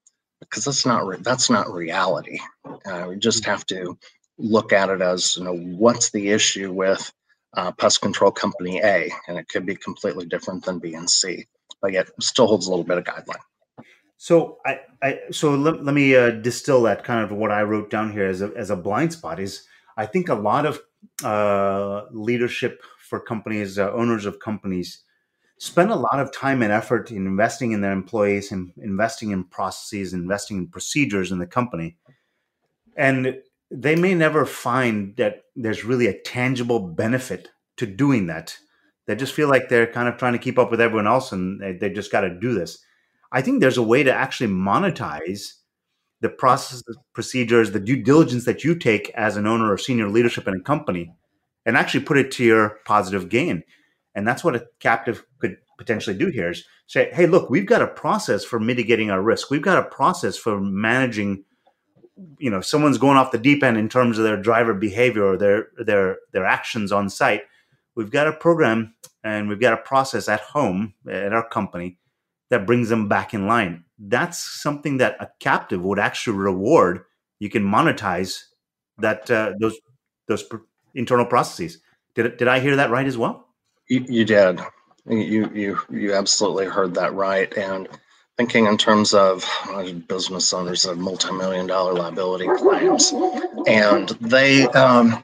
because 0.40 0.64
that's 0.64 0.86
not 0.86 1.22
that's 1.24 1.50
not 1.50 1.72
reality. 1.72 2.38
Uh, 2.86 3.06
we 3.08 3.16
just 3.16 3.44
have 3.44 3.66
to 3.66 3.98
look 4.38 4.72
at 4.72 4.88
it 4.88 5.02
as 5.02 5.36
you 5.36 5.44
know 5.44 5.56
what's 5.56 6.10
the 6.10 6.30
issue 6.30 6.72
with 6.72 7.12
uh, 7.56 7.72
pest 7.72 8.00
control 8.00 8.30
company 8.30 8.80
A, 8.82 9.10
and 9.26 9.38
it 9.38 9.48
could 9.48 9.66
be 9.66 9.76
completely 9.76 10.26
different 10.26 10.64
than 10.64 10.78
B 10.78 10.94
and 10.94 11.10
C, 11.10 11.46
but 11.82 11.92
yet 11.92 12.08
still 12.20 12.46
holds 12.46 12.66
a 12.66 12.70
little 12.70 12.84
bit 12.84 12.98
of 12.98 13.04
guideline. 13.04 13.40
So 14.16 14.58
I, 14.66 14.80
I 15.02 15.18
so 15.30 15.54
let, 15.54 15.84
let 15.84 15.94
me 15.94 16.14
uh, 16.14 16.30
distill 16.30 16.82
that 16.82 17.04
kind 17.04 17.22
of 17.22 17.36
what 17.36 17.50
I 17.50 17.62
wrote 17.62 17.90
down 17.90 18.12
here 18.12 18.26
as 18.26 18.42
a 18.42 18.52
as 18.56 18.70
a 18.70 18.76
blind 18.76 19.12
spot 19.12 19.40
is 19.40 19.64
I 19.96 20.06
think 20.06 20.28
a 20.28 20.34
lot 20.34 20.66
of 20.66 20.80
uh, 21.24 22.06
leadership 22.12 22.82
for 23.08 23.20
companies, 23.20 23.78
uh, 23.78 23.90
owners 23.92 24.26
of 24.26 24.38
companies, 24.38 25.02
spend 25.58 25.90
a 25.90 25.96
lot 25.96 26.20
of 26.20 26.32
time 26.32 26.62
and 26.62 26.72
effort 26.72 27.10
in 27.10 27.26
investing 27.26 27.72
in 27.72 27.80
their 27.80 27.92
employees 27.92 28.52
and 28.52 28.72
investing 28.76 29.30
in 29.30 29.44
processes, 29.44 30.12
investing 30.12 30.58
in 30.58 30.68
procedures 30.68 31.32
in 31.32 31.38
the 31.38 31.46
company, 31.46 31.96
and 32.96 33.40
they 33.70 33.96
may 33.96 34.14
never 34.14 34.46
find 34.46 35.16
that 35.16 35.42
there's 35.56 35.84
really 35.84 36.06
a 36.06 36.18
tangible 36.22 36.80
benefit 36.80 37.48
to 37.76 37.86
doing 37.86 38.26
that. 38.26 38.56
They 39.06 39.14
just 39.14 39.34
feel 39.34 39.48
like 39.48 39.68
they're 39.68 39.86
kind 39.86 40.08
of 40.08 40.16
trying 40.16 40.34
to 40.34 40.38
keep 40.38 40.58
up 40.58 40.70
with 40.70 40.80
everyone 40.80 41.06
else, 41.06 41.32
and 41.32 41.60
they, 41.60 41.72
they 41.72 41.90
just 41.90 42.12
got 42.12 42.22
to 42.22 42.38
do 42.38 42.54
this 42.54 42.78
I 43.30 43.42
think 43.42 43.60
there's 43.60 43.76
a 43.76 43.82
way 43.82 44.02
to 44.02 44.12
actually 44.12 44.52
monetize 44.52 45.54
the 46.20 46.28
process, 46.28 46.82
procedures, 47.12 47.70
the 47.70 47.80
due 47.80 48.02
diligence 48.02 48.44
that 48.44 48.64
you 48.64 48.74
take 48.74 49.10
as 49.10 49.36
an 49.36 49.46
owner 49.46 49.70
or 49.70 49.78
senior 49.78 50.08
leadership 50.08 50.48
in 50.48 50.54
a 50.54 50.60
company 50.60 51.12
and 51.66 51.76
actually 51.76 52.04
put 52.04 52.18
it 52.18 52.30
to 52.32 52.44
your 52.44 52.78
positive 52.84 53.28
gain. 53.28 53.62
And 54.14 54.26
that's 54.26 54.42
what 54.42 54.56
a 54.56 54.66
captive 54.80 55.24
could 55.38 55.58
potentially 55.76 56.16
do 56.16 56.28
here 56.28 56.50
is 56.50 56.64
say, 56.86 57.10
hey, 57.12 57.26
look, 57.26 57.50
we've 57.50 57.66
got 57.66 57.82
a 57.82 57.86
process 57.86 58.44
for 58.44 58.58
mitigating 58.58 59.10
our 59.10 59.22
risk. 59.22 59.50
We've 59.50 59.62
got 59.62 59.78
a 59.78 59.88
process 59.88 60.36
for 60.36 60.58
managing, 60.58 61.44
you 62.38 62.50
know, 62.50 62.60
someone's 62.60 62.98
going 62.98 63.16
off 63.16 63.32
the 63.32 63.38
deep 63.38 63.62
end 63.62 63.76
in 63.76 63.88
terms 63.88 64.18
of 64.18 64.24
their 64.24 64.40
driver 64.40 64.74
behavior 64.74 65.24
or 65.24 65.36
their 65.36 65.68
their 65.78 66.18
their 66.32 66.46
actions 66.46 66.92
on 66.92 67.08
site. 67.08 67.42
We've 67.94 68.10
got 68.10 68.28
a 68.28 68.32
program 68.32 68.94
and 69.24 69.48
we've 69.48 69.60
got 69.60 69.72
a 69.72 69.78
process 69.78 70.28
at 70.28 70.40
home 70.40 70.94
at 71.08 71.32
our 71.32 71.48
company 71.48 71.98
that 72.50 72.66
brings 72.66 72.88
them 72.88 73.08
back 73.08 73.34
in 73.34 73.46
line. 73.46 73.84
That's 73.98 74.38
something 74.38 74.98
that 74.98 75.16
a 75.20 75.28
captive 75.40 75.82
would 75.82 75.98
actually 75.98 76.38
reward. 76.38 77.02
You 77.40 77.50
can 77.50 77.64
monetize 77.64 78.42
that 78.98 79.30
uh, 79.30 79.54
those 79.60 79.76
those 80.26 80.42
pr- 80.42 80.56
internal 80.94 81.26
processes. 81.26 81.78
Did 82.14 82.36
did 82.36 82.48
I 82.48 82.60
hear 82.60 82.76
that 82.76 82.90
right 82.90 83.06
as 83.06 83.18
well? 83.18 83.48
You, 83.88 84.04
you 84.08 84.24
did. 84.24 84.60
You 85.06 85.50
you 85.54 85.78
you 85.90 86.14
absolutely 86.14 86.66
heard 86.66 86.94
that 86.94 87.14
right. 87.14 87.52
And 87.56 87.88
thinking 88.38 88.66
in 88.66 88.78
terms 88.78 89.12
of 89.12 89.44
uh, 89.68 89.92
business 90.06 90.52
owners 90.52 90.86
of 90.86 90.96
multi-million 90.96 91.66
dollar 91.66 91.92
liability 91.92 92.46
claims, 92.56 93.12
and 93.66 94.10
they 94.20 94.64
um, 94.68 95.22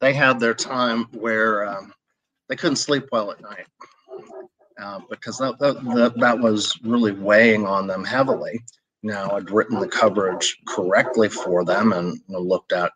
they 0.00 0.12
had 0.12 0.38
their 0.38 0.54
time 0.54 1.06
where 1.12 1.66
um, 1.66 1.92
they 2.48 2.56
couldn't 2.56 2.76
sleep 2.76 3.08
well 3.10 3.30
at 3.30 3.40
night 3.40 3.66
uh, 4.80 5.00
because 5.08 5.38
that, 5.38 5.58
that, 5.58 6.12
that 6.16 6.38
was 6.38 6.78
really 6.82 7.12
weighing 7.12 7.66
on 7.66 7.86
them 7.86 8.04
heavily. 8.04 8.60
Now 9.02 9.30
I'd 9.30 9.50
written 9.50 9.80
the 9.80 9.88
coverage 9.88 10.58
correctly 10.68 11.30
for 11.30 11.64
them 11.64 11.92
and 11.92 12.20
looked 12.28 12.72
at 12.72 12.92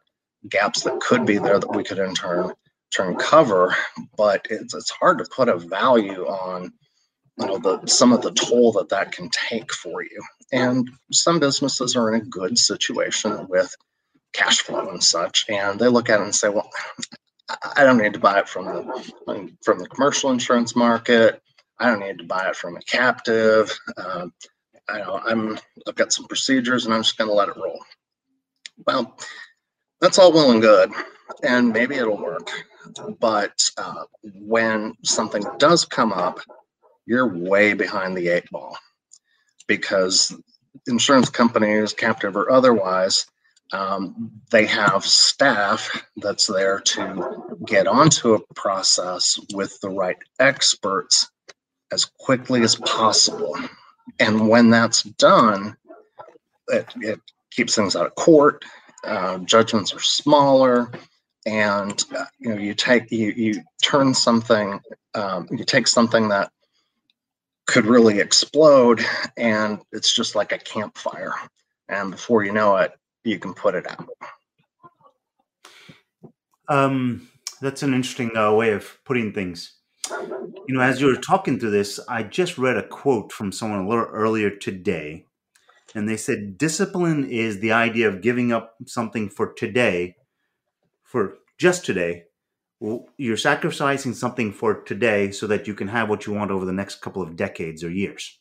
gaps 0.51 0.83
that 0.83 1.01
could 1.01 1.25
be 1.25 1.39
there 1.39 1.59
that 1.59 1.75
we 1.75 1.85
could 1.85 1.99
in 1.99 2.15
turn 2.15 2.53
turn 2.95 3.15
cover, 3.17 3.75
but 4.17 4.47
it's 4.51 4.75
it's 4.75 4.91
hard 4.91 5.19
to 5.19 5.25
put 5.35 5.49
a 5.49 5.57
value 5.57 6.27
on 6.27 6.73
you 7.41 7.47
know 7.47 7.59
the 7.59 7.87
some 7.87 8.13
of 8.13 8.23
the 8.23 8.33
toll 8.33 8.73
that 8.73 8.91
that 8.91 9.13
can 9.13 9.31
take 9.31 9.73
for 9.73 10.03
you. 10.03 10.23
And 10.53 10.91
some 11.13 11.41
businesses 11.41 11.97
are 11.97 12.15
in 12.15 12.23
a 12.23 12.25
good 12.25 12.59
situation 12.59 13.49
with 13.49 13.75
cash 14.33 14.61
flow 14.61 14.89
and 14.91 15.03
such, 15.03 15.47
and 15.49 15.79
they 15.81 15.89
look 15.89 16.11
at 16.11 16.21
it 16.21 16.25
and 16.25 16.35
say, 16.35 16.49
well. 16.51 16.71
I 17.77 17.85
don't 17.85 17.99
need 17.99 18.15
to 18.15 18.21
buy 18.21 18.41
it 18.41 18.49
from 18.49 18.67
the 18.67 19.53
from 19.63 19.79
the 19.79 19.89
commercial 19.89 20.31
insurance 20.31 20.77
market. 20.77 21.43
I 21.79 21.89
don't 21.91 22.01
need 22.01 22.19
to 22.19 22.25
buy 22.25 22.49
it 22.49 22.57
from 22.57 22.77
a 22.77 22.81
captive. 22.83 23.77
Um, 23.97 24.33
I 24.89 25.01
know 25.01 25.21
I'm 25.25 25.59
I've 25.89 25.95
got 25.97 26.13
some 26.13 26.27
procedures 26.27 26.85
and 26.87 26.95
I'm 26.95 27.03
just 27.03 27.19
going 27.19 27.29
to 27.29 27.35
let 27.35 27.49
it 27.49 27.57
roll. 27.57 27.81
Well, 28.87 29.19
that's 30.01 30.19
all 30.19 30.33
well 30.33 30.53
and 30.53 30.63
good, 30.63 30.93
and 31.43 31.73
maybe 31.73 31.97
it'll 31.97 32.19
work. 32.23 32.51
But 33.21 33.71
uh, 33.79 34.05
when 34.23 34.95
something 35.05 35.45
does 35.59 35.85
come 35.85 36.13
up, 36.13 36.41
you're 37.11 37.27
way 37.27 37.73
behind 37.75 38.17
the 38.17 38.29
eight 38.29 38.49
ball 38.53 38.79
because 39.67 40.33
insurance 40.87 41.29
companies, 41.29 41.93
captive 41.93 42.37
or 42.37 42.53
otherwise, 42.53 43.27
um, 43.73 44.31
they 44.53 44.65
have 44.67 45.05
staff 45.05 46.05
that's 46.19 46.47
there 46.47 46.79
to 46.79 47.59
get 47.67 47.89
onto 47.89 48.35
a 48.35 48.55
process 48.55 49.41
with 49.53 49.77
the 49.81 49.89
right 49.89 50.17
experts 50.39 51.29
as 51.91 52.05
quickly 52.05 52.63
as 52.63 52.77
possible. 52.77 53.57
And 54.21 54.49
when 54.49 54.71
that's 54.71 55.03
done, 55.03 55.77
it, 56.69 56.87
it 57.01 57.21
keeps 57.51 57.75
things 57.75 57.97
out 57.97 58.07
of 58.07 58.15
court. 58.15 58.65
Uh, 59.03 59.39
judgments 59.39 59.93
are 59.93 60.01
smaller, 60.01 60.93
and 61.45 62.05
uh, 62.17 62.25
you 62.39 62.51
know 62.51 62.61
you 62.61 62.75
take 62.75 63.11
you 63.11 63.33
you 63.35 63.63
turn 63.83 64.13
something 64.15 64.79
um, 65.15 65.49
you 65.51 65.65
take 65.65 65.89
something 65.89 66.29
that 66.29 66.53
could 67.71 67.87
really 67.87 68.19
explode, 68.19 69.01
and 69.37 69.81
it's 69.93 70.13
just 70.13 70.35
like 70.35 70.51
a 70.51 70.59
campfire. 70.59 71.35
And 71.89 72.11
before 72.11 72.45
you 72.45 72.53
know 72.53 72.77
it, 72.77 72.93
you 73.23 73.39
can 73.39 73.55
put 73.55 73.77
it 73.77 73.87
out. 73.89 74.09
Um, 76.69 77.29
that's 77.61 77.85
an 77.85 77.95
interesting 77.95 78.37
uh, 78.37 78.53
way 78.53 78.73
of 78.73 78.99
putting 79.05 79.33
things. 79.33 79.75
you 80.11 80.75
know, 80.75 80.81
as 80.81 81.01
you 81.01 81.07
were 81.07 81.17
talking 81.17 81.61
through 81.61 81.71
this, 81.71 82.01
I 82.09 82.25
just 82.25 82.59
read 82.59 82.77
a 82.77 82.87
quote 82.87 83.31
from 83.33 83.53
someone 83.53 83.81
a 83.81 83.89
little 83.89 84.07
earlier 84.07 84.51
today, 84.51 85.27
and 85.95 86.09
they 86.09 86.17
said 86.17 86.59
discipline 86.59 87.29
is 87.31 87.61
the 87.61 87.71
idea 87.71 88.09
of 88.09 88.21
giving 88.21 88.53
up 88.53 88.75
something 88.87 89.29
for 89.29 89.53
today, 89.53 90.17
for 91.05 91.35
just 91.57 91.85
today. 91.85 92.25
You're 93.17 93.37
sacrificing 93.37 94.15
something 94.15 94.53
for 94.53 94.83
today 94.83 95.33
so 95.33 95.47
that 95.47 95.67
you 95.67 95.75
can 95.75 95.89
have 95.89 96.09
what 96.09 96.27
you 96.27 96.33
want 96.33 96.51
over 96.51 96.65
the 96.65 96.73
next 96.73 97.03
couple 97.03 97.23
of 97.23 97.37
decades 97.37 97.85
or 97.85 97.91
years. 97.91 98.39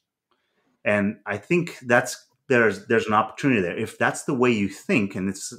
And 0.85 1.17
I 1.25 1.37
think 1.37 1.77
that's 1.81 2.25
there's 2.47 2.87
there's 2.87 3.05
an 3.05 3.13
opportunity 3.13 3.61
there. 3.61 3.77
If 3.77 3.97
that's 3.97 4.23
the 4.23 4.33
way 4.33 4.51
you 4.51 4.69
think, 4.69 5.15
and 5.15 5.29
it's 5.29 5.53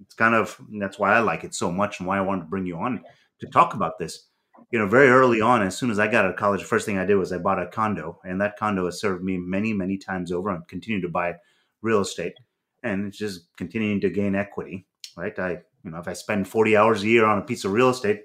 it's 0.00 0.14
kind 0.14 0.34
of 0.34 0.58
that's 0.78 0.98
why 0.98 1.12
I 1.12 1.20
like 1.20 1.44
it 1.44 1.54
so 1.54 1.70
much 1.70 2.00
and 2.00 2.08
why 2.08 2.16
I 2.16 2.22
wanted 2.22 2.42
to 2.42 2.48
bring 2.48 2.66
you 2.66 2.78
on 2.78 3.04
to 3.40 3.46
talk 3.46 3.74
about 3.74 3.98
this 3.98 4.28
you 4.70 4.78
know, 4.78 4.86
very 4.86 5.08
early 5.08 5.40
on, 5.40 5.62
as 5.62 5.76
soon 5.76 5.90
as 5.90 5.98
I 5.98 6.06
got 6.06 6.24
out 6.24 6.30
of 6.30 6.36
college, 6.36 6.60
the 6.60 6.66
first 6.66 6.86
thing 6.86 6.98
I 6.98 7.04
did 7.04 7.16
was 7.16 7.32
I 7.32 7.38
bought 7.38 7.62
a 7.62 7.66
condo, 7.66 8.18
and 8.24 8.40
that 8.40 8.56
condo 8.56 8.86
has 8.86 9.00
served 9.00 9.22
me 9.22 9.36
many, 9.36 9.72
many 9.72 9.98
times 9.98 10.32
over. 10.32 10.50
I'm 10.50 10.64
continuing 10.66 11.02
to 11.02 11.08
buy 11.08 11.34
real 11.82 12.00
estate, 12.00 12.34
and 12.82 13.06
it's 13.06 13.18
just 13.18 13.54
continuing 13.56 14.00
to 14.00 14.10
gain 14.10 14.34
equity. 14.34 14.86
Right? 15.16 15.38
I, 15.38 15.58
you 15.84 15.90
know, 15.90 15.98
if 15.98 16.08
I 16.08 16.12
spend 16.12 16.48
40 16.48 16.76
hours 16.76 17.02
a 17.02 17.08
year 17.08 17.24
on 17.24 17.38
a 17.38 17.42
piece 17.42 17.64
of 17.64 17.72
real 17.72 17.90
estate, 17.90 18.22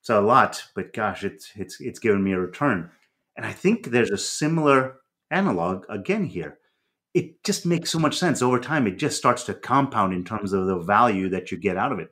it's 0.00 0.10
a 0.10 0.20
lot, 0.20 0.62
but 0.74 0.92
gosh, 0.92 1.24
it's 1.24 1.52
it's 1.56 1.80
it's 1.80 1.98
given 1.98 2.22
me 2.22 2.32
a 2.32 2.38
return. 2.38 2.90
And 3.36 3.44
I 3.44 3.52
think 3.52 3.86
there's 3.86 4.10
a 4.10 4.18
similar 4.18 4.96
analog 5.30 5.84
again 5.88 6.24
here. 6.24 6.58
It 7.14 7.42
just 7.44 7.66
makes 7.66 7.90
so 7.90 7.98
much 7.98 8.16
sense 8.16 8.42
over 8.42 8.58
time. 8.58 8.86
It 8.86 8.98
just 8.98 9.16
starts 9.16 9.44
to 9.44 9.54
compound 9.54 10.12
in 10.12 10.24
terms 10.24 10.52
of 10.52 10.66
the 10.66 10.78
value 10.78 11.28
that 11.30 11.50
you 11.50 11.58
get 11.58 11.76
out 11.76 11.92
of 11.92 11.98
it. 11.98 12.10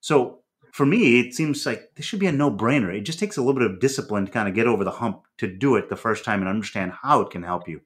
So 0.00 0.40
for 0.72 0.86
me, 0.86 1.20
it 1.20 1.34
seems 1.34 1.64
like 1.66 1.90
this 1.96 2.04
should 2.04 2.18
be 2.18 2.26
a 2.26 2.32
no 2.32 2.50
brainer. 2.50 2.94
It 2.94 3.02
just 3.02 3.18
takes 3.18 3.36
a 3.36 3.42
little 3.42 3.60
bit 3.60 3.70
of 3.70 3.80
discipline 3.80 4.26
to 4.26 4.32
kind 4.32 4.48
of 4.48 4.54
get 4.54 4.66
over 4.66 4.84
the 4.84 4.90
hump 4.90 5.22
to 5.38 5.46
do 5.46 5.76
it 5.76 5.88
the 5.88 5.96
first 5.96 6.24
time 6.24 6.40
and 6.40 6.48
understand 6.48 6.92
how 7.02 7.20
it 7.20 7.30
can 7.30 7.42
help 7.42 7.68
you. 7.68 7.80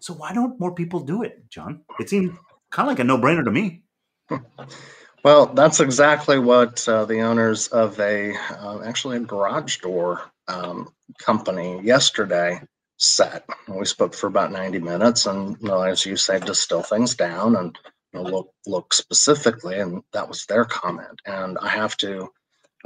So 0.00 0.14
why 0.14 0.32
don't 0.32 0.58
more 0.60 0.74
people 0.74 1.00
do 1.00 1.22
it, 1.22 1.50
John? 1.50 1.82
It 1.98 2.08
seems 2.08 2.32
kind 2.70 2.88
of 2.88 2.92
like 2.92 3.00
a 3.00 3.04
no 3.04 3.18
brainer 3.18 3.44
to 3.44 3.50
me. 3.50 3.82
Well, 5.22 5.46
that's 5.46 5.80
exactly 5.80 6.38
what 6.38 6.88
uh, 6.88 7.04
the 7.04 7.20
owners 7.20 7.68
of 7.68 8.00
a 8.00 8.34
uh, 8.36 8.82
actually 8.84 9.18
a 9.18 9.20
garage 9.20 9.78
door 9.78 10.22
um, 10.48 10.88
company 11.18 11.80
yesterday 11.82 12.60
said. 12.96 13.42
We 13.68 13.84
spoke 13.84 14.14
for 14.14 14.28
about 14.28 14.52
90 14.52 14.78
minutes, 14.78 15.26
and 15.26 15.58
as 15.70 16.06
you 16.06 16.16
say, 16.16 16.40
distill 16.40 16.82
things 16.82 17.14
down 17.16 17.56
and 17.56 17.78
you 18.14 18.22
know, 18.22 18.30
look 18.30 18.50
look 18.66 18.94
specifically, 18.94 19.78
and 19.78 20.02
that 20.14 20.28
was 20.28 20.46
their 20.46 20.64
comment. 20.64 21.20
And 21.26 21.58
I 21.60 21.68
have 21.68 21.98
to 21.98 22.30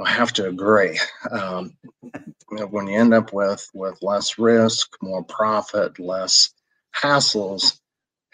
I 0.01 0.09
have 0.09 0.33
to 0.33 0.47
agree. 0.47 0.99
Um, 1.31 1.77
you 2.03 2.57
know, 2.57 2.67
when 2.67 2.87
you 2.87 2.99
end 2.99 3.13
up 3.13 3.31
with 3.31 3.65
with 3.73 3.97
less 4.01 4.37
risk, 4.37 4.91
more 5.01 5.23
profit, 5.23 5.99
less 5.99 6.49
hassles, 7.01 7.79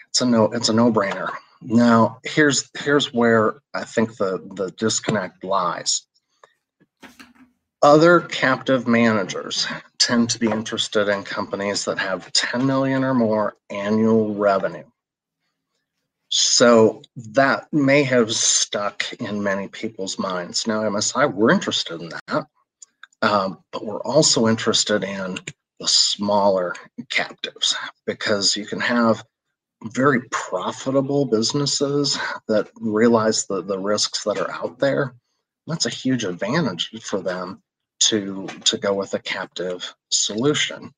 it's 0.08 0.20
a 0.22 0.26
no 0.26 0.46
it's 0.46 0.70
a 0.70 0.74
no 0.74 0.92
brainer. 0.92 1.30
Now 1.64 2.18
here's 2.24 2.70
here's 2.78 3.12
where 3.12 3.60
I 3.74 3.84
think 3.84 4.16
the 4.16 4.42
the 4.54 4.70
disconnect 4.70 5.44
lies. 5.44 6.06
Other 7.82 8.20
captive 8.20 8.86
managers 8.86 9.66
tend 9.98 10.30
to 10.30 10.38
be 10.38 10.48
interested 10.48 11.08
in 11.08 11.24
companies 11.24 11.84
that 11.86 11.98
have 11.98 12.32
10 12.32 12.64
million 12.64 13.02
or 13.02 13.12
more 13.12 13.56
annual 13.70 14.34
revenue. 14.34 14.84
So 16.28 17.02
that 17.16 17.66
may 17.72 18.04
have 18.04 18.32
stuck 18.32 19.12
in 19.14 19.42
many 19.42 19.68
people's 19.68 20.18
minds. 20.18 20.66
Now, 20.66 20.82
MSI, 20.82 21.32
we're 21.32 21.50
interested 21.50 22.00
in 22.00 22.08
that, 22.08 22.46
um, 23.20 23.58
but 23.70 23.84
we're 23.84 24.00
also 24.00 24.46
interested 24.46 25.04
in 25.04 25.38
the 25.78 25.88
smaller 25.88 26.74
captives 27.10 27.76
because 28.06 28.56
you 28.56 28.64
can 28.64 28.80
have 28.80 29.24
very 29.84 30.22
profitable 30.30 31.24
businesses 31.24 32.18
that 32.48 32.68
realize 32.80 33.46
the, 33.46 33.62
the 33.62 33.78
risks 33.78 34.24
that 34.24 34.38
are 34.38 34.50
out 34.50 34.78
there. 34.78 35.14
That's 35.66 35.86
a 35.86 35.90
huge 35.90 36.24
advantage 36.24 36.90
for 37.02 37.20
them 37.20 37.62
to, 38.00 38.46
to 38.64 38.78
go 38.78 38.94
with 38.94 39.14
a 39.14 39.18
captive 39.18 39.94
solution. 40.10 40.92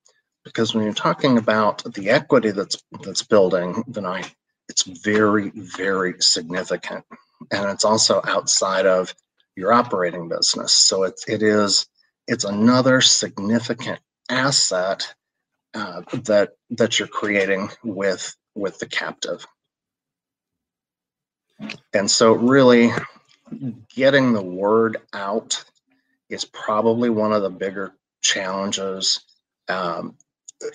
Because 0.45 0.74
when 0.74 0.85
you're 0.85 0.93
talking 0.93 1.39
about 1.39 1.82
the 1.95 2.11
equity 2.11 2.51
that's 2.51 2.82
that's 3.03 3.22
building, 3.22 3.82
I 4.05 4.24
it's 4.68 4.82
very, 4.82 5.51
very 5.55 6.14
significant. 6.20 7.05
And 7.51 7.70
it's 7.70 7.85
also 7.85 8.22
outside 8.24 8.87
of 8.87 9.14
your 9.57 9.72
operating 9.72 10.28
business. 10.28 10.72
So 10.72 11.05
it's, 11.05 11.28
it 11.28 11.43
is, 11.43 11.87
it's 12.26 12.45
another 12.45 13.01
significant 13.01 14.01
asset 14.30 15.14
uh, 15.74 16.03
that, 16.12 16.53
that 16.70 16.99
you're 16.99 17.09
creating 17.09 17.70
with, 17.82 18.35
with 18.55 18.78
the 18.78 18.86
captive. 18.86 19.46
And 21.92 22.11
so 22.11 22.32
really 22.32 22.90
getting 23.94 24.32
the 24.32 24.42
word 24.42 24.98
out 25.12 25.64
is 26.28 26.44
probably 26.44 27.11
one 27.11 27.32
of 27.32 27.42
the 27.42 27.50
bigger 27.50 27.94
challenges 28.20 29.20
um, 29.68 30.16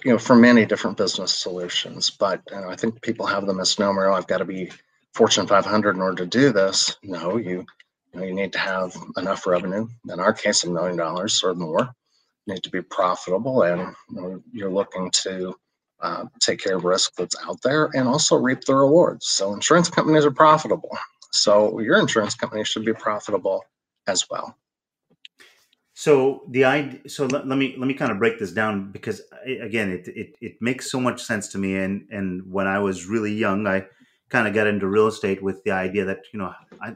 you 0.03 0.11
know, 0.11 0.17
for 0.17 0.35
many 0.35 0.65
different 0.65 0.97
business 0.97 1.33
solutions. 1.33 2.09
But 2.09 2.41
you 2.51 2.61
know, 2.61 2.69
I 2.69 2.75
think 2.75 3.01
people 3.01 3.25
have 3.25 3.45
the 3.45 3.53
misnomer, 3.53 4.07
oh, 4.07 4.13
I've 4.13 4.27
got 4.27 4.39
to 4.39 4.45
be 4.45 4.71
Fortune 5.13 5.47
500 5.47 5.95
in 5.95 6.01
order 6.01 6.23
to 6.23 6.25
do 6.25 6.51
this. 6.51 6.97
No, 7.03 7.37
you, 7.37 7.65
you, 8.13 8.19
know, 8.19 8.25
you 8.25 8.33
need 8.33 8.53
to 8.53 8.59
have 8.59 8.95
enough 9.17 9.47
revenue. 9.47 9.87
In 10.09 10.19
our 10.19 10.33
case, 10.33 10.63
a 10.63 10.69
million 10.69 10.97
dollars 10.97 11.43
or 11.43 11.55
more. 11.55 11.89
You 12.45 12.53
need 12.53 12.63
to 12.63 12.69
be 12.69 12.81
profitable, 12.81 13.63
and 13.63 13.95
you 14.09 14.15
know, 14.21 14.43
you're 14.51 14.71
looking 14.71 15.11
to 15.23 15.55
uh, 16.01 16.25
take 16.39 16.59
care 16.59 16.77
of 16.77 16.85
risk 16.85 17.13
that's 17.15 17.35
out 17.45 17.61
there 17.61 17.89
and 17.93 18.07
also 18.07 18.35
reap 18.35 18.61
the 18.61 18.75
rewards. 18.75 19.27
So 19.27 19.53
insurance 19.53 19.89
companies 19.89 20.25
are 20.25 20.31
profitable. 20.31 20.97
So 21.31 21.79
your 21.79 21.99
insurance 21.99 22.35
company 22.35 22.63
should 22.63 22.85
be 22.85 22.93
profitable 22.93 23.63
as 24.07 24.25
well. 24.29 24.55
So 25.93 26.43
the 26.49 26.63
idea, 26.63 27.09
so 27.09 27.25
let, 27.25 27.45
let, 27.45 27.57
me 27.57 27.75
let 27.77 27.85
me 27.85 27.93
kind 27.93 28.11
of 28.11 28.19
break 28.19 28.39
this 28.39 28.53
down 28.53 28.91
because 28.91 29.21
again, 29.45 29.89
it, 29.91 30.07
it 30.07 30.33
it 30.39 30.53
makes 30.61 30.89
so 30.89 30.99
much 30.99 31.21
sense 31.21 31.49
to 31.49 31.57
me. 31.57 31.75
And 31.75 32.07
and 32.09 32.49
when 32.49 32.67
I 32.67 32.79
was 32.79 33.05
really 33.05 33.33
young, 33.33 33.67
I 33.67 33.85
kind 34.29 34.47
of 34.47 34.53
got 34.53 34.67
into 34.67 34.87
real 34.87 35.07
estate 35.07 35.43
with 35.43 35.61
the 35.65 35.71
idea 35.71 36.05
that 36.05 36.19
you 36.31 36.39
know 36.39 36.53
I, 36.81 36.95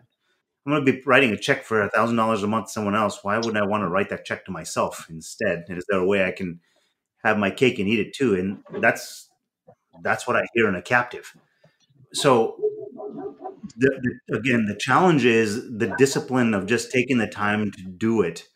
I'm 0.65 0.71
going 0.71 0.85
to 0.85 0.91
be 0.93 1.01
writing 1.05 1.31
a 1.31 1.37
check 1.37 1.65
for 1.65 1.81
a 1.81 1.89
thousand 1.89 2.15
dollars 2.15 2.43
a 2.43 2.47
month 2.47 2.67
to 2.67 2.71
someone 2.71 2.95
else. 2.95 3.19
Why 3.23 3.35
wouldn't 3.35 3.57
I 3.57 3.65
want 3.65 3.83
to 3.83 3.89
write 3.89 4.09
that 4.09 4.23
check 4.23 4.45
to 4.45 4.51
myself 4.51 5.05
instead? 5.09 5.65
Is 5.67 5.85
there 5.89 5.99
a 5.99 6.07
way 6.07 6.23
I 6.23 6.31
can 6.31 6.61
have 7.23 7.37
my 7.37 7.51
cake 7.51 7.79
and 7.79 7.87
eat 7.87 7.99
it 7.99 8.13
too? 8.13 8.35
And 8.35 8.63
that's 8.81 9.29
that's 10.01 10.27
what 10.27 10.35
I 10.35 10.43
hear 10.53 10.67
in 10.67 10.75
a 10.75 10.81
captive. 10.81 11.35
So 12.13 12.57
the, 13.77 14.19
the, 14.27 14.37
again, 14.37 14.65
the 14.65 14.75
challenge 14.75 15.25
is 15.25 15.63
the 15.77 15.93
discipline 15.97 16.53
of 16.53 16.65
just 16.67 16.91
taking 16.91 17.17
the 17.17 17.27
time 17.27 17.71
to 17.71 17.83
do 17.83 18.21
it 18.21 18.47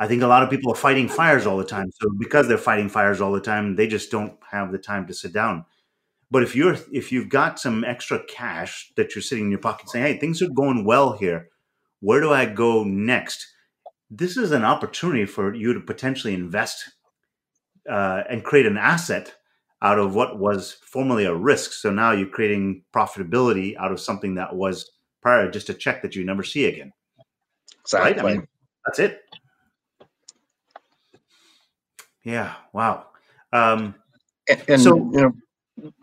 I 0.00 0.08
think 0.08 0.22
a 0.22 0.26
lot 0.26 0.42
of 0.42 0.48
people 0.48 0.72
are 0.72 0.76
fighting 0.76 1.08
fires 1.08 1.46
all 1.46 1.58
the 1.58 1.64
time. 1.64 1.92
So 2.00 2.08
because 2.18 2.48
they're 2.48 2.56
fighting 2.56 2.88
fires 2.88 3.20
all 3.20 3.32
the 3.32 3.40
time, 3.40 3.76
they 3.76 3.86
just 3.86 4.10
don't 4.10 4.32
have 4.50 4.72
the 4.72 4.78
time 4.78 5.06
to 5.06 5.14
sit 5.14 5.34
down. 5.34 5.66
But 6.30 6.42
if 6.42 6.56
you're 6.56 6.78
if 6.90 7.12
you've 7.12 7.28
got 7.28 7.60
some 7.60 7.84
extra 7.84 8.24
cash 8.24 8.92
that 8.96 9.14
you're 9.14 9.22
sitting 9.22 9.44
in 9.44 9.50
your 9.50 9.60
pocket 9.60 9.90
saying, 9.90 10.06
"Hey, 10.06 10.18
things 10.18 10.40
are 10.40 10.48
going 10.48 10.86
well 10.86 11.12
here. 11.12 11.50
Where 12.00 12.20
do 12.20 12.32
I 12.32 12.46
go 12.46 12.82
next?" 12.82 13.46
This 14.10 14.38
is 14.38 14.52
an 14.52 14.64
opportunity 14.64 15.26
for 15.26 15.54
you 15.54 15.74
to 15.74 15.80
potentially 15.80 16.32
invest 16.34 16.94
uh, 17.88 18.22
and 18.28 18.44
create 18.44 18.66
an 18.66 18.76
asset 18.76 19.34
out 19.82 19.98
of 19.98 20.14
what 20.14 20.38
was 20.38 20.76
formerly 20.82 21.24
a 21.24 21.34
risk. 21.34 21.72
So 21.72 21.90
now 21.90 22.12
you're 22.12 22.28
creating 22.28 22.82
profitability 22.92 23.76
out 23.76 23.92
of 23.92 24.00
something 24.00 24.34
that 24.34 24.54
was 24.54 24.90
prior 25.22 25.50
just 25.50 25.70
a 25.70 25.74
check 25.74 26.02
that 26.02 26.14
you 26.14 26.24
never 26.24 26.42
see 26.42 26.66
again. 26.66 26.92
Exactly. 27.80 28.12
Right? 28.12 28.18
I 28.18 28.34
mean, 28.34 28.48
that's 28.84 28.98
it. 28.98 29.22
Yeah. 32.22 32.54
Wow. 32.72 33.06
Um, 33.52 33.94
and, 34.48 34.62
and 34.68 34.80
so, 34.80 34.96
you 34.96 35.20
know, 35.20 35.32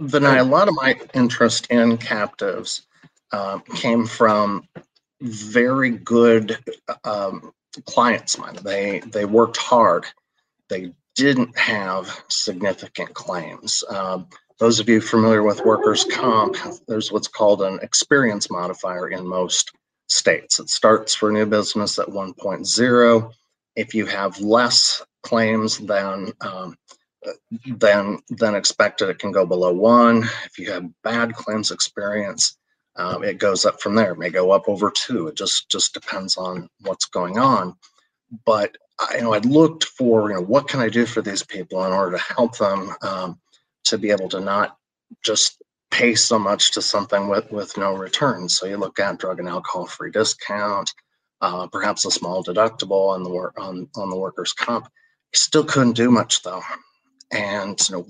Vinay, 0.01 0.39
a 0.39 0.43
lot 0.43 0.67
of 0.67 0.73
my 0.75 0.95
interest 1.13 1.67
in 1.67 1.97
captives 1.97 2.87
um, 3.31 3.61
came 3.75 4.07
from 4.07 4.67
very 5.21 5.91
good 5.91 6.57
um, 7.03 7.51
clients 7.85 8.37
mine. 8.37 8.57
They 8.63 9.01
they 9.11 9.25
worked 9.25 9.57
hard. 9.57 10.05
They 10.69 10.93
didn't 11.17 11.57
have 11.57 12.23
significant 12.29 13.13
claims. 13.13 13.83
Um, 13.89 14.27
those 14.59 14.79
of 14.79 14.87
you 14.87 15.01
familiar 15.01 15.43
with 15.43 15.65
workers' 15.65 16.05
comp, 16.05 16.55
there's 16.87 17.11
what's 17.11 17.27
called 17.27 17.61
an 17.61 17.79
experience 17.81 18.49
modifier 18.49 19.09
in 19.09 19.27
most 19.27 19.71
states. 20.07 20.59
It 20.59 20.69
starts 20.69 21.13
for 21.13 21.31
new 21.31 21.45
business 21.45 21.99
at 21.99 22.07
1.0. 22.07 23.31
If 23.75 23.93
you 23.93 24.05
have 24.05 24.39
less 24.39 25.03
claims 25.23 25.77
than 25.79 26.31
um, 26.41 26.75
than 27.65 28.19
than 28.29 28.55
expected. 28.55 29.09
It 29.09 29.19
can 29.19 29.31
go 29.31 29.45
below 29.45 29.73
one. 29.73 30.23
If 30.45 30.57
you 30.57 30.71
have 30.71 30.89
bad 31.03 31.33
claims 31.33 31.71
experience, 31.71 32.57
um, 32.95 33.23
it 33.23 33.37
goes 33.37 33.65
up 33.65 33.81
from 33.81 33.95
there. 33.95 34.13
It 34.13 34.19
may 34.19 34.29
go 34.29 34.51
up 34.51 34.69
over 34.69 34.91
two. 34.91 35.27
It 35.27 35.35
just 35.35 35.69
just 35.69 35.93
depends 35.93 36.37
on 36.37 36.69
what's 36.81 37.05
going 37.05 37.37
on. 37.37 37.75
But 38.45 38.77
I, 38.99 39.17
you 39.17 39.21
know, 39.21 39.33
I 39.33 39.39
looked 39.39 39.85
for, 39.85 40.29
you 40.29 40.35
know, 40.35 40.41
what 40.41 40.67
can 40.67 40.79
I 40.79 40.89
do 40.89 41.05
for 41.05 41.21
these 41.21 41.43
people 41.43 41.85
in 41.85 41.91
order 41.93 42.17
to 42.17 42.23
help 42.35 42.57
them 42.57 42.93
um, 43.01 43.39
to 43.85 43.97
be 43.97 44.11
able 44.11 44.29
to 44.29 44.39
not 44.39 44.77
just 45.23 45.61
pay 45.91 46.15
so 46.15 46.37
much 46.37 46.71
to 46.73 46.81
something 46.81 47.27
with, 47.27 47.51
with 47.51 47.77
no 47.77 47.95
return. 47.95 48.49
So 48.49 48.65
you 48.65 48.77
look 48.77 48.99
at 48.99 49.19
drug 49.19 49.39
and 49.39 49.47
alcohol 49.47 49.87
free 49.87 50.11
discount, 50.11 50.93
uh, 51.41 51.67
perhaps 51.67 52.05
a 52.05 52.11
small 52.11 52.43
deductible 52.43 53.09
on 53.09 53.23
the 53.23 53.29
work 53.29 53.53
on, 53.57 53.87
on 53.95 54.09
the 54.09 54.17
workers' 54.17 54.53
comp. 54.53 54.87
Still 55.33 55.63
couldn't 55.63 55.93
do 55.93 56.09
much 56.11 56.43
though. 56.43 56.61
And 57.31 57.79
you 57.89 57.95
know, 57.95 58.07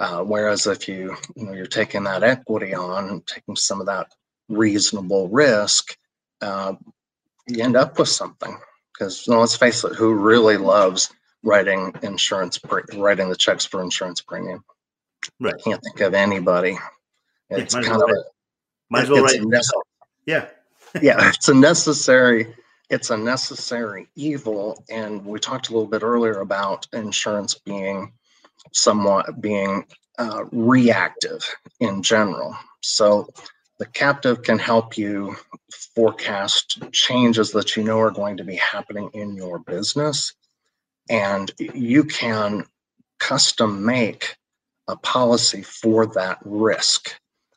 uh, 0.00 0.24
whereas 0.24 0.66
if 0.66 0.88
you 0.88 1.16
you 1.36 1.46
know 1.46 1.52
you're 1.52 1.66
taking 1.66 2.04
that 2.04 2.22
equity 2.22 2.74
on 2.74 3.22
taking 3.26 3.56
some 3.56 3.80
of 3.80 3.86
that 3.86 4.08
reasonable 4.48 5.28
risk, 5.28 5.96
uh, 6.40 6.74
you 7.46 7.62
end 7.62 7.76
up 7.76 7.98
with 7.98 8.08
something. 8.08 8.56
Because 8.94 9.26
know, 9.26 9.40
let's 9.40 9.56
face 9.56 9.84
it, 9.84 9.94
who 9.94 10.14
really 10.14 10.56
loves 10.56 11.12
writing 11.42 11.92
insurance, 12.02 12.58
writing 12.94 13.28
the 13.28 13.36
checks 13.36 13.64
for 13.64 13.82
insurance 13.82 14.20
premium? 14.20 14.64
Right. 15.40 15.54
I 15.54 15.62
can't 15.62 15.82
think 15.82 16.00
of 16.00 16.14
anybody. 16.14 16.78
It's 17.50 17.74
yeah, 17.74 17.82
kind 17.82 18.02
of 18.02 18.08
a, 18.08 18.24
might 18.90 19.04
as 19.04 19.10
well 19.10 19.24
write. 19.24 19.40
yeah. 20.26 20.48
yeah, 21.02 21.28
it's 21.28 21.48
a 21.48 21.54
necessary 21.54 22.54
it's 22.90 23.10
a 23.10 23.16
necessary 23.16 24.08
evil. 24.14 24.84
And 24.90 25.24
we 25.24 25.38
talked 25.38 25.68
a 25.68 25.72
little 25.72 25.88
bit 25.88 26.02
earlier 26.02 26.40
about 26.40 26.86
insurance 26.92 27.54
being 27.54 28.12
somewhat 28.72 29.40
being 29.40 29.84
uh, 30.18 30.44
reactive 30.52 31.42
in 31.80 32.02
general. 32.02 32.56
So 32.82 33.28
the 33.78 33.86
captive 33.86 34.42
can 34.42 34.58
help 34.58 34.96
you 34.96 35.36
forecast 35.94 36.80
changes 36.92 37.52
that 37.52 37.76
you 37.76 37.82
know 37.82 37.98
are 38.00 38.10
going 38.10 38.36
to 38.36 38.44
be 38.44 38.56
happening 38.56 39.10
in 39.14 39.34
your 39.34 39.58
business. 39.58 40.32
And 41.10 41.50
you 41.58 42.04
can 42.04 42.64
custom 43.18 43.84
make 43.84 44.36
a 44.88 44.96
policy 44.96 45.62
for 45.62 46.06
that 46.06 46.38
risk. 46.44 47.14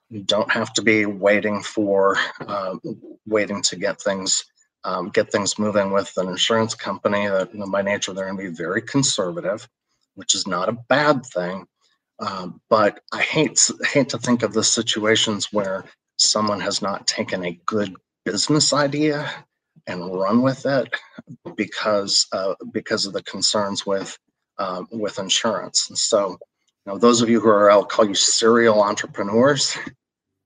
You 0.10 0.24
don't 0.24 0.52
have 0.52 0.74
to 0.74 0.82
be 0.82 1.06
waiting 1.06 1.62
for 1.62 2.18
uh, 2.40 2.78
waiting 3.26 3.62
to 3.64 3.76
get 3.76 4.02
things 4.02 4.46
um, 4.84 5.10
get 5.10 5.32
things 5.32 5.60
moving 5.60 5.92
with 5.92 6.14
an 6.16 6.30
insurance 6.30 6.74
company 6.74 7.28
that 7.28 7.54
you 7.54 7.60
know, 7.60 7.70
by 7.70 7.82
nature 7.82 8.14
they're 8.14 8.26
going 8.26 8.38
to 8.38 8.52
be 8.52 8.56
very 8.56 8.82
conservative, 8.82 9.68
which 10.16 10.34
is 10.34 10.48
not 10.48 10.70
a 10.70 10.78
bad 10.88 11.26
thing. 11.26 11.66
Um, 12.20 12.62
but 12.70 13.02
I 13.12 13.22
hate 13.22 13.60
hate 13.84 14.10
to 14.10 14.18
think 14.18 14.44
of 14.44 14.54
the 14.54 14.64
situations 14.64 15.52
where 15.52 15.84
someone 16.18 16.60
has 16.60 16.82
not 16.82 17.08
taken 17.08 17.44
a 17.46 17.60
good 17.66 17.96
business 18.26 18.74
idea 18.74 19.30
and 19.88 20.14
run 20.14 20.42
with 20.42 20.66
it 20.66 20.94
because 21.56 22.28
uh, 22.34 22.56
because 22.72 23.06
of 23.06 23.14
the 23.14 23.24
concerns 23.24 23.86
with 23.86 24.18
uh, 24.58 24.84
with 24.92 25.20
insurance. 25.20 25.90
And 25.90 25.98
so, 25.98 26.32
you 26.32 26.38
know, 26.94 26.98
those 26.98 27.22
of 27.22 27.30
you 27.30 27.40
who 27.40 27.50
are 27.50 27.72
I'll 27.72 27.86
call 27.86 28.06
you 28.06 28.16
serial 28.16 28.82
entrepreneurs, 28.82 29.78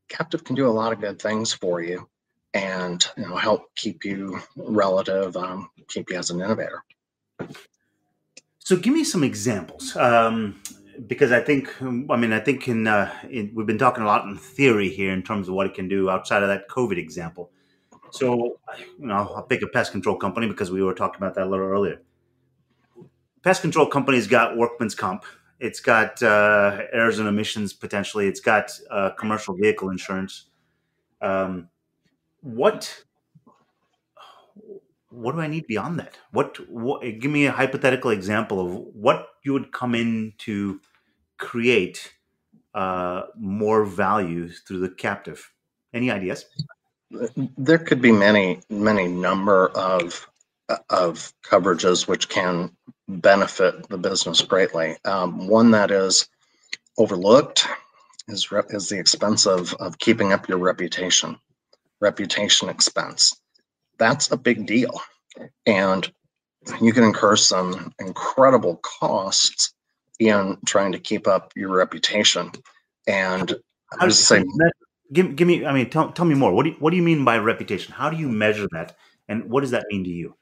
Captive 0.09 0.43
can 0.43 0.55
do 0.55 0.67
a 0.67 0.69
lot 0.69 0.91
of 0.91 0.99
good 0.99 1.21
things 1.21 1.53
for 1.53 1.81
you 1.81 2.07
and 2.53 3.05
you 3.17 3.23
know 3.23 3.35
help 3.35 3.73
keep 3.75 4.03
you 4.03 4.39
relative, 4.55 5.35
um, 5.37 5.69
keep 5.87 6.09
you 6.09 6.17
as 6.17 6.29
an 6.29 6.41
innovator. 6.41 6.83
So, 8.59 8.75
give 8.75 8.93
me 8.93 9.03
some 9.03 9.23
examples, 9.23 9.95
um, 9.95 10.61
because 11.07 11.31
I 11.31 11.39
think 11.39 11.69
I 11.81 11.85
mean 12.15 12.33
I 12.33 12.39
think 12.39 12.67
in, 12.67 12.87
uh, 12.87 13.11
in, 13.29 13.51
we've 13.53 13.67
been 13.67 13.77
talking 13.77 14.03
a 14.03 14.07
lot 14.07 14.25
in 14.25 14.37
theory 14.37 14.89
here 14.89 15.13
in 15.13 15.23
terms 15.23 15.47
of 15.47 15.55
what 15.55 15.67
it 15.67 15.73
can 15.73 15.87
do 15.87 16.09
outside 16.09 16.43
of 16.43 16.49
that 16.49 16.67
COVID 16.69 16.97
example. 16.97 17.51
So, 18.11 18.59
you 18.99 19.07
know, 19.07 19.15
I'll 19.35 19.43
pick 19.43 19.61
a 19.61 19.67
pest 19.67 19.93
control 19.93 20.17
company 20.17 20.47
because 20.47 20.69
we 20.69 20.83
were 20.83 20.93
talking 20.93 21.17
about 21.17 21.33
that 21.35 21.47
a 21.47 21.49
little 21.49 21.65
earlier. 21.65 22.01
Pest 23.41 23.61
control 23.61 23.85
company's 23.87 24.27
got 24.27 24.57
workman's 24.57 24.95
comp. 24.95 25.23
It's 25.59 25.79
got 25.79 26.21
uh, 26.21 26.81
errors 26.91 27.19
and 27.19 27.27
omissions 27.27 27.71
potentially. 27.71 28.27
It's 28.27 28.41
got 28.41 28.71
uh, 28.89 29.11
commercial 29.11 29.55
vehicle 29.55 29.89
insurance. 29.89 30.47
Um, 31.21 31.69
what 32.41 33.03
what 35.09 35.35
do 35.35 35.41
I 35.41 35.47
need 35.47 35.67
beyond 35.67 35.99
that? 35.99 36.17
What, 36.31 36.57
what 36.69 37.01
give 37.01 37.31
me 37.31 37.45
a 37.45 37.51
hypothetical 37.51 38.11
example 38.11 38.59
of 38.65 38.71
what 38.93 39.27
you 39.43 39.53
would 39.53 39.71
come 39.71 39.93
in 39.93 40.33
to 40.39 40.79
create 41.41 42.13
uh, 42.73 43.23
more 43.35 43.83
value 43.83 44.47
through 44.49 44.79
the 44.79 44.89
captive. 44.89 45.51
Any 45.93 46.09
ideas? 46.09 46.45
There 47.57 47.79
could 47.79 48.01
be 48.01 48.13
many, 48.13 48.61
many 48.69 49.07
number 49.07 49.67
of 49.69 50.27
of 50.89 51.33
coverages 51.43 52.07
which 52.07 52.29
can 52.29 52.71
benefit 53.09 53.89
the 53.89 53.97
business 53.97 54.41
greatly. 54.41 54.95
Um, 55.03 55.47
one 55.47 55.71
that 55.71 55.91
is 55.91 56.29
overlooked 56.97 57.67
is 58.29 58.47
is 58.69 58.87
the 58.87 58.99
expense 58.99 59.45
of 59.45 59.73
of 59.75 59.99
keeping 59.99 60.31
up 60.31 60.47
your 60.47 60.59
reputation 60.59 61.37
reputation 61.99 62.69
expense. 62.69 63.35
That's 63.97 64.31
a 64.31 64.37
big 64.37 64.65
deal. 64.65 65.01
And 65.65 66.09
you 66.81 66.93
can 66.93 67.03
incur 67.03 67.35
some 67.35 67.93
incredible 67.99 68.77
costs 68.77 69.73
in 70.21 70.57
trying 70.65 70.91
to 70.91 70.99
keep 70.99 71.27
up 71.27 71.51
your 71.55 71.69
reputation. 71.69 72.51
And 73.07 73.53
I 73.99 74.05
was 74.05 74.23
saying, 74.23 74.45
give, 75.11 75.35
give 75.35 75.47
me, 75.47 75.65
I 75.65 75.73
mean, 75.73 75.89
tell, 75.89 76.11
tell 76.11 76.25
me 76.25 76.35
more. 76.35 76.53
What 76.53 76.63
do, 76.63 76.69
you, 76.69 76.75
what 76.79 76.91
do 76.91 76.97
you 76.97 77.03
mean 77.03 77.25
by 77.25 77.37
reputation? 77.39 77.93
How 77.93 78.09
do 78.09 78.17
you 78.17 78.29
measure 78.29 78.67
that? 78.71 78.95
And 79.27 79.49
what 79.49 79.61
does 79.61 79.71
that 79.71 79.85
mean 79.89 80.03
to 80.03 80.09
you? 80.09 80.35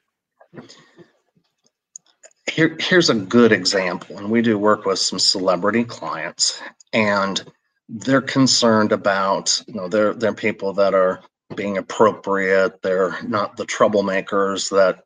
Here, 2.50 2.76
here's 2.78 3.08
a 3.08 3.14
good 3.14 3.52
example. 3.52 4.18
And 4.18 4.30
we 4.30 4.42
do 4.42 4.58
work 4.58 4.84
with 4.84 4.98
some 4.98 5.18
celebrity 5.18 5.84
clients, 5.84 6.60
and 6.92 7.42
they're 7.88 8.20
concerned 8.20 8.92
about, 8.92 9.62
you 9.66 9.74
know, 9.74 9.88
they're, 9.88 10.14
they're 10.14 10.34
people 10.34 10.72
that 10.74 10.92
are 10.92 11.20
being 11.54 11.78
appropriate. 11.78 12.82
They're 12.82 13.16
not 13.22 13.56
the 13.56 13.66
troublemakers 13.66 14.70
that 14.70 15.04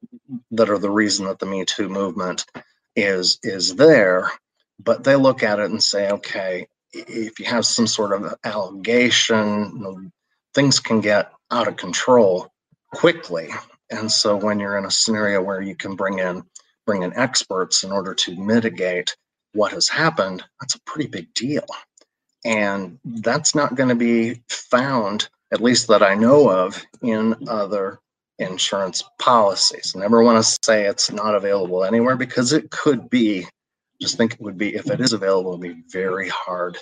that 0.50 0.70
are 0.70 0.78
the 0.78 0.90
reason 0.90 1.26
that 1.26 1.38
the 1.38 1.46
Me 1.46 1.64
Too 1.64 1.88
movement 1.88 2.44
is 2.96 3.38
is 3.42 3.76
there. 3.76 4.30
But 4.82 5.04
they 5.04 5.16
look 5.16 5.42
at 5.42 5.60
it 5.60 5.70
and 5.70 5.82
say, 5.82 6.10
okay, 6.10 6.66
if 6.92 7.38
you 7.38 7.46
have 7.46 7.66
some 7.66 7.86
sort 7.86 8.12
of 8.12 8.34
allegation, 8.44 9.72
you 9.74 9.80
know, 9.80 10.10
things 10.54 10.80
can 10.80 11.00
get 11.00 11.32
out 11.50 11.68
of 11.68 11.76
control 11.76 12.52
quickly. 12.92 13.50
And 13.90 14.10
so 14.10 14.36
when 14.36 14.58
you're 14.58 14.78
in 14.78 14.84
a 14.84 14.90
scenario 14.90 15.42
where 15.42 15.60
you 15.60 15.76
can 15.76 15.96
bring 15.96 16.18
in 16.18 16.42
bring 16.86 17.02
in 17.02 17.16
experts 17.16 17.82
in 17.82 17.90
order 17.90 18.14
to 18.14 18.36
mitigate 18.36 19.16
what 19.54 19.72
has 19.72 19.88
happened, 19.88 20.44
that's 20.60 20.74
a 20.74 20.80
pretty 20.82 21.08
big 21.08 21.32
deal. 21.32 21.64
And 22.44 22.98
that's 23.04 23.54
not 23.54 23.74
going 23.74 23.88
to 23.88 23.94
be 23.94 24.42
found 24.50 25.28
at 25.54 25.62
least 25.62 25.88
that 25.88 26.02
I 26.02 26.14
know 26.14 26.50
of, 26.50 26.84
in 27.00 27.36
other 27.48 28.00
insurance 28.38 29.04
policies. 29.20 29.94
Never 29.94 30.22
want 30.22 30.44
to 30.44 30.58
say 30.64 30.84
it's 30.86 31.12
not 31.12 31.36
available 31.36 31.84
anywhere 31.84 32.16
because 32.16 32.52
it 32.52 32.70
could 32.70 33.08
be. 33.08 33.46
Just 34.04 34.18
think 34.18 34.34
it 34.34 34.40
would 34.42 34.58
be 34.58 34.74
if 34.74 34.90
it 34.90 35.00
is 35.00 35.14
available, 35.14 35.52
it'd 35.52 35.62
be 35.62 35.82
very 35.90 36.28
hard 36.28 36.76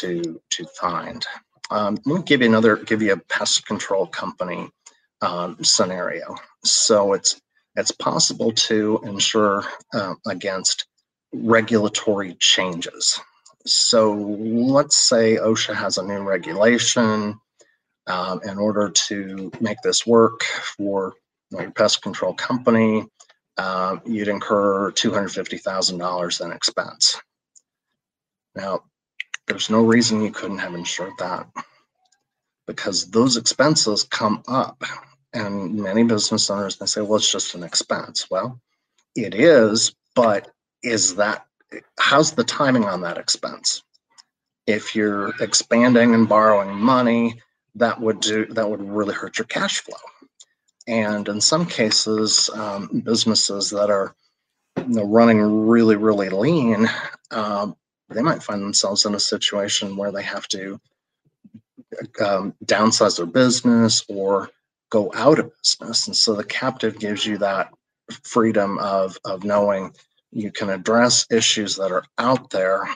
to 0.00 0.38
to 0.50 0.66
find. 0.78 1.24
Um, 1.70 1.96
let 2.04 2.18
me 2.18 2.22
give 2.24 2.42
you 2.42 2.46
another, 2.48 2.76
give 2.76 3.00
you 3.00 3.14
a 3.14 3.16
pest 3.16 3.66
control 3.66 4.06
company 4.06 4.68
um, 5.22 5.56
scenario. 5.64 6.36
So 6.66 7.14
it's 7.14 7.40
it's 7.74 7.90
possible 7.92 8.52
to 8.68 9.00
insure 9.04 9.64
uh, 9.94 10.12
against 10.26 10.86
regulatory 11.32 12.34
changes. 12.34 13.18
So 13.64 14.12
let's 14.12 14.96
say 14.96 15.36
OSHA 15.36 15.74
has 15.74 15.96
a 15.96 16.06
new 16.06 16.20
regulation 16.20 17.40
um, 18.08 18.40
in 18.44 18.58
order 18.58 18.90
to 19.08 19.50
make 19.58 19.80
this 19.82 20.06
work 20.06 20.42
for 20.76 21.14
your 21.50 21.70
pest 21.70 22.02
control 22.02 22.34
company, 22.34 23.06
uh, 23.58 23.96
you'd 24.06 24.28
incur 24.28 24.90
$250,000 24.92 26.44
in 26.44 26.52
expense. 26.52 27.20
Now, 28.54 28.82
there's 29.46 29.70
no 29.70 29.82
reason 29.84 30.22
you 30.22 30.30
couldn't 30.30 30.58
have 30.58 30.74
insured 30.74 31.12
that 31.18 31.46
because 32.66 33.10
those 33.10 33.36
expenses 33.36 34.04
come 34.04 34.42
up 34.46 34.82
and 35.32 35.74
many 35.76 36.02
business 36.04 36.48
owners 36.50 36.76
they 36.76 36.86
say 36.86 37.02
well 37.02 37.16
it's 37.16 37.30
just 37.30 37.54
an 37.54 37.62
expense 37.62 38.26
well 38.30 38.60
it 39.14 39.34
is 39.34 39.94
but 40.14 40.48
is 40.82 41.16
that 41.16 41.44
how's 41.98 42.32
the 42.32 42.44
timing 42.44 42.84
on 42.84 43.02
that 43.02 43.18
expense 43.18 43.82
if 44.66 44.94
you're 44.94 45.32
expanding 45.40 46.14
and 46.14 46.28
borrowing 46.28 46.74
money 46.74 47.40
that 47.74 48.00
would 48.00 48.20
do 48.20 48.46
that 48.46 48.68
would 48.68 48.82
really 48.82 49.14
hurt 49.14 49.38
your 49.38 49.46
cash 49.46 49.80
flow. 49.80 49.96
And 50.88 51.28
in 51.28 51.40
some 51.40 51.66
cases, 51.66 52.50
um, 52.54 53.02
businesses 53.04 53.70
that 53.70 53.90
are 53.90 54.16
you 54.78 54.88
know, 54.88 55.04
running 55.04 55.68
really 55.68 55.96
really 55.96 56.30
lean, 56.30 56.88
um, 57.30 57.76
they 58.08 58.22
might 58.22 58.42
find 58.42 58.62
themselves 58.62 59.04
in 59.04 59.14
a 59.14 59.20
situation 59.20 59.96
where 59.96 60.12
they 60.12 60.22
have 60.22 60.48
to 60.48 60.80
um, 62.24 62.54
downsize 62.64 63.18
their 63.18 63.26
business 63.26 64.04
or 64.08 64.50
go 64.90 65.12
out 65.14 65.38
of 65.38 65.52
business. 65.62 66.06
And 66.06 66.16
so 66.16 66.34
the 66.34 66.44
captive 66.44 66.98
gives 66.98 67.26
you 67.26 67.38
that 67.38 67.70
freedom 68.24 68.78
of 68.78 69.18
of 69.24 69.44
knowing 69.44 69.92
you 70.32 70.50
can 70.52 70.70
address 70.70 71.26
issues 71.30 71.76
that 71.76 71.92
are 71.92 72.04
out 72.18 72.50
there. 72.50 72.88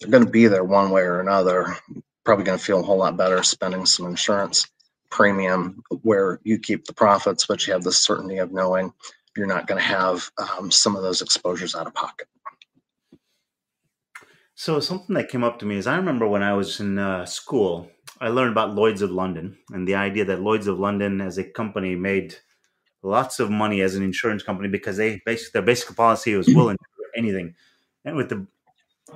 They're 0.00 0.10
going 0.10 0.24
to 0.24 0.30
be 0.30 0.46
there 0.46 0.64
one 0.64 0.90
way 0.90 1.02
or 1.02 1.20
another. 1.20 1.76
Probably 2.24 2.44
going 2.44 2.58
to 2.58 2.64
feel 2.64 2.80
a 2.80 2.84
whole 2.84 2.98
lot 2.98 3.16
better 3.16 3.42
spending 3.42 3.86
some 3.86 4.06
insurance 4.06 4.66
premium 5.12 5.82
where 6.02 6.40
you 6.42 6.58
keep 6.58 6.86
the 6.86 6.92
profits, 6.92 7.46
but 7.46 7.64
you 7.66 7.72
have 7.72 7.84
the 7.84 7.92
certainty 7.92 8.38
of 8.38 8.52
knowing 8.52 8.92
you're 9.36 9.46
not 9.46 9.66
going 9.66 9.80
to 9.80 9.86
have 9.86 10.28
um, 10.38 10.70
some 10.70 10.96
of 10.96 11.02
those 11.02 11.22
exposures 11.22 11.74
out 11.74 11.86
of 11.86 11.94
pocket. 11.94 12.26
So 14.54 14.80
something 14.80 15.14
that 15.14 15.28
came 15.28 15.44
up 15.44 15.58
to 15.58 15.66
me 15.66 15.76
is 15.76 15.86
I 15.86 15.96
remember 15.96 16.26
when 16.26 16.42
I 16.42 16.54
was 16.54 16.80
in 16.80 16.98
uh, 16.98 17.24
school, 17.26 17.88
I 18.20 18.28
learned 18.28 18.52
about 18.52 18.74
Lloyd's 18.74 19.02
of 19.02 19.10
London 19.10 19.56
and 19.70 19.86
the 19.86 19.94
idea 19.94 20.24
that 20.26 20.40
Lloyd's 20.40 20.66
of 20.66 20.78
London 20.78 21.20
as 21.20 21.38
a 21.38 21.44
company 21.44 21.94
made 21.94 22.36
lots 23.02 23.40
of 23.40 23.50
money 23.50 23.80
as 23.80 23.96
an 23.96 24.02
insurance 24.02 24.42
company 24.42 24.68
because 24.68 24.96
they 24.96 25.20
basically 25.26 25.58
their 25.58 25.66
basic 25.66 25.96
policy 25.96 26.34
was 26.34 26.46
willing 26.54 26.76
to 26.76 26.84
do 26.98 27.04
anything. 27.16 27.54
And 28.04 28.16
with 28.16 28.28
the 28.28 28.46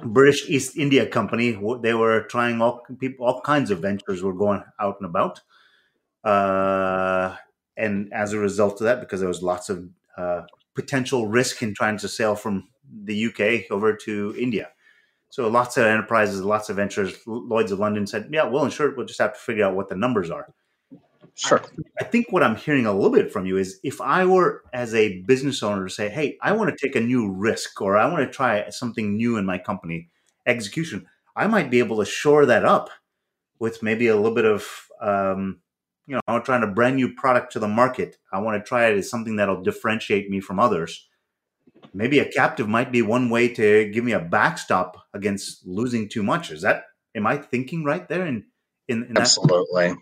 British 0.03 0.49
East 0.49 0.76
India 0.76 1.07
Company, 1.07 1.53
they 1.80 1.94
were 1.94 2.22
trying 2.24 2.61
all 2.61 2.84
people 2.99 3.26
all 3.26 3.40
kinds 3.40 3.70
of 3.70 3.80
ventures 3.80 4.22
were 4.22 4.34
going 4.34 4.62
out 4.80 4.97
and 5.01 5.09
about. 5.09 5.40
Uh, 6.27 7.37
and 7.77 8.12
as 8.12 8.33
a 8.33 8.39
result 8.39 8.81
of 8.81 8.85
that, 8.85 9.01
because 9.01 9.20
there 9.20 9.29
was 9.29 9.43
lots 9.43 9.68
of 9.68 9.89
uh, 10.16 10.43
potential 10.74 11.29
risk 11.29 11.62
in 11.62 11.72
trying 11.72 11.97
to 11.99 12.09
sail 12.09 12.35
from 12.35 12.68
the 13.05 13.27
UK 13.27 13.70
over 13.70 13.95
to 13.95 14.35
India. 14.37 14.70
So 15.31 15.49
lots 15.49 15.77
of 15.77 15.85
enterprises, 15.85 16.43
lots 16.43 16.68
of 16.68 16.77
ventures. 16.77 17.14
Lloyd's 17.27 17.70
of 17.70 17.79
London 17.79 18.07
said, 18.07 18.29
"Yeah, 18.33 18.45
we'll 18.45 18.64
insure 18.64 18.91
it. 18.91 18.97
We'll 18.97 19.07
just 19.07 19.20
have 19.20 19.35
to 19.35 19.39
figure 19.39 19.64
out 19.64 19.77
what 19.77 19.89
the 19.89 19.97
numbers 19.97 20.31
are." 20.31 20.53
Sure. 21.35 21.62
I 22.01 22.05
think 22.05 22.33
what 22.33 22.43
I'm 22.43 22.57
hearing 22.57 22.87
a 22.87 22.93
little 22.93 23.11
bit 23.11 23.31
from 23.31 23.45
you 23.47 23.59
is 23.59 23.79
if 23.85 24.01
I 24.01 24.24
were 24.24 24.64
as 24.72 24.95
a 24.95 25.20
business 25.22 25.62
owner 25.62 25.85
to 25.87 25.93
say, 25.93 26.09
"Hey, 26.09 26.39
I 26.43 26.53
want 26.53 26.70
to 26.70 26.87
take 26.87 26.97
a 26.97 27.01
new 27.01 27.31
risk 27.31 27.81
or 27.81 27.97
I 27.97 28.11
want 28.11 28.27
to 28.27 28.33
try 28.33 28.68
something 28.70 29.16
new 29.16 29.37
in 29.37 29.45
my 29.45 29.59
company 29.59 30.09
execution," 30.47 31.07
I 31.37 31.47
might 31.47 31.70
be 31.70 31.79
able 31.79 31.99
to 31.99 32.05
shore 32.05 32.47
that 32.47 32.64
up 32.64 32.91
with 33.59 33.83
maybe 33.83 34.09
a 34.09 34.16
little 34.16 34.35
bit 34.35 34.47
of 34.47 34.89
um, 35.01 35.61
you 36.07 36.14
know, 36.14 36.20
I'm 36.28 36.42
trying 36.42 36.62
a 36.62 36.68
brand 36.68 36.96
new 36.96 37.14
product 37.14 37.52
to 37.52 37.59
the 37.59 37.68
market. 37.68 38.16
I 38.32 38.40
want 38.40 38.62
to 38.62 38.66
try 38.66 38.88
it 38.88 38.96
as 38.96 39.11
something 39.11 39.36
that'll 39.36 39.62
differentiate 39.62 40.30
me 40.30 40.40
from 40.40 40.61
others. 40.61 41.09
Maybe 41.92 42.18
a 42.18 42.30
captive 42.30 42.68
might 42.68 42.92
be 42.92 43.02
one 43.02 43.28
way 43.28 43.48
to 43.54 43.90
give 43.90 44.04
me 44.04 44.12
a 44.12 44.20
backstop 44.20 44.96
against 45.14 45.66
losing 45.66 46.09
too 46.09 46.22
much. 46.22 46.50
Is 46.50 46.62
that 46.62 46.84
am 47.14 47.26
I 47.26 47.38
thinking 47.38 47.84
right 47.84 48.09
there? 48.09 48.26
In 48.26 48.44
in, 48.88 49.04
in 49.04 49.18
absolutely, 49.18 49.94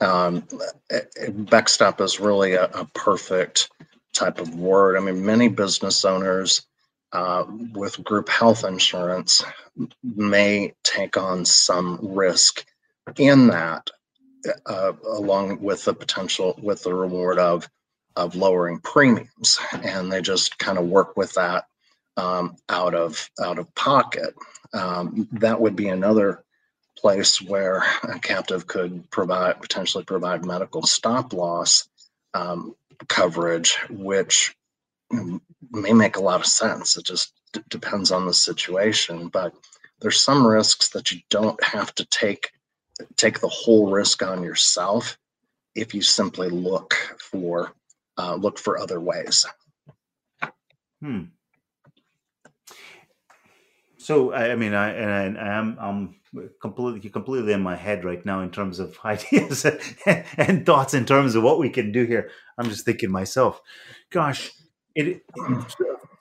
um, 0.00 0.46
backstop 1.30 2.00
is 2.00 2.18
really 2.18 2.54
a, 2.54 2.64
a, 2.64 2.84
perfect 2.92 3.70
type 4.12 4.40
of 4.40 4.54
word. 4.54 4.96
I 4.96 5.00
mean, 5.00 5.24
many 5.24 5.48
business 5.48 6.04
owners 6.04 6.66
uh, 7.12 7.44
with 7.72 8.02
group 8.02 8.28
health 8.28 8.64
insurance 8.64 9.44
may 10.02 10.74
take 10.82 11.16
on 11.16 11.44
some 11.44 11.98
risk 12.02 12.66
in 13.16 13.46
that 13.48 13.90
uh, 14.66 14.92
along 15.04 15.60
with 15.60 15.84
the 15.84 15.94
potential 15.94 16.58
with 16.62 16.82
the 16.82 16.94
reward 16.94 17.38
of 17.38 17.68
of 18.16 18.34
lowering 18.34 18.80
premiums. 18.80 19.58
And 19.72 20.10
they 20.10 20.22
just 20.22 20.58
kind 20.58 20.78
of 20.78 20.86
work 20.86 21.16
with 21.16 21.34
that 21.34 21.66
um, 22.16 22.56
out 22.68 22.94
of 22.94 23.30
out 23.42 23.58
of 23.58 23.74
pocket. 23.74 24.34
Um, 24.72 25.28
that 25.32 25.60
would 25.60 25.76
be 25.76 25.88
another 25.88 26.44
place 26.98 27.42
where 27.42 27.84
a 28.04 28.18
captive 28.20 28.66
could 28.66 29.10
provide 29.10 29.60
potentially 29.60 30.04
provide 30.04 30.44
medical 30.44 30.82
stop 30.82 31.32
loss 31.32 31.88
um, 32.34 32.74
coverage 33.08 33.76
which 33.90 34.54
may 35.70 35.92
make 35.92 36.16
a 36.16 36.22
lot 36.22 36.40
of 36.40 36.46
sense. 36.46 36.96
It 36.96 37.04
just 37.04 37.32
d- 37.52 37.62
depends 37.68 38.10
on 38.10 38.26
the 38.26 38.34
situation. 38.34 39.28
But 39.28 39.54
there's 40.00 40.22
some 40.22 40.46
risks 40.46 40.90
that 40.90 41.10
you 41.10 41.20
don't 41.30 41.62
have 41.62 41.94
to 41.96 42.04
take 42.06 42.50
take 43.16 43.40
the 43.40 43.48
whole 43.48 43.90
risk 43.90 44.22
on 44.22 44.42
yourself 44.42 45.18
if 45.74 45.94
you 45.94 46.02
simply 46.02 46.48
look 46.48 46.94
for 47.20 47.72
uh, 48.18 48.34
look 48.34 48.58
for 48.58 48.78
other 48.78 49.00
ways. 49.00 49.44
Hmm. 51.00 51.24
So 53.98 54.32
I, 54.32 54.54
mean, 54.54 54.72
I 54.72 54.90
and 54.92 55.38
I, 55.38 55.58
am 55.58 55.76
I'm 55.80 56.14
completely 56.60 57.10
completely 57.10 57.52
in 57.52 57.60
my 57.60 57.76
head 57.76 58.04
right 58.04 58.24
now 58.24 58.40
in 58.40 58.50
terms 58.50 58.78
of 58.78 58.96
ideas 59.04 59.64
and, 59.64 60.24
and 60.36 60.64
thoughts 60.64 60.94
in 60.94 61.04
terms 61.04 61.34
of 61.34 61.42
what 61.42 61.58
we 61.58 61.70
can 61.70 61.92
do 61.92 62.04
here. 62.04 62.30
I'm 62.56 62.68
just 62.68 62.84
thinking 62.84 63.10
myself, 63.10 63.60
gosh, 64.10 64.52
it, 64.94 65.22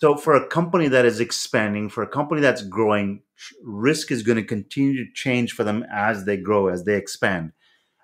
so 0.02 0.18
for 0.18 0.36
a 0.36 0.48
company 0.48 0.88
that 0.90 1.06
is 1.06 1.20
expanding, 1.20 1.90
for 1.90 2.04
a 2.04 2.08
company 2.08 2.42
that's 2.42 2.62
growing, 2.62 3.22
risk 3.64 4.12
is 4.12 4.24
going 4.24 4.38
to 4.38 4.44
continue 4.44 5.06
to 5.06 5.12
change 5.14 5.54
for 5.54 5.64
them 5.64 5.86
as 5.92 6.26
they 6.26 6.38
grow, 6.38 6.68
as 6.68 6.84
they 6.84 6.96
expand, 6.96 7.52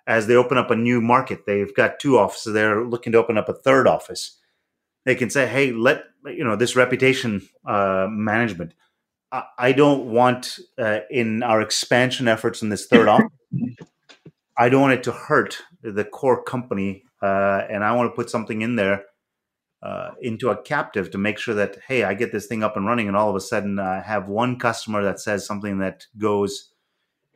as 0.07 0.27
they 0.27 0.35
open 0.35 0.57
up 0.57 0.71
a 0.71 0.75
new 0.75 1.01
market. 1.01 1.45
They've 1.45 1.73
got 1.75 1.99
two 1.99 2.17
offices. 2.17 2.53
They're 2.53 2.83
looking 2.83 3.13
to 3.13 3.19
open 3.19 3.37
up 3.37 3.49
a 3.49 3.53
third 3.53 3.87
office. 3.87 4.37
They 5.05 5.15
can 5.15 5.29
say, 5.29 5.47
"Hey, 5.47 5.71
let 5.71 6.03
you 6.25 6.43
know 6.43 6.55
this 6.55 6.75
reputation 6.75 7.41
uh, 7.65 8.07
management. 8.09 8.73
I, 9.31 9.43
I, 9.57 9.71
don't 9.71 10.11
want 10.11 10.59
uh, 10.77 10.99
in 11.09 11.41
our 11.41 11.61
expansion 11.61 12.27
efforts 12.27 12.61
in 12.61 12.69
this 12.69 12.85
third 12.85 13.07
office. 13.07 13.31
I 14.57 14.69
don't 14.69 14.81
want 14.81 14.93
it 14.93 15.03
to 15.03 15.11
hurt 15.11 15.57
the 15.81 16.03
core 16.03 16.43
company, 16.43 17.03
uh, 17.21 17.61
and 17.69 17.83
I 17.83 17.93
want 17.93 18.11
to 18.11 18.15
put 18.15 18.29
something 18.29 18.61
in 18.61 18.75
there." 18.75 19.05
Uh, 19.83 20.11
into 20.21 20.49
a 20.49 20.61
captive 20.61 21.09
to 21.11 21.17
make 21.17 21.37
sure 21.37 21.55
that 21.55 21.77
hey 21.87 22.03
i 22.03 22.13
get 22.13 22.31
this 22.31 22.45
thing 22.45 22.63
up 22.63 22.77
and 22.77 22.85
running 22.85 23.07
and 23.07 23.17
all 23.17 23.29
of 23.29 23.35
a 23.35 23.41
sudden 23.41 23.79
i 23.79 23.99
have 23.99 24.27
one 24.27 24.57
customer 24.59 25.03
that 25.03 25.19
says 25.19 25.45
something 25.45 25.79
that 25.79 26.05
goes 26.17 26.71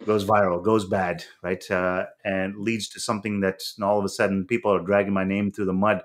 goes 0.05 0.25
viral 0.25 0.63
goes 0.63 0.85
bad 0.85 1.23
right 1.41 1.69
uh, 1.71 2.05
and 2.23 2.55
leads 2.57 2.89
to 2.89 2.99
something 2.99 3.39
that 3.39 3.61
all 3.81 3.97
of 3.97 4.05
a 4.05 4.09
sudden 4.09 4.45
people 4.45 4.73
are 4.73 4.81
dragging 4.81 5.13
my 5.13 5.23
name 5.23 5.51
through 5.51 5.65
the 5.65 5.73
mud. 5.73 6.01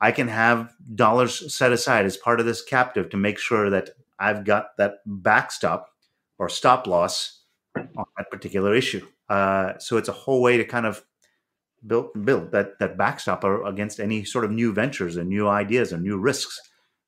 I 0.00 0.12
can 0.12 0.28
have 0.28 0.74
dollars 0.94 1.54
set 1.54 1.72
aside 1.72 2.04
as 2.04 2.16
part 2.18 2.38
of 2.38 2.46
this 2.46 2.62
captive 2.62 3.08
to 3.10 3.16
make 3.16 3.38
sure 3.38 3.70
that 3.70 3.90
i've 4.18 4.44
got 4.44 4.76
that 4.76 4.96
backstop 5.06 5.88
or 6.38 6.48
stop 6.48 6.86
loss 6.86 7.40
on 7.76 8.04
that 8.16 8.30
particular 8.30 8.74
issue. 8.74 9.06
Uh, 9.28 9.78
so 9.78 9.96
it's 9.96 10.08
a 10.08 10.12
whole 10.12 10.42
way 10.42 10.56
to 10.56 10.64
kind 10.64 10.86
of 10.86 11.04
build 11.86 12.10
build 12.24 12.52
that 12.52 12.78
that 12.78 12.96
backstop 12.96 13.44
against 13.44 14.00
any 14.00 14.24
sort 14.24 14.44
of 14.44 14.50
new 14.50 14.72
ventures 14.72 15.16
and 15.16 15.28
new 15.28 15.48
ideas 15.48 15.92
and 15.92 16.02
new 16.02 16.18
risks 16.18 16.58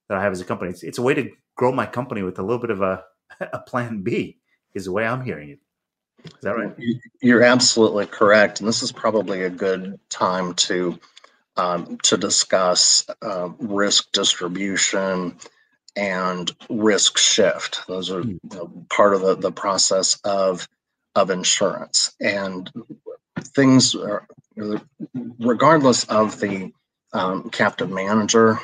that 0.08 0.18
I 0.18 0.22
have 0.22 0.32
as 0.32 0.40
a 0.40 0.44
company. 0.44 0.70
It's, 0.70 0.82
it's 0.82 0.98
a 0.98 1.02
way 1.02 1.14
to 1.14 1.30
grow 1.56 1.72
my 1.72 1.86
company 1.86 2.22
with 2.22 2.38
a 2.38 2.42
little 2.42 2.60
bit 2.60 2.70
of 2.70 2.82
a, 2.82 3.04
a 3.40 3.58
plan 3.60 4.02
B. 4.02 4.38
Is 4.74 4.84
the 4.84 4.92
way 4.92 5.06
I'm 5.06 5.24
hearing 5.24 5.50
it. 5.50 5.58
Is 6.24 6.32
that 6.42 6.56
right? 6.56 6.74
You're 7.22 7.42
absolutely 7.42 8.06
correct, 8.06 8.60
and 8.60 8.68
this 8.68 8.82
is 8.82 8.92
probably 8.92 9.42
a 9.42 9.50
good 9.50 9.98
time 10.10 10.54
to 10.54 10.98
um, 11.56 11.98
to 12.02 12.16
discuss 12.16 13.06
uh, 13.22 13.48
risk 13.58 14.12
distribution 14.12 15.38
and 15.96 16.54
risk 16.68 17.16
shift. 17.16 17.80
Those 17.88 18.10
are 18.10 18.22
hmm. 18.22 18.30
you 18.30 18.40
know, 18.52 18.86
part 18.90 19.14
of 19.14 19.22
the, 19.22 19.36
the 19.36 19.52
process 19.52 20.18
of 20.24 20.68
of 21.16 21.30
insurance. 21.30 22.14
And 22.20 22.70
things 23.40 23.94
are, 23.94 24.28
regardless 25.38 26.04
of 26.04 26.40
the 26.40 26.72
um, 27.12 27.50
captive 27.50 27.90
manager, 27.90 28.58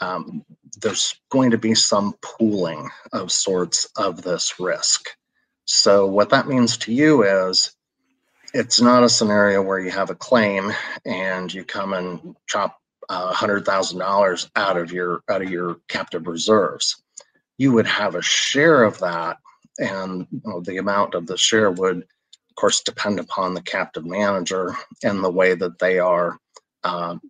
um, 0.00 0.44
there's 0.80 1.14
going 1.30 1.50
to 1.50 1.58
be 1.58 1.74
some 1.74 2.14
pooling 2.22 2.88
of 3.12 3.32
sorts 3.32 3.88
of 3.96 4.22
this 4.22 4.58
risk. 4.58 5.10
So 5.64 6.06
what 6.06 6.30
that 6.30 6.48
means 6.48 6.78
to 6.78 6.92
you 6.92 7.22
is 7.22 7.72
it's 8.52 8.80
not 8.80 9.04
a 9.04 9.08
scenario 9.08 9.62
where 9.62 9.78
you 9.78 9.90
have 9.90 10.10
a 10.10 10.14
claim 10.14 10.72
and 11.04 11.52
you 11.52 11.64
come 11.64 11.92
and 11.92 12.34
chop 12.46 12.76
uh, 13.08 13.32
hundred 13.32 13.64
thousand 13.64 13.98
dollars 13.98 14.50
out 14.56 14.76
of 14.76 14.92
your 14.92 15.22
out 15.28 15.42
of 15.42 15.50
your 15.50 15.76
captive 15.88 16.26
reserves. 16.26 17.02
You 17.58 17.72
would 17.72 17.86
have 17.86 18.14
a 18.14 18.22
share 18.22 18.84
of 18.84 18.98
that, 19.00 19.38
and 19.78 20.26
you 20.30 20.40
know, 20.44 20.60
the 20.60 20.78
amount 20.78 21.14
of 21.14 21.26
the 21.26 21.36
share 21.36 21.70
would 21.70 22.06
course, 22.60 22.82
depend 22.82 23.18
upon 23.18 23.54
the 23.54 23.62
captive 23.62 24.04
manager 24.04 24.74
and 25.02 25.24
the 25.24 25.30
way 25.30 25.54
that 25.54 25.78
they 25.78 25.98
are, 25.98 26.36
um, 26.84 27.20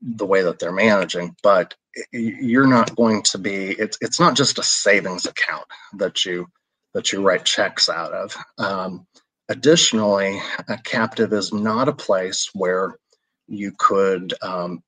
the 0.00 0.26
way 0.26 0.42
that 0.42 0.58
they're 0.58 0.72
managing. 0.72 1.36
But 1.42 1.74
you're 2.12 2.66
not 2.66 2.96
going 2.96 3.22
to 3.22 3.38
be. 3.38 3.70
It's 3.72 3.98
it's 4.00 4.18
not 4.18 4.34
just 4.34 4.58
a 4.58 4.62
savings 4.62 5.26
account 5.26 5.66
that 5.94 6.24
you 6.24 6.46
that 6.94 7.12
you 7.12 7.22
write 7.22 7.44
checks 7.44 7.88
out 7.88 8.12
of. 8.12 8.36
Um, 8.58 9.06
additionally, 9.48 10.40
a 10.68 10.78
captive 10.78 11.32
is 11.32 11.52
not 11.52 11.88
a 11.88 11.92
place 11.92 12.50
where 12.54 12.96
you 13.46 13.72
could 13.78 14.34
um, 14.42 14.82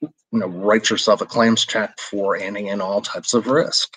you 0.00 0.10
know 0.32 0.48
write 0.48 0.90
yourself 0.90 1.20
a 1.20 1.26
claims 1.26 1.64
check 1.64 1.98
for 1.98 2.36
any 2.36 2.68
and 2.68 2.82
all 2.82 3.00
types 3.00 3.34
of 3.34 3.46
risk. 3.46 3.96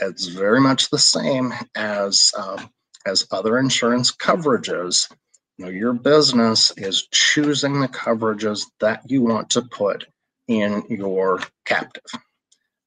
It's 0.00 0.26
very 0.26 0.60
much 0.60 0.90
the 0.90 0.98
same 0.98 1.54
as 1.76 2.32
um, 2.36 2.68
as 3.06 3.26
other 3.30 3.58
insurance 3.58 4.10
coverages, 4.10 5.10
you 5.58 5.64
know, 5.64 5.70
your 5.70 5.92
business 5.92 6.72
is 6.76 7.06
choosing 7.12 7.80
the 7.80 7.88
coverages 7.88 8.64
that 8.80 9.02
you 9.06 9.22
want 9.22 9.50
to 9.50 9.62
put 9.62 10.06
in 10.48 10.82
your 10.88 11.40
captive. 11.64 12.02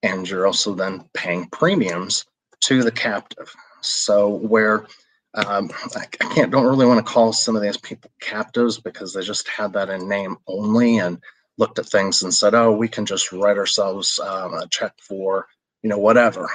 and 0.04 0.30
you're 0.30 0.46
also 0.46 0.76
then 0.76 1.04
paying 1.14 1.48
premiums 1.50 2.26
to 2.62 2.84
the 2.84 2.92
captive. 2.92 3.52
So 3.82 4.28
where 4.30 4.86
um, 5.34 5.70
I, 5.96 6.02
I, 6.02 6.06
can't 6.34 6.52
don't 6.52 6.66
really 6.66 6.86
want 6.86 7.06
to 7.06 7.12
call 7.12 7.34
some 7.34 7.56
of 7.56 7.62
these 7.62 7.78
people 7.78 8.12
captives 8.22 8.80
because 8.80 9.14
they 9.14 9.22
just 9.22 9.48
had 9.48 9.74
that 9.74 9.90
in 9.90 10.08
name 10.08 10.38
only 10.48 10.98
and 11.00 11.20
looked 11.58 11.80
at 11.80 11.88
things 11.88 12.24
and 12.24 12.34
said, 12.34 12.54
oh, 12.54 12.72
we 12.72 12.88
can 12.88 13.06
just 13.06 13.32
write 13.32 13.58
ourselves 13.58 14.20
um, 14.20 14.54
a 14.54 14.68
check 14.68 14.94
for 15.00 15.48
you 15.84 15.90
know 15.90 15.98
whatever 16.00 16.50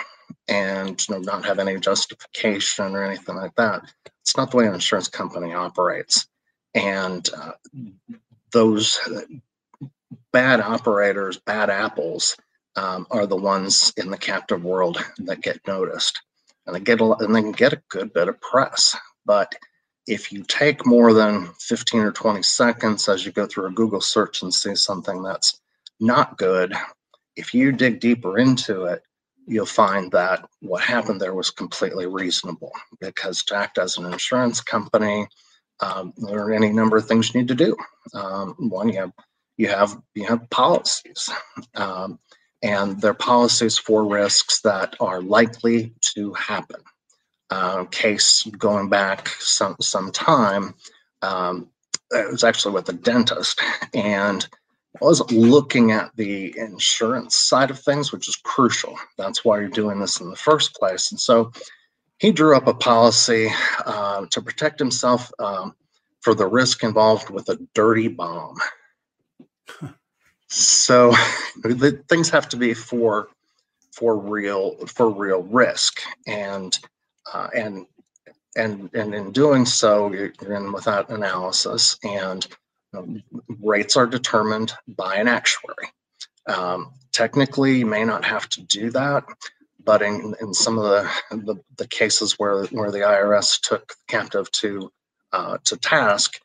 and 0.48 1.06
you 1.08 1.14
know, 1.14 1.20
not 1.20 1.44
have 1.44 1.58
any 1.58 1.78
justification 1.78 2.94
or 2.94 3.04
anything 3.04 3.36
like 3.36 3.54
that. 3.56 3.82
It's 4.20 4.36
not 4.36 4.50
the 4.50 4.56
way 4.56 4.66
an 4.66 4.74
insurance 4.74 5.08
company 5.08 5.52
operates, 5.52 6.28
and 6.74 7.28
uh, 7.36 7.52
those 8.52 8.98
bad 10.32 10.60
operators, 10.60 11.38
bad 11.38 11.70
apples, 11.70 12.36
um, 12.76 13.06
are 13.10 13.26
the 13.26 13.36
ones 13.36 13.92
in 13.96 14.10
the 14.10 14.18
captive 14.18 14.64
world 14.64 14.98
that 15.18 15.42
get 15.42 15.66
noticed, 15.66 16.20
and 16.66 16.74
they 16.74 16.80
get 16.80 17.00
a 17.00 17.04
and 17.04 17.34
they 17.34 17.42
can 17.42 17.52
get 17.52 17.72
a 17.72 17.82
good 17.88 18.12
bit 18.12 18.28
of 18.28 18.40
press. 18.40 18.96
But 19.26 19.54
if 20.06 20.32
you 20.32 20.42
take 20.44 20.84
more 20.84 21.12
than 21.12 21.48
15 21.60 22.00
or 22.00 22.12
20 22.12 22.42
seconds 22.42 23.08
as 23.08 23.24
you 23.24 23.32
go 23.32 23.46
through 23.46 23.66
a 23.66 23.72
Google 23.72 24.00
search 24.00 24.42
and 24.42 24.52
see 24.52 24.74
something 24.74 25.22
that's 25.22 25.60
not 26.00 26.38
good, 26.38 26.74
if 27.36 27.54
you 27.54 27.72
dig 27.72 28.00
deeper 28.00 28.38
into 28.38 28.84
it, 28.84 29.02
you'll 29.52 29.66
find 29.66 30.10
that 30.12 30.48
what 30.60 30.82
happened 30.82 31.20
there 31.20 31.34
was 31.34 31.50
completely 31.50 32.06
reasonable 32.06 32.72
because 33.00 33.42
to 33.44 33.56
act 33.56 33.78
as 33.78 33.96
an 33.96 34.10
insurance 34.10 34.60
company, 34.60 35.26
um, 35.80 36.12
there 36.16 36.40
are 36.40 36.52
any 36.52 36.70
number 36.70 36.96
of 36.96 37.06
things 37.06 37.32
you 37.32 37.40
need 37.40 37.48
to 37.48 37.54
do. 37.54 37.76
Um, 38.14 38.54
one, 38.58 38.88
you 38.88 39.00
have 39.00 39.12
you 39.56 39.68
have 39.68 40.00
you 40.14 40.26
have 40.26 40.48
policies, 40.50 41.28
um, 41.74 42.18
and 42.62 43.00
they're 43.00 43.14
policies 43.14 43.76
for 43.78 44.06
risks 44.06 44.60
that 44.62 44.96
are 45.00 45.20
likely 45.20 45.92
to 46.14 46.32
happen. 46.34 46.80
Uh, 47.50 47.84
case 47.86 48.44
going 48.56 48.88
back 48.88 49.28
some 49.38 49.76
some 49.80 50.10
time, 50.10 50.74
um, 51.20 51.68
it 52.12 52.30
was 52.30 52.44
actually 52.44 52.72
with 52.72 52.88
a 52.88 52.94
dentist, 52.94 53.60
and 53.92 54.48
Was 55.00 55.22
looking 55.32 55.90
at 55.90 56.14
the 56.16 56.56
insurance 56.58 57.34
side 57.36 57.70
of 57.70 57.80
things, 57.80 58.12
which 58.12 58.28
is 58.28 58.36
crucial. 58.36 58.96
That's 59.16 59.44
why 59.44 59.58
you're 59.58 59.68
doing 59.68 59.98
this 59.98 60.20
in 60.20 60.28
the 60.28 60.36
first 60.36 60.74
place. 60.74 61.10
And 61.10 61.20
so 61.20 61.50
he 62.18 62.30
drew 62.30 62.56
up 62.56 62.68
a 62.68 62.74
policy 62.74 63.50
uh, 63.84 64.26
to 64.30 64.42
protect 64.42 64.78
himself 64.78 65.32
um, 65.38 65.74
for 66.20 66.34
the 66.34 66.46
risk 66.46 66.84
involved 66.84 67.30
with 67.30 67.48
a 67.48 67.58
dirty 67.74 68.06
bomb. 68.06 68.56
so 70.48 71.10
the 71.62 72.02
things 72.08 72.30
have 72.30 72.48
to 72.50 72.56
be 72.56 72.74
for 72.74 73.28
for 73.92 74.16
real 74.16 74.76
for 74.86 75.10
real 75.10 75.42
risk 75.42 76.00
and 76.26 76.78
uh, 77.32 77.48
and 77.54 77.86
and 78.56 78.90
and 78.94 79.14
in 79.14 79.32
doing 79.32 79.66
so 79.66 80.12
you're 80.12 80.32
in 80.54 80.72
without 80.72 81.10
analysis 81.10 81.98
and 82.04 82.46
um, 82.94 83.22
rates 83.60 83.96
are 83.96 84.06
determined 84.06 84.72
by 84.88 85.16
an 85.16 85.28
actuary. 85.28 85.88
Um, 86.46 86.92
technically, 87.12 87.78
you 87.78 87.86
may 87.86 88.04
not 88.04 88.24
have 88.24 88.48
to 88.50 88.62
do 88.62 88.90
that, 88.90 89.24
but 89.84 90.02
in, 90.02 90.34
in 90.40 90.54
some 90.54 90.78
of 90.78 90.84
the, 90.84 91.10
the, 91.30 91.56
the 91.76 91.86
cases 91.88 92.38
where, 92.38 92.64
where 92.66 92.90
the 92.90 92.98
IRS 92.98 93.60
took 93.60 93.94
captive 94.08 94.50
to 94.52 94.90
uh, 95.32 95.56
to 95.64 95.78
task, 95.78 96.38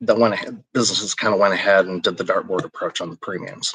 that 0.00 0.18
went 0.18 0.34
ahead, 0.34 0.62
businesses 0.74 1.14
kind 1.14 1.32
of 1.32 1.40
went 1.40 1.54
ahead 1.54 1.86
and 1.86 2.02
did 2.02 2.16
the 2.16 2.24
dartboard 2.24 2.64
approach 2.64 3.00
on 3.00 3.10
the 3.10 3.16
premiums. 3.16 3.74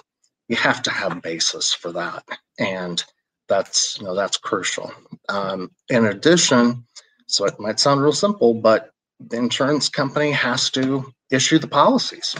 You 0.49 0.55
have 0.57 0.81
to 0.83 0.91
have 0.91 1.21
basis 1.21 1.73
for 1.73 1.91
that, 1.93 2.23
and 2.59 3.03
that's 3.47 3.97
you 3.97 4.05
know 4.05 4.13
that's 4.13 4.37
crucial. 4.37 4.91
Um, 5.29 5.71
in 5.89 6.05
addition, 6.05 6.85
so 7.27 7.45
it 7.45 7.59
might 7.59 7.79
sound 7.79 8.01
real 8.01 8.11
simple, 8.13 8.53
but 8.53 8.91
the 9.29 9.37
insurance 9.37 9.89
company 9.89 10.31
has 10.31 10.69
to 10.71 11.11
issue 11.31 11.59
the 11.59 11.67
policies. 11.67 12.35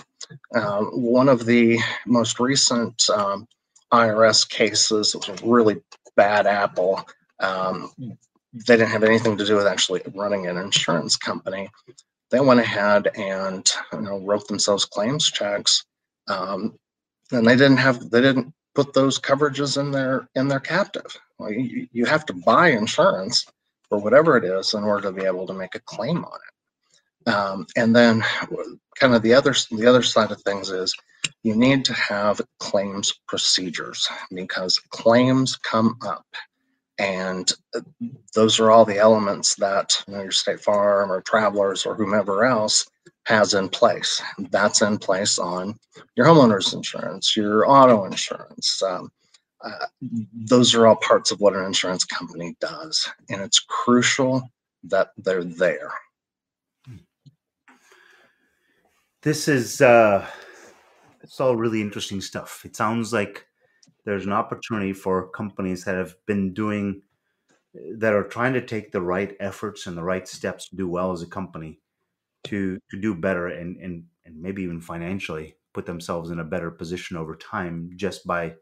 Um, 0.55 0.85
one 0.87 1.29
of 1.29 1.45
the 1.45 1.79
most 2.05 2.39
recent 2.39 3.09
um, 3.09 3.47
IRS 3.91 4.47
cases 4.47 5.15
was 5.15 5.29
a 5.29 5.45
really 5.45 5.81
bad 6.15 6.47
apple. 6.47 7.07
Um, 7.39 7.91
they 8.53 8.77
didn't 8.77 8.89
have 8.89 9.03
anything 9.03 9.37
to 9.37 9.45
do 9.45 9.55
with 9.55 9.67
actually 9.67 10.01
running 10.13 10.47
an 10.47 10.57
insurance 10.57 11.17
company. 11.17 11.69
They 12.31 12.39
went 12.39 12.59
ahead 12.59 13.09
and 13.15 13.69
you 13.93 14.01
know, 14.01 14.19
wrote 14.19 14.47
themselves 14.47 14.85
claims 14.85 15.29
checks, 15.29 15.83
um, 16.27 16.77
and 17.31 17.45
they 17.45 17.55
didn't 17.55 17.77
have 17.77 18.09
they 18.09 18.21
didn't 18.21 18.53
put 18.73 18.93
those 18.93 19.19
coverages 19.19 19.77
in 19.79 19.91
their 19.91 20.27
in 20.35 20.47
their 20.47 20.59
captive. 20.59 21.17
Well, 21.37 21.51
you, 21.51 21.87
you 21.91 22.05
have 22.05 22.25
to 22.27 22.33
buy 22.33 22.69
insurance 22.69 23.45
for 23.89 23.99
whatever 23.99 24.37
it 24.37 24.43
is 24.43 24.73
in 24.73 24.83
order 24.83 25.09
to 25.09 25.11
be 25.11 25.25
able 25.25 25.45
to 25.47 25.53
make 25.53 25.75
a 25.75 25.79
claim 25.81 26.23
on 26.23 26.33
it. 26.33 26.54
Um, 27.27 27.65
and 27.75 27.95
then 27.95 28.23
kind 28.99 29.15
of 29.15 29.21
the 29.21 29.33
other 29.33 29.53
the 29.71 29.87
other 29.87 30.03
side 30.03 30.31
of 30.31 30.41
things 30.41 30.69
is 30.69 30.93
you 31.43 31.55
need 31.55 31.83
to 31.85 31.93
have 31.93 32.41
claims 32.59 33.13
procedures 33.27 34.07
because 34.33 34.79
claims 34.89 35.57
come 35.57 35.97
up 36.05 36.25
and 36.99 37.51
uh, 37.75 37.81
those 38.35 38.59
are 38.59 38.71
all 38.71 38.85
the 38.85 38.97
elements 38.97 39.55
that 39.55 39.91
you 40.07 40.13
know, 40.13 40.21
your 40.21 40.31
State 40.31 40.61
Farm 40.61 41.11
or 41.11 41.21
Travelers 41.21 41.85
or 41.85 41.95
whomever 41.95 42.45
else 42.45 42.85
has 43.25 43.53
in 43.53 43.69
place. 43.69 44.21
That's 44.51 44.81
in 44.81 44.97
place 44.97 45.39
on 45.39 45.75
your 46.15 46.27
homeowners 46.27 46.73
insurance 46.73 47.35
your 47.35 47.69
auto 47.69 48.05
insurance 48.05 48.81
um, 48.83 49.09
uh, 49.63 49.85
those 50.33 50.75
are 50.75 50.85
all 50.85 50.97
parts 50.97 51.31
of 51.31 51.39
what 51.39 51.55
an 51.55 51.65
insurance 51.65 52.05
company 52.05 52.55
does. 52.61 53.09
And 53.29 53.41
it's 53.41 53.59
crucial 53.59 54.43
that 54.83 55.09
they're 55.17 55.43
there 55.43 55.91
This 59.25 59.47
is 59.47 59.81
uh, 59.81 60.23
it's 61.23 61.39
all 61.39 61.55
really 61.55 61.81
interesting 61.81 62.21
stuff. 62.21 62.61
It 62.63 62.75
sounds 62.75 63.11
like 63.11 63.47
there's 64.05 64.27
an 64.27 64.31
opportunity 64.31 64.93
for 64.93 65.29
companies 65.29 65.83
that 65.85 65.95
have 65.95 66.13
been 66.27 66.53
doing 66.53 67.01
that 67.97 68.13
are 68.13 68.25
trying 68.25 68.53
to 68.53 68.63
take 68.63 68.91
the 68.91 69.01
right 69.01 69.35
efforts 69.39 69.87
and 69.87 69.97
the 69.97 70.03
right 70.03 70.27
steps 70.27 70.69
to 70.69 70.75
do 70.75 70.87
well 70.87 71.11
as 71.11 71.23
a 71.23 71.27
company 71.27 71.79
to 72.43 72.77
to 72.91 73.01
do 73.01 73.15
better 73.15 73.47
and 73.47 73.77
and 73.77 74.03
and 74.25 74.39
maybe 74.39 74.61
even 74.61 74.79
financially 74.79 75.55
put 75.73 75.87
themselves 75.87 76.29
in 76.29 76.37
a 76.37 76.43
better 76.43 76.69
position 76.69 77.17
over 77.17 77.35
time 77.35 77.89
just 77.95 78.27
by 78.27 78.53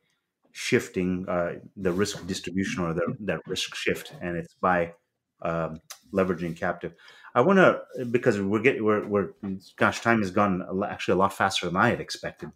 shifting 0.53 1.26
uh, 1.28 1.55
the 1.76 1.91
risk 1.91 2.26
distribution 2.26 2.86
or 2.86 2.93
the, 2.93 3.18
that 3.20 3.41
risk 3.47 3.76
shift 3.76 4.14
and 4.22 4.38
it's 4.38 4.55
by 4.61 4.93
um, 5.41 5.78
leveraging 6.14 6.55
captive 6.55 6.93
I 7.36 7.42
want 7.42 7.58
to 7.58 8.06
because 8.06 8.40
we're 8.40 8.62
getting 8.62 8.84
we're, 8.84 9.08
we're 9.08 9.30
gosh 9.76 10.02
time 10.02 10.20
has 10.22 10.32
gone 10.32 10.64
actually 10.88 11.14
a 11.14 11.18
lot 11.18 11.34
faster 11.34 11.66
than 11.66 11.76
I 11.76 11.90
had 11.90 12.00
expected. 12.00 12.52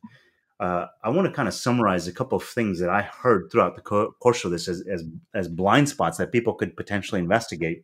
Uh, 0.60 0.88
I 1.04 1.10
want 1.10 1.28
to 1.28 1.34
kind 1.34 1.48
of 1.48 1.54
summarize 1.54 2.08
a 2.08 2.14
couple 2.14 2.38
of 2.38 2.44
things 2.44 2.80
that 2.80 2.90
I 2.90 3.02
heard 3.04 3.52
throughout 3.52 3.76
the 3.76 3.82
co- 3.82 4.12
course 4.20 4.44
of 4.44 4.52
this 4.52 4.68
as, 4.68 4.84
as 4.88 5.04
as 5.34 5.48
blind 5.48 5.90
spots 5.90 6.18
that 6.18 6.32
people 6.32 6.54
could 6.54 6.76
potentially 6.76 7.20
investigate 7.20 7.84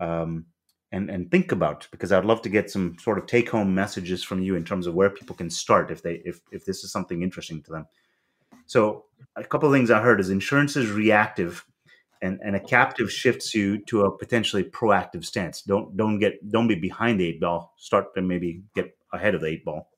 um, 0.00 0.46
and 0.92 1.10
and 1.10 1.30
think 1.30 1.52
about 1.52 1.88
because 1.90 2.12
I'd 2.12 2.24
love 2.24 2.42
to 2.42 2.48
get 2.48 2.70
some 2.70 2.96
sort 2.98 3.18
of 3.18 3.26
take 3.26 3.50
home 3.50 3.74
messages 3.74 4.22
from 4.22 4.42
you 4.42 4.54
in 4.54 4.64
terms 4.64 4.86
of 4.86 4.94
where 4.94 5.10
people 5.10 5.36
can 5.36 5.50
start 5.50 5.90
if 5.90 6.02
they 6.02 6.22
if 6.24 6.40
if 6.52 6.64
this 6.64 6.84
is 6.84 6.92
something 6.92 7.22
interesting 7.22 7.62
to 7.64 7.70
them. 7.70 7.86
So 8.66 9.04
a 9.36 9.44
couple 9.44 9.68
of 9.68 9.74
things 9.74 9.90
I 9.90 10.00
heard 10.00 10.20
is 10.20 10.30
insurance 10.30 10.76
is 10.76 10.90
reactive 10.90 11.64
and 12.22 12.40
and 12.42 12.56
a 12.56 12.60
captive 12.60 13.10
shifts 13.10 13.54
you 13.54 13.78
to 13.84 14.02
a 14.02 14.16
potentially 14.16 14.64
proactive 14.64 15.24
stance. 15.24 15.62
Don't 15.62 15.96
don't 15.96 16.18
get 16.18 16.50
don't 16.50 16.68
be 16.68 16.74
behind 16.74 17.20
the 17.20 17.26
eight 17.26 17.40
ball. 17.40 17.74
Start 17.76 18.14
to 18.14 18.22
maybe 18.22 18.62
get 18.74 18.96
ahead 19.12 19.34
of 19.34 19.40
the 19.40 19.48
eight 19.48 19.64
ball. 19.64 19.90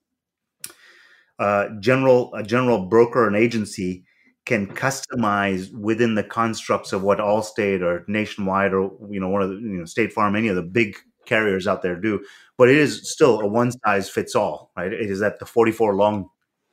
Uh, 1.38 1.68
general 1.80 2.32
a 2.34 2.42
general 2.42 2.86
broker 2.86 3.26
and 3.26 3.36
agency 3.36 4.04
can 4.44 4.66
customize 4.66 5.72
within 5.72 6.14
the 6.14 6.24
constructs 6.24 6.92
of 6.92 7.02
what 7.02 7.18
Allstate 7.18 7.82
or 7.82 8.04
Nationwide 8.08 8.74
or 8.74 8.92
you 9.08 9.20
know 9.20 9.28
one 9.28 9.42
of 9.42 9.50
the 9.50 9.56
you 9.56 9.78
know 9.78 9.84
State 9.84 10.12
Farm, 10.12 10.36
any 10.36 10.48
of 10.48 10.56
the 10.56 10.62
big 10.62 10.96
carriers 11.26 11.66
out 11.66 11.82
there 11.82 11.96
do. 11.96 12.24
But 12.56 12.68
it 12.68 12.76
is 12.76 13.10
still 13.12 13.40
a 13.40 13.46
one 13.46 13.72
size 13.72 14.10
fits 14.10 14.34
all, 14.34 14.72
right? 14.76 14.92
It 14.92 15.10
is 15.10 15.22
at 15.22 15.38
the 15.38 15.46
forty 15.46 15.72
four 15.72 15.94
long 15.94 16.28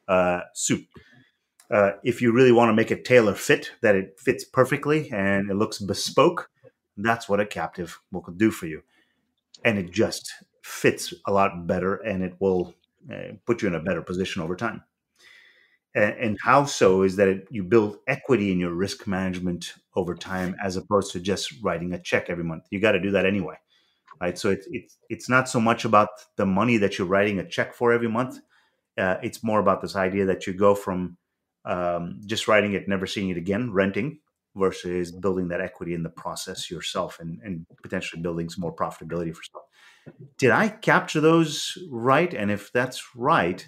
uh, 0.08 0.42
soup 0.54 0.86
uh, 1.70 1.92
if 2.04 2.22
you 2.22 2.32
really 2.32 2.52
want 2.52 2.70
to 2.70 2.74
make 2.74 2.92
it 2.92 3.06
tailor 3.06 3.36
fit, 3.36 3.72
that 3.82 3.96
it 3.96 4.20
fits 4.20 4.44
perfectly 4.44 5.12
and 5.12 5.50
it 5.50 5.56
looks 5.56 5.80
bespoke, 5.80 6.50
that's 6.96 7.28
what 7.28 7.40
a 7.40 7.46
captive 7.46 8.00
will 8.12 8.24
do 8.36 8.52
for 8.52 8.68
you. 8.68 8.84
And 9.66 9.78
it 9.78 9.92
just 9.92 10.32
fits 10.64 11.14
a 11.26 11.32
lot 11.32 11.68
better 11.68 11.96
and 11.96 12.24
it 12.24 12.36
will 12.40 12.74
uh, 13.12 13.34
put 13.46 13.62
you 13.62 13.68
in 13.68 13.76
a 13.76 13.80
better 13.80 14.02
position 14.02 14.42
over 14.42 14.56
time. 14.56 14.84
And, 15.94 16.14
and 16.16 16.38
how 16.42 16.66
so 16.66 17.04
is 17.04 17.16
that 17.18 17.28
it, 17.28 17.48
you 17.52 17.64
build 17.64 17.98
equity 18.08 18.52
in 18.52 18.60
your 18.60 18.74
risk 18.74 19.08
management 19.08 19.74
over 19.96 20.16
time 20.16 20.56
as 20.64 20.78
opposed 20.78 21.12
to 21.14 21.20
just 21.20 21.54
writing 21.62 21.94
a 21.94 22.00
check 22.00 22.30
every 22.30 22.44
month. 22.44 22.64
You 22.70 22.80
got 22.80 22.94
to 22.94 23.00
do 23.00 23.12
that 23.12 23.26
anyway. 23.26 23.56
Right. 24.20 24.38
So 24.38 24.50
it's, 24.50 24.68
it's, 24.72 24.98
it's 25.10 25.30
not 25.30 25.48
so 25.48 25.60
much 25.60 25.86
about 25.86 26.10
the 26.38 26.46
money 26.46 26.78
that 26.78 26.98
you're 26.98 27.08
writing 27.08 27.38
a 27.38 27.48
check 27.48 27.76
for 27.76 27.92
every 27.92 28.10
month. 28.10 28.40
Uh, 28.98 29.18
it's 29.22 29.44
more 29.44 29.60
about 29.60 29.82
this 29.82 29.96
idea 29.96 30.26
that 30.26 30.48
you 30.48 30.54
go 30.54 30.74
from 30.74 31.18
um, 31.68 32.22
just 32.26 32.48
writing 32.48 32.74
it, 32.74 32.88
never 32.88 33.06
seeing 33.06 33.30
it 33.30 33.38
again, 33.38 33.72
renting 33.72 34.20
versus 34.56 35.12
building 35.12 35.50
that 35.50 35.62
equity 35.62 35.94
in 35.94 36.02
the 36.02 36.10
process 36.10 36.72
yourself 36.72 37.20
and, 37.20 37.40
and 37.44 37.66
potentially 37.84 38.22
building 38.22 38.50
some 38.50 38.62
more 38.62 38.76
profitability 38.76 39.36
for 39.36 39.44
stuff. 39.44 39.62
Did 40.38 40.52
I 40.52 40.70
capture 40.70 41.20
those 41.20 41.78
right? 41.92 42.34
And 42.34 42.50
if 42.50 42.72
that's 42.72 43.16
right, 43.16 43.68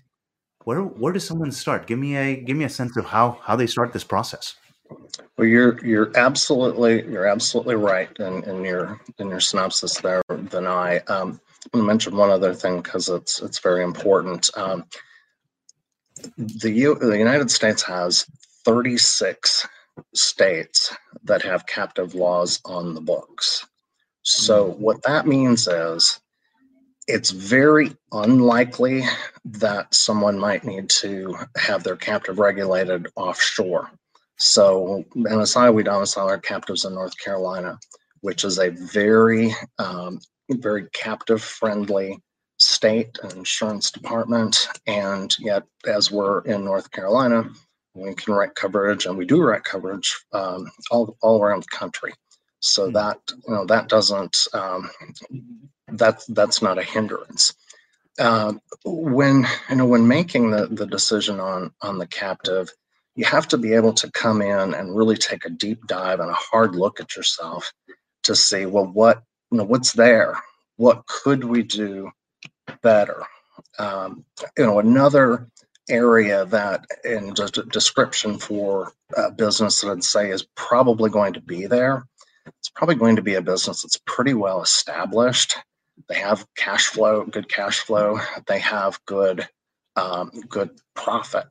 where 0.63 0.81
where 0.81 1.11
does 1.11 1.27
someone 1.27 1.51
start? 1.51 1.85
Give 1.85 1.99
me 1.99 2.15
a 2.15 2.37
give 2.37 2.55
me 2.55 2.63
a 2.63 2.69
sense 2.69 2.95
of 2.95 3.05
how 3.05 3.39
how 3.43 3.57
they 3.57 3.67
start 3.67 3.91
this 3.91 4.05
process. 4.05 4.55
Well, 5.37 5.47
you're 5.47 5.85
you're 5.85 6.11
absolutely 6.15 7.05
you're 7.11 7.27
absolutely 7.27 7.75
right 7.75 8.09
in, 8.19 8.43
in 8.45 8.63
your 8.63 9.01
in 9.19 9.29
your 9.29 9.41
synopsis 9.41 9.99
there, 9.99 10.21
Vinay. 10.29 11.07
Um, 11.09 11.41
I'm 11.65 11.81
going 11.81 11.83
to 11.83 11.87
mention 11.87 12.15
one 12.15 12.29
other 12.29 12.53
thing 12.53 12.81
because 12.81 13.09
it's 13.09 13.41
it's 13.41 13.59
very 13.59 13.83
important. 13.83 14.49
Um, 14.55 14.85
the 16.38 16.72
U, 16.72 16.95
the 16.95 17.17
United 17.17 17.51
States 17.51 17.82
has 17.84 18.26
36 18.65 19.67
states 20.13 20.95
that 21.24 21.41
have 21.41 21.65
captive 21.67 22.15
laws 22.15 22.59
on 22.65 22.93
the 22.93 23.01
books. 23.01 23.65
So 24.24 24.72
mm-hmm. 24.72 24.82
what 24.82 25.03
that 25.03 25.28
means 25.28 25.67
is 25.67 26.20
it's 27.07 27.32
very 27.32 27.91
unlikely 28.11 29.03
that 29.45 29.93
someone 29.93 30.38
might 30.38 30.63
need 30.63 30.89
to 30.89 31.36
have 31.57 31.84
their 31.84 31.95
captive 31.95 32.38
regulated 32.39 33.07
offshore. 33.15 33.89
So 34.38 35.03
MSI, 35.15 35.74
we 35.74 35.84
domicile 35.84 36.28
our 36.28 36.38
captives 36.38 36.86
in 36.86 36.93
North 36.93 37.17
Carolina, 37.17 37.78
which 38.22 38.43
is 38.43 38.59
a 38.59 38.70
very, 38.70 39.53
um, 39.80 40.20
very 40.49 40.88
captive 40.93 41.41
friendly 41.41 42.20
state 42.80 43.19
and 43.21 43.34
insurance 43.34 43.91
department. 43.91 44.69
And 44.88 45.36
yet, 45.38 45.63
as 45.86 46.09
we're 46.09 46.39
in 46.45 46.63
North 46.63 46.89
Carolina, 46.91 47.49
we 47.93 48.13
can 48.15 48.34
write 48.34 48.55
coverage 48.55 49.05
and 49.05 49.17
we 49.17 49.25
do 49.25 49.41
write 49.41 49.65
coverage 49.65 50.09
um, 50.32 50.71
all, 50.89 51.17
all 51.21 51.43
around 51.43 51.63
the 51.63 51.77
country. 51.77 52.13
So 52.61 52.86
hmm. 52.86 52.93
that, 52.93 53.19
you 53.45 53.53
know, 53.53 53.65
that 53.65 53.89
doesn't, 53.89 54.47
um, 54.53 54.89
that, 55.89 56.23
that's 56.30 56.61
not 56.61 56.77
a 56.77 56.84
hindrance. 56.84 57.53
Uh, 58.17 58.53
when, 58.86 59.45
you 59.69 59.75
know, 59.75 59.86
when 59.86 60.07
making 60.07 60.51
the, 60.51 60.67
the 60.67 60.88
decision 60.88 61.41
on, 61.41 61.73
on 61.82 61.97
the 61.97 62.07
captive, 62.07 62.69
you 63.15 63.25
have 63.25 63.47
to 63.49 63.57
be 63.57 63.73
able 63.73 63.93
to 63.93 64.09
come 64.11 64.41
in 64.41 64.73
and 64.73 64.95
really 64.95 65.17
take 65.17 65.43
a 65.43 65.49
deep 65.49 65.86
dive 65.86 66.21
and 66.21 66.30
a 66.30 66.43
hard 66.51 66.75
look 66.75 67.01
at 67.01 67.17
yourself 67.17 67.73
to 68.23 68.36
see, 68.36 68.65
well, 68.65 68.86
what, 68.86 69.21
you 69.51 69.57
know, 69.57 69.65
what's 69.65 69.91
there? 69.91 70.41
What 70.77 71.05
could 71.07 71.43
we 71.43 71.63
do 71.63 72.11
better? 72.82 73.24
Um, 73.78 74.26
you 74.57 74.65
know, 74.65 74.80
another 74.80 75.47
area 75.89 76.45
that 76.45 76.86
in 77.03 77.34
just 77.34 77.57
a 77.57 77.63
description 77.63 78.38
for 78.38 78.91
a 79.17 79.32
business 79.32 79.82
that 79.82 79.91
I'd 79.91 80.03
say 80.03 80.30
is 80.30 80.47
probably 80.55 81.09
going 81.09 81.34
to 81.34 81.41
be 81.41 81.65
there. 81.65 82.05
It's 82.45 82.70
probably 82.70 82.95
going 82.95 83.15
to 83.17 83.22
be 83.22 83.36
a 83.36 83.41
business 83.41 83.84
that's 83.84 83.99
pretty 84.05 84.34
well 84.34 84.61
established. 84.61 85.55
They 86.07 86.15
have 86.15 86.45
cash 86.55 86.86
flow, 86.86 87.26
good 87.26 87.49
cash 87.49 87.80
flow. 87.80 88.20
They 88.47 88.59
have 88.59 88.99
good, 89.05 89.47
um, 89.95 90.32
good 90.47 90.72
profit. 90.95 91.45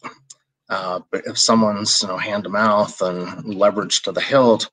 Uh, 0.69 1.01
but 1.11 1.23
if 1.27 1.39
someone's 1.39 2.03
you 2.03 2.09
know 2.09 2.19
hand 2.19 2.45
to 2.45 2.51
mouth 2.51 3.01
and 3.01 3.55
leverage 3.55 4.03
to 4.03 4.13
the 4.13 4.21
hilt, 4.21 4.71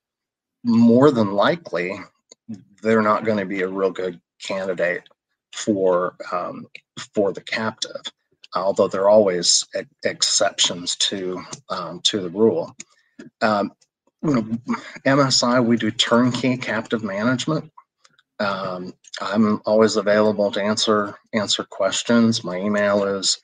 more 0.63 1.11
than 1.11 1.33
likely 1.33 1.99
they're 2.81 3.01
not 3.01 3.25
going 3.25 3.37
to 3.37 3.45
be 3.45 3.61
a 3.61 3.67
real 3.67 3.91
good 3.91 4.19
candidate 4.41 5.03
for 5.55 6.15
um, 6.31 6.67
for 7.13 7.31
the 7.33 7.41
captive 7.41 8.01
although 8.55 8.87
there 8.87 9.03
are 9.03 9.09
always 9.09 9.65
exceptions 10.03 10.95
to 10.95 11.43
um, 11.69 11.99
to 12.01 12.21
the 12.21 12.29
rule. 12.29 12.75
Um, 13.41 13.73
you 14.23 14.35
know, 14.35 14.41
MSI, 15.05 15.63
we 15.63 15.77
do 15.77 15.91
turnkey 15.91 16.57
captive 16.57 17.03
management. 17.03 17.71
Um, 18.39 18.93
I'm 19.21 19.61
always 19.65 19.95
available 19.97 20.51
to 20.51 20.61
answer 20.61 21.15
answer 21.33 21.63
questions. 21.63 22.43
My 22.43 22.57
email 22.57 23.03
is 23.03 23.39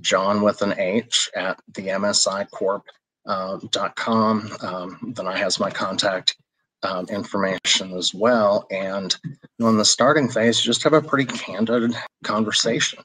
john 0.00 0.42
with 0.42 0.60
an 0.62 0.78
H 0.78 1.30
at 1.36 1.58
the 1.74 1.88
MSI 1.88 2.50
Corp. 2.50 2.84
Uh, 3.26 3.58
dot 3.70 3.96
com. 3.96 4.50
Um, 4.60 5.14
Vinay 5.14 5.36
has 5.36 5.58
my 5.58 5.70
contact 5.70 6.36
um, 6.84 7.06
information 7.08 7.96
as 7.96 8.14
well. 8.14 8.66
And 8.70 9.14
you 9.24 9.36
know, 9.58 9.68
in 9.68 9.78
the 9.78 9.84
starting 9.84 10.28
phase, 10.28 10.60
just 10.60 10.82
have 10.82 10.92
a 10.92 11.02
pretty 11.02 11.24
candid 11.24 11.94
conversation. 12.22 13.02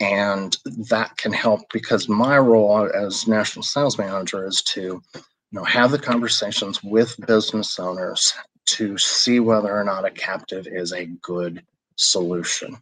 And 0.00 0.56
that 0.90 1.16
can 1.16 1.32
help 1.32 1.62
because 1.72 2.08
my 2.08 2.38
role 2.38 2.90
as 2.94 3.26
national 3.26 3.62
sales 3.62 3.98
manager 3.98 4.46
is 4.46 4.62
to 4.62 4.80
you 5.14 5.22
know 5.52 5.64
have 5.64 5.90
the 5.90 5.98
conversations 5.98 6.82
with 6.82 7.16
business 7.26 7.78
owners 7.78 8.34
to 8.66 8.98
see 8.98 9.40
whether 9.40 9.74
or 9.74 9.84
not 9.84 10.04
a 10.04 10.10
captive 10.10 10.66
is 10.66 10.92
a 10.92 11.06
good 11.22 11.62
solution. 11.96 12.76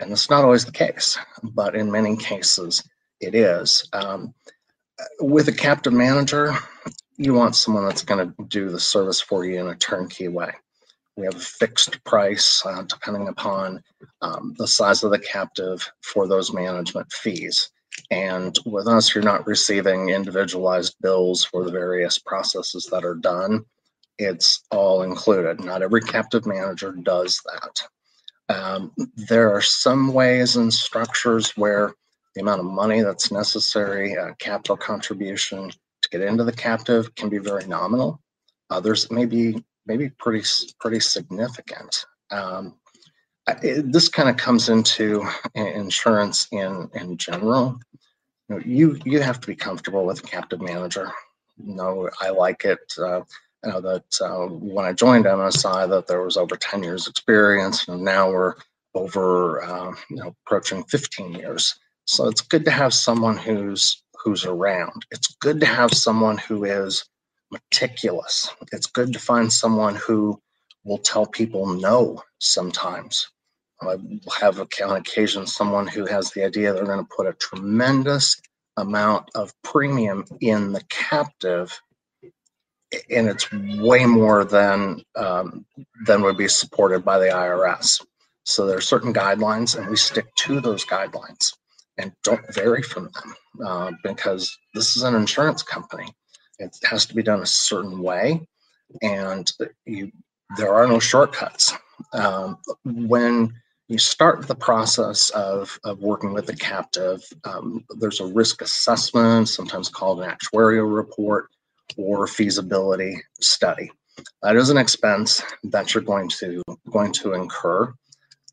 And 0.00 0.10
it's 0.10 0.28
not 0.28 0.44
always 0.44 0.64
the 0.64 0.72
case 0.72 1.18
but 1.42 1.74
in 1.74 1.90
many 1.90 2.16
cases 2.16 2.82
it 3.20 3.34
is. 3.34 3.88
Um, 3.92 4.34
with 5.20 5.48
a 5.48 5.52
captive 5.52 5.92
manager 5.92 6.54
you 7.16 7.34
want 7.34 7.56
someone 7.56 7.84
that's 7.84 8.02
going 8.02 8.26
to 8.26 8.44
do 8.44 8.68
the 8.68 8.80
service 8.80 9.20
for 9.20 9.44
you 9.44 9.60
in 9.60 9.68
a 9.68 9.74
turnkey 9.76 10.28
way 10.28 10.52
we 11.16 11.24
have 11.24 11.34
a 11.34 11.40
fixed 11.40 12.02
price 12.04 12.62
uh, 12.66 12.82
depending 12.82 13.28
upon 13.28 13.82
um, 14.20 14.54
the 14.58 14.68
size 14.68 15.02
of 15.02 15.10
the 15.10 15.18
captive 15.18 15.90
for 16.02 16.28
those 16.28 16.52
management 16.52 17.10
fees. 17.10 17.70
And 18.10 18.56
with 18.66 18.86
us, 18.86 19.14
you're 19.14 19.24
not 19.24 19.46
receiving 19.46 20.10
individualized 20.10 20.96
bills 21.00 21.44
for 21.44 21.64
the 21.64 21.72
various 21.72 22.18
processes 22.18 22.86
that 22.92 23.04
are 23.04 23.14
done. 23.14 23.64
It's 24.18 24.64
all 24.70 25.02
included. 25.02 25.60
Not 25.60 25.82
every 25.82 26.02
captive 26.02 26.46
manager 26.46 26.92
does 26.92 27.40
that. 27.46 28.54
Um, 28.54 28.92
there 29.16 29.50
are 29.50 29.62
some 29.62 30.12
ways 30.12 30.56
and 30.56 30.72
structures 30.72 31.56
where 31.56 31.94
the 32.34 32.42
amount 32.42 32.60
of 32.60 32.66
money 32.66 33.00
that's 33.00 33.32
necessary, 33.32 34.16
uh, 34.16 34.34
capital 34.38 34.76
contribution 34.76 35.72
get 36.18 36.26
into 36.26 36.44
the 36.44 36.52
captive 36.52 37.14
can 37.14 37.28
be 37.28 37.38
very 37.38 37.66
nominal. 37.66 38.20
Others 38.70 39.10
may 39.10 39.26
be 39.26 39.62
maybe 39.86 40.10
pretty 40.10 40.44
pretty 40.80 41.00
significant. 41.00 42.04
Um, 42.30 42.76
it, 43.62 43.92
this 43.92 44.08
kind 44.08 44.28
of 44.28 44.36
comes 44.36 44.68
into 44.68 45.24
insurance 45.54 46.48
in 46.52 46.90
in 46.94 47.16
general. 47.16 47.78
You, 48.48 48.54
know, 48.56 48.62
you 48.64 48.98
you 49.04 49.20
have 49.20 49.40
to 49.40 49.46
be 49.46 49.56
comfortable 49.56 50.04
with 50.04 50.20
a 50.20 50.26
captive 50.26 50.60
manager. 50.60 51.10
Know, 51.58 52.10
I 52.20 52.30
like 52.30 52.64
it. 52.64 52.92
Uh, 52.98 53.22
I 53.64 53.68
know 53.68 53.80
that 53.80 54.20
uh, 54.20 54.46
when 54.46 54.84
I 54.84 54.92
joined 54.92 55.24
MSI, 55.24 55.88
that 55.88 56.06
there 56.06 56.22
was 56.22 56.36
over 56.36 56.54
10 56.54 56.82
years 56.82 57.06
experience, 57.06 57.88
and 57.88 58.02
now 58.02 58.30
we're 58.30 58.54
over 58.94 59.62
uh, 59.62 59.92
you 60.10 60.16
know 60.16 60.34
approaching 60.44 60.84
15 60.84 61.32
years. 61.32 61.74
So 62.06 62.28
it's 62.28 62.40
good 62.40 62.64
to 62.66 62.70
have 62.70 62.94
someone 62.94 63.36
who's 63.36 64.02
who's 64.26 64.44
around. 64.44 65.06
It's 65.12 65.36
good 65.36 65.60
to 65.60 65.66
have 65.66 65.92
someone 65.92 66.36
who 66.36 66.64
is 66.64 67.04
meticulous. 67.52 68.48
It's 68.72 68.88
good 68.88 69.12
to 69.12 69.20
find 69.20 69.52
someone 69.52 69.94
who 69.94 70.40
will 70.84 70.98
tell 70.98 71.26
people 71.26 71.66
no 71.66 72.20
sometimes. 72.40 73.28
I 73.80 73.94
have 74.40 74.58
on 74.58 74.96
occasion 74.96 75.46
someone 75.46 75.86
who 75.86 76.06
has 76.06 76.32
the 76.32 76.44
idea 76.44 76.72
they're 76.72 76.84
going 76.84 77.04
to 77.04 77.14
put 77.16 77.28
a 77.28 77.34
tremendous 77.34 78.40
amount 78.76 79.30
of 79.36 79.52
premium 79.62 80.24
in 80.40 80.72
the 80.72 80.82
captive 80.88 81.80
and 83.10 83.28
it's 83.28 83.52
way 83.52 84.06
more 84.06 84.44
than 84.44 85.02
um, 85.14 85.66
than 86.04 86.22
would 86.22 86.36
be 86.36 86.48
supported 86.48 87.04
by 87.04 87.18
the 87.18 87.26
IRS. 87.26 88.04
So 88.44 88.66
there 88.66 88.78
are 88.78 88.92
certain 88.92 89.12
guidelines, 89.12 89.76
and 89.76 89.88
we 89.88 89.96
stick 89.96 90.26
to 90.36 90.60
those 90.60 90.84
guidelines 90.84 91.52
and 91.98 92.12
don't 92.22 92.54
vary 92.54 92.82
from 92.82 93.10
them 93.14 93.66
uh, 93.66 93.92
because 94.02 94.56
this 94.74 94.96
is 94.96 95.02
an 95.02 95.14
insurance 95.14 95.62
company. 95.62 96.06
It 96.58 96.76
has 96.84 97.06
to 97.06 97.14
be 97.14 97.22
done 97.22 97.42
a 97.42 97.46
certain 97.46 98.00
way, 98.00 98.46
and 99.02 99.50
you 99.84 100.10
there 100.56 100.74
are 100.74 100.86
no 100.86 100.98
shortcuts. 101.00 101.72
Um, 102.12 102.58
when 102.84 103.52
you 103.88 103.98
start 103.98 104.46
the 104.46 104.54
process 104.54 105.30
of, 105.30 105.78
of 105.84 106.00
working 106.00 106.32
with 106.32 106.46
the 106.46 106.56
captive, 106.56 107.22
um, 107.44 107.84
there's 107.98 108.20
a 108.20 108.26
risk 108.26 108.62
assessment, 108.62 109.48
sometimes 109.48 109.88
called 109.88 110.22
an 110.22 110.30
actuarial 110.30 110.94
report 110.94 111.48
or 111.96 112.26
feasibility 112.26 113.16
study. 113.40 113.90
That 114.42 114.56
is 114.56 114.70
an 114.70 114.76
expense 114.76 115.42
that 115.64 115.94
you're 115.94 116.02
going 116.02 116.28
to 116.40 116.62
going 116.90 117.12
to 117.14 117.34
incur. 117.34 117.92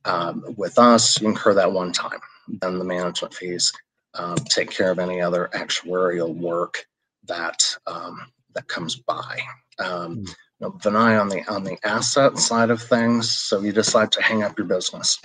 Um, 0.06 0.44
with 0.58 0.78
us, 0.78 1.22
you 1.22 1.30
incur 1.30 1.54
that 1.54 1.72
one 1.72 1.94
time. 1.94 2.20
Then 2.48 2.80
the 2.80 2.86
management 2.86 3.34
fees 3.34 3.72
um, 4.16 4.36
take 4.36 4.70
care 4.70 4.92
of 4.92 5.00
any 5.00 5.22
other 5.22 5.50
actuarial 5.54 6.36
work 6.36 6.86
that 7.26 7.64
um, 7.88 8.32
that 8.54 8.68
comes 8.68 8.96
by. 8.96 9.40
Um, 9.80 10.18
mm. 10.18 10.28
you 10.28 10.36
know, 10.60 10.72
Vinay 10.72 11.20
on 11.20 11.30
the 11.30 11.44
on 11.52 11.64
the 11.64 11.78
asset 11.84 12.38
side 12.38 12.70
of 12.70 12.82
things. 12.82 13.32
So 13.32 13.62
you 13.62 13.72
decide 13.72 14.12
to 14.14 14.22
hang 14.22 14.44
up 14.44 14.58
your 14.58 14.68
business. 14.68 15.20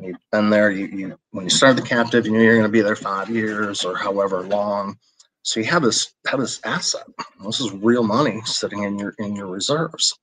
You've 0.00 0.16
been 0.32 0.50
there. 0.50 0.70
You, 0.70 0.86
you 0.86 1.18
when 1.30 1.44
you 1.44 1.50
start 1.50 1.76
the 1.76 1.82
captive, 1.82 2.26
you 2.26 2.32
knew 2.32 2.42
you're 2.42 2.54
going 2.56 2.64
to 2.64 2.68
be 2.68 2.80
there 2.80 2.96
five 2.96 3.30
years 3.30 3.84
or 3.84 3.96
however 3.96 4.42
long. 4.42 4.98
So 5.42 5.60
you 5.60 5.66
have 5.66 5.82
this 5.82 6.12
have 6.26 6.40
this 6.40 6.60
asset. 6.64 7.06
This 7.44 7.60
is 7.60 7.70
real 7.72 8.02
money 8.02 8.40
sitting 8.44 8.82
in 8.82 8.98
your 8.98 9.14
in 9.18 9.36
your 9.36 9.46
reserves, 9.46 10.18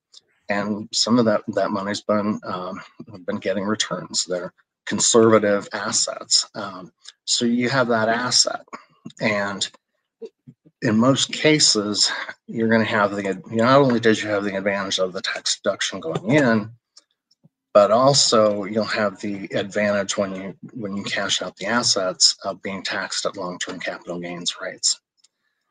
and 0.50 0.90
some 0.92 1.20
of 1.20 1.26
that 1.26 1.44
that 1.50 1.72
money's 1.72 2.02
been 2.02 2.40
um, 2.44 2.82
been 3.26 3.38
getting 3.38 3.64
returns. 3.64 4.26
They're 4.26 4.54
conservative 4.86 5.68
assets. 5.74 6.50
Um, 6.56 6.92
so 7.26 7.46
you 7.46 7.70
have 7.70 7.88
that 7.90 8.10
asset, 8.10 8.66
and 9.20 9.70
in 10.82 10.98
most 10.98 11.32
cases, 11.32 12.12
you're 12.48 12.70
going 12.70 12.84
to 12.84 12.92
have 12.92 13.16
the 13.16 13.42
not 13.48 13.80
only 13.80 14.00
did 14.00 14.22
you 14.22 14.30
have 14.30 14.44
the 14.44 14.56
advantage 14.56 15.00
of 15.00 15.14
the 15.14 15.22
tax 15.22 15.60
deduction 15.60 16.00
going 16.00 16.32
in, 16.32 16.72
but 17.74 17.92
also 17.92 18.66
you'll 18.66 18.84
have 18.84 19.20
the 19.22 19.46
advantage 19.54 20.18
when 20.18 20.36
you 20.36 20.58
when 20.74 20.96
you 20.98 21.04
cash 21.04 21.42
out 21.42 21.56
the 21.58 21.68
assets 21.68 22.36
of 22.44 22.62
being 22.62 22.84
taxed 22.84 23.26
at 23.26 23.38
long-term 23.38 23.80
capital 23.80 24.20
gains 24.20 24.56
rates. 24.62 25.00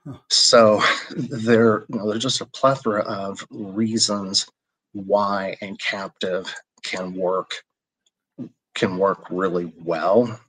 Huh. 0.06 0.18
So 0.30 0.80
there, 1.10 1.84
you 1.88 1.98
know, 1.98 2.08
there's 2.08 2.22
just 2.22 2.40
a 2.40 2.46
plethora 2.46 3.02
of 3.02 3.44
reasons 3.50 4.46
why 4.92 5.56
a 5.60 5.74
captive 5.76 6.52
can 6.82 7.14
work 7.14 7.62
can 8.74 8.98
work 8.98 9.26
really 9.30 9.72
well. 9.82 10.40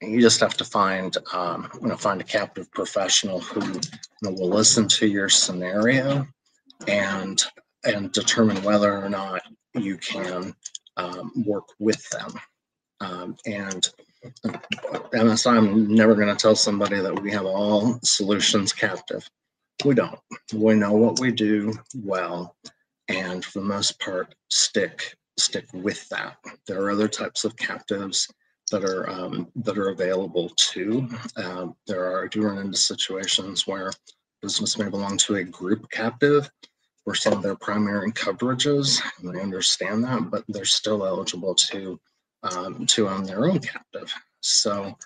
You 0.00 0.20
just 0.20 0.40
have 0.40 0.56
to 0.58 0.64
find 0.64 1.16
um, 1.32 1.70
you 1.80 1.88
know 1.88 1.96
find 1.96 2.20
a 2.20 2.24
captive 2.24 2.70
professional 2.72 3.40
who 3.40 3.64
you 3.72 3.80
know, 4.22 4.32
will 4.32 4.50
listen 4.50 4.86
to 4.88 5.06
your 5.06 5.28
scenario 5.28 6.26
and 6.86 7.42
and 7.84 8.12
determine 8.12 8.62
whether 8.62 8.96
or 8.96 9.08
not 9.08 9.42
you 9.74 9.96
can 9.96 10.54
um, 10.96 11.32
work 11.46 11.64
with 11.78 12.08
them. 12.10 12.32
Um, 13.00 13.36
and 13.46 13.86
MSI, 15.12 15.56
I'm 15.56 15.94
never 15.94 16.14
going 16.14 16.28
to 16.28 16.34
tell 16.34 16.56
somebody 16.56 17.00
that 17.00 17.20
we 17.20 17.30
have 17.32 17.44
all 17.44 17.98
solutions 18.02 18.72
captive. 18.72 19.28
We 19.84 19.94
don't. 19.94 20.18
We 20.52 20.74
know 20.74 20.92
what 20.92 21.20
we 21.20 21.32
do 21.32 21.74
well, 21.94 22.56
and 23.08 23.44
for 23.44 23.60
the 23.60 23.66
most 23.66 24.00
part, 24.00 24.34
stick 24.48 25.16
stick 25.36 25.66
with 25.72 26.08
that. 26.10 26.36
There 26.66 26.82
are 26.82 26.90
other 26.90 27.08
types 27.08 27.44
of 27.44 27.56
captives 27.56 28.28
that 28.70 28.84
are 28.84 29.08
um, 29.08 29.48
that 29.56 29.78
are 29.78 29.90
available 29.90 30.50
too. 30.56 31.08
Um, 31.36 31.76
there 31.86 32.04
are 32.04 32.24
I 32.24 32.28
do 32.28 32.42
run 32.42 32.58
into 32.58 32.78
situations 32.78 33.66
where 33.66 33.90
business 34.42 34.78
may 34.78 34.88
belong 34.88 35.16
to 35.18 35.36
a 35.36 35.44
group 35.44 35.90
captive 35.90 36.50
where 37.04 37.14
some 37.14 37.34
of 37.34 37.42
their 37.42 37.54
primary 37.56 38.10
coverages, 38.12 39.00
and 39.20 39.36
I 39.36 39.42
understand 39.42 40.04
that, 40.04 40.30
but 40.30 40.44
they're 40.48 40.64
still 40.64 41.06
eligible 41.06 41.54
to 41.54 42.00
um, 42.42 42.86
to 42.86 43.08
own 43.08 43.24
their 43.24 43.46
own 43.46 43.58
captive. 43.58 44.12
So 44.40 44.96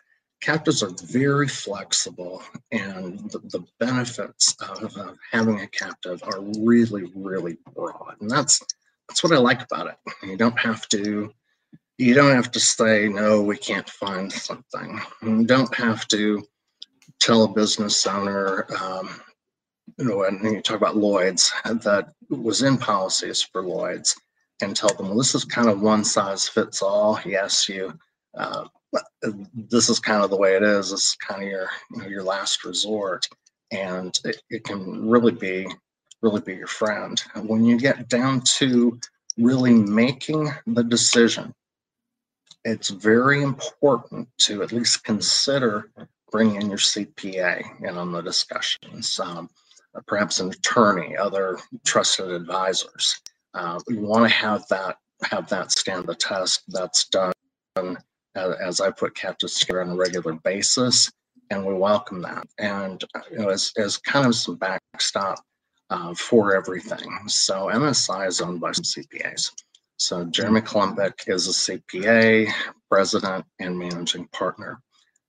captives 0.40 0.82
are 0.82 0.92
very 1.04 1.48
flexible 1.48 2.42
and 2.70 3.30
the, 3.30 3.38
the 3.38 3.64
benefits 3.80 4.54
of 4.60 4.96
uh, 4.96 5.12
having 5.30 5.60
a 5.60 5.66
captive 5.66 6.22
are 6.24 6.40
really, 6.60 7.10
really 7.14 7.58
broad. 7.74 8.16
And 8.20 8.30
that's 8.30 8.60
that's 9.08 9.24
what 9.24 9.32
I 9.32 9.38
like 9.38 9.62
about 9.62 9.88
it. 9.88 9.96
You 10.22 10.36
don't 10.36 10.58
have 10.58 10.88
to 10.90 11.32
you 11.98 12.14
don't 12.14 12.34
have 12.34 12.52
to 12.52 12.60
say 12.60 13.08
no, 13.08 13.42
we 13.42 13.56
can't 13.56 13.88
find 13.88 14.32
something. 14.32 15.00
You 15.22 15.44
don't 15.44 15.74
have 15.74 16.06
to 16.08 16.44
tell 17.20 17.42
a 17.42 17.48
business 17.48 18.06
owner, 18.06 18.66
um, 18.80 19.20
you 19.98 20.04
know, 20.04 20.22
and 20.22 20.40
you 20.44 20.60
talk 20.60 20.76
about 20.76 20.96
Lloyd's 20.96 21.52
that 21.64 22.12
was 22.30 22.62
in 22.62 22.78
policies 22.78 23.42
for 23.42 23.62
Lloyd's 23.62 24.14
and 24.60 24.76
tell 24.76 24.94
them, 24.94 25.08
well, 25.08 25.18
this 25.18 25.34
is 25.34 25.44
kind 25.44 25.68
of 25.68 25.80
one 25.80 26.04
size 26.04 26.48
fits 26.48 26.82
all. 26.82 27.18
Yes, 27.24 27.68
you, 27.68 27.98
uh, 28.36 28.64
this 29.54 29.88
is 29.88 29.98
kind 29.98 30.22
of 30.22 30.30
the 30.30 30.36
way 30.36 30.54
it 30.54 30.62
is. 30.62 30.90
This 30.90 31.02
is 31.04 31.16
kind 31.16 31.42
of 31.42 31.48
your, 31.48 31.68
you 31.90 32.02
know, 32.02 32.08
your 32.08 32.22
last 32.22 32.64
resort. 32.64 33.26
And 33.72 34.16
it, 34.24 34.40
it 34.50 34.64
can 34.64 35.08
really 35.08 35.32
be, 35.32 35.66
really 36.22 36.40
be 36.40 36.54
your 36.54 36.66
friend. 36.66 37.20
When 37.34 37.64
you 37.64 37.78
get 37.78 38.08
down 38.08 38.42
to 38.56 38.98
really 39.36 39.74
making 39.74 40.50
the 40.66 40.82
decision, 40.82 41.52
it's 42.64 42.90
very 42.90 43.42
important 43.42 44.28
to 44.38 44.62
at 44.62 44.72
least 44.72 45.04
consider 45.04 45.90
bringing 46.30 46.62
in 46.62 46.68
your 46.68 46.78
CPA 46.78 47.82
in 47.82 47.96
on 47.96 48.12
the 48.12 48.20
discussions. 48.20 49.18
Um, 49.18 49.48
perhaps 50.06 50.40
an 50.40 50.50
attorney, 50.50 51.16
other 51.16 51.58
trusted 51.84 52.30
advisors. 52.30 53.20
Uh, 53.54 53.80
we 53.88 53.96
want 53.96 54.24
to 54.24 54.34
have 54.34 54.66
that 54.68 54.96
have 55.24 55.48
that 55.48 55.72
stand 55.72 56.06
the 56.06 56.14
test. 56.14 56.62
That's 56.68 57.08
done 57.08 57.32
as 58.36 58.80
I 58.80 58.90
put 58.90 59.16
captives 59.16 59.58
together 59.58 59.82
on 59.82 59.90
a 59.90 59.96
regular 59.96 60.34
basis, 60.34 61.10
and 61.50 61.64
we 61.64 61.74
welcome 61.74 62.22
that. 62.22 62.46
And 62.58 63.02
you 63.30 63.38
know, 63.38 63.48
as 63.48 63.72
as 63.76 63.96
kind 63.98 64.26
of 64.26 64.34
some 64.34 64.56
backstop 64.56 65.42
uh, 65.90 66.14
for 66.14 66.54
everything. 66.54 67.08
So 67.28 67.68
MSI 67.68 68.28
is 68.28 68.40
owned 68.40 68.60
by 68.60 68.72
some 68.72 68.84
CPAs. 68.84 69.52
So 69.96 70.24
Jeremy 70.24 70.60
Klumbic 70.60 71.28
is 71.28 71.48
a 71.48 71.50
CPA, 71.50 72.50
president, 72.90 73.44
and 73.58 73.78
managing 73.78 74.28
partner. 74.28 74.80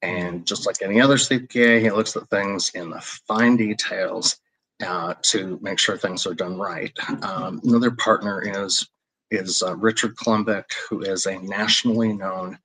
And 0.02 0.46
just 0.46 0.66
like 0.66 0.82
any 0.82 1.02
other 1.02 1.16
CPA, 1.16 1.82
he 1.82 1.90
looks 1.92 2.16
at 2.16 2.30
things 2.30 2.72
in 2.76 2.92
the 2.92 3.02
fine 3.02 3.58
details 3.58 4.38
uh, 4.86 5.16
to 5.24 5.60
make 5.62 5.80
sure 5.80 5.98
things 5.98 6.26
are 6.26 6.34
done 6.34 6.58
right. 6.58 6.92
Um, 7.24 7.60
another 7.64 7.92
partner 7.92 8.42
is 8.42 8.88
is 9.32 9.62
uh, 9.62 9.76
Richard 9.76 10.16
Klumbic, 10.16 10.64
who 10.90 11.02
is 11.02 11.28
a 11.28 11.38
nationally 11.40 12.14
known 12.14 12.58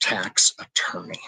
tax 0.00 0.52
attorney. 0.58 1.20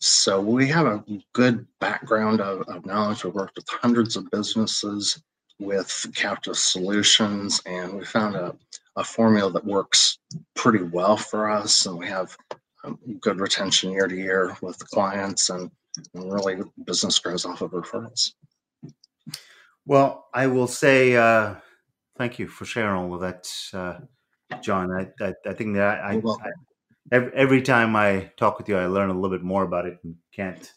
So 0.00 0.40
we 0.40 0.66
have 0.68 0.86
a 0.86 1.04
good 1.32 1.66
background 1.80 2.40
of, 2.40 2.62
of 2.68 2.84
knowledge. 2.84 3.24
We've 3.24 3.32
worked 3.32 3.56
with 3.56 3.68
hundreds 3.68 4.16
of 4.16 4.30
businesses 4.30 5.22
with 5.62 6.06
captive 6.14 6.56
solutions, 6.56 7.60
and 7.66 7.94
we 7.94 8.04
found 8.04 8.36
a, 8.36 8.54
a 8.96 9.04
formula 9.04 9.50
that 9.52 9.64
works 9.64 10.18
pretty 10.54 10.82
well 10.82 11.16
for 11.16 11.50
us. 11.50 11.86
And 11.86 11.98
we 11.98 12.06
have 12.08 12.36
um, 12.84 12.98
good 13.20 13.40
retention 13.40 13.92
year 13.92 14.08
to 14.08 14.16
year 14.16 14.56
with 14.60 14.78
the 14.78 14.84
clients, 14.86 15.50
and, 15.50 15.70
and 16.14 16.32
really 16.32 16.62
business 16.84 17.18
grows 17.18 17.44
off 17.44 17.62
of 17.62 17.72
referrals. 17.72 18.32
Well, 19.86 20.28
I 20.32 20.46
will 20.46 20.68
say 20.68 21.16
uh, 21.16 21.56
thank 22.16 22.38
you 22.38 22.46
for 22.46 22.64
sharing 22.64 23.02
all 23.02 23.14
of 23.14 23.20
that, 23.20 23.48
uh, 23.72 23.98
John. 24.60 24.92
I, 24.92 25.08
I, 25.24 25.34
I, 25.46 25.54
think 25.54 25.74
that 25.74 26.00
I, 26.04 26.12
I 26.12 26.20
every, 27.10 27.32
every 27.34 27.62
time 27.62 27.96
I 27.96 28.30
talk 28.36 28.58
with 28.58 28.68
you, 28.68 28.76
I 28.76 28.86
learn 28.86 29.10
a 29.10 29.14
little 29.14 29.36
bit 29.36 29.44
more 29.44 29.62
about 29.62 29.86
it 29.86 29.98
and 30.04 30.14
can't. 30.32 30.72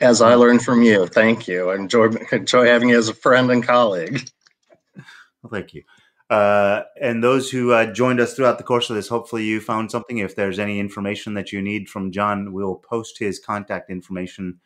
As 0.00 0.20
I 0.20 0.34
learn 0.34 0.58
from 0.58 0.82
you, 0.82 1.06
thank 1.06 1.48
you. 1.48 1.70
I 1.70 1.76
enjoy 1.76 2.08
enjoy 2.32 2.66
having 2.66 2.90
you 2.90 2.98
as 2.98 3.08
a 3.08 3.14
friend 3.14 3.50
and 3.50 3.62
colleague. 3.62 4.28
Well, 4.96 5.50
thank 5.50 5.74
you. 5.74 5.82
Uh, 6.30 6.82
and 7.00 7.22
those 7.22 7.50
who 7.50 7.72
uh, 7.72 7.92
joined 7.92 8.18
us 8.18 8.34
throughout 8.34 8.58
the 8.58 8.64
course 8.64 8.88
of 8.88 8.96
this, 8.96 9.08
hopefully 9.08 9.44
you 9.44 9.60
found 9.60 9.90
something. 9.90 10.18
If 10.18 10.34
there's 10.34 10.58
any 10.58 10.80
information 10.80 11.34
that 11.34 11.52
you 11.52 11.60
need 11.60 11.88
from 11.88 12.12
John, 12.12 12.52
we'll 12.52 12.76
post 12.76 13.18
his 13.18 13.38
contact 13.38 13.90
information 13.90 14.58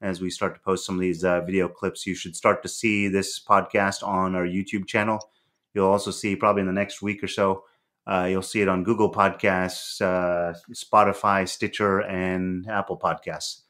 as 0.00 0.20
we 0.20 0.28
start 0.28 0.54
to 0.54 0.60
post 0.60 0.84
some 0.84 0.96
of 0.96 1.00
these 1.00 1.24
uh, 1.24 1.40
video 1.42 1.68
clips. 1.68 2.06
You 2.06 2.14
should 2.14 2.34
start 2.36 2.62
to 2.62 2.68
see 2.68 3.08
this 3.08 3.40
podcast 3.42 4.06
on 4.06 4.34
our 4.34 4.44
YouTube 4.44 4.86
channel. 4.86 5.20
You'll 5.72 5.88
also 5.88 6.10
see 6.10 6.36
probably 6.36 6.60
in 6.60 6.66
the 6.66 6.72
next 6.72 7.00
week 7.00 7.22
or 7.22 7.28
so. 7.28 7.64
Uh, 8.06 8.26
you'll 8.30 8.42
see 8.42 8.60
it 8.60 8.68
on 8.68 8.84
Google 8.84 9.10
Podcasts, 9.10 10.00
uh, 10.00 10.54
Spotify, 10.72 11.48
Stitcher, 11.48 12.00
and 12.00 12.68
Apple 12.68 12.98
Podcasts. 12.98 13.62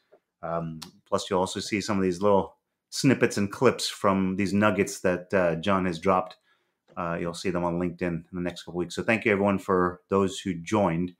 Um, 0.42 0.80
plus, 1.06 1.30
you'll 1.30 1.40
also 1.40 1.60
see 1.60 1.80
some 1.80 1.96
of 1.96 2.02
these 2.02 2.20
little 2.20 2.56
snippets 2.90 3.36
and 3.36 3.50
clips 3.50 3.88
from 3.88 4.36
these 4.36 4.52
nuggets 4.52 5.00
that 5.00 5.32
uh, 5.32 5.54
John 5.56 5.86
has 5.86 5.98
dropped. 5.98 6.36
Uh, 6.96 7.16
you'll 7.20 7.34
see 7.34 7.50
them 7.50 7.64
on 7.64 7.78
LinkedIn 7.78 8.02
in 8.02 8.24
the 8.32 8.40
next 8.40 8.64
couple 8.64 8.78
weeks. 8.78 8.96
So, 8.96 9.02
thank 9.02 9.24
you 9.24 9.32
everyone 9.32 9.58
for 9.58 10.00
those 10.10 10.40
who 10.40 10.54
joined, 10.54 11.14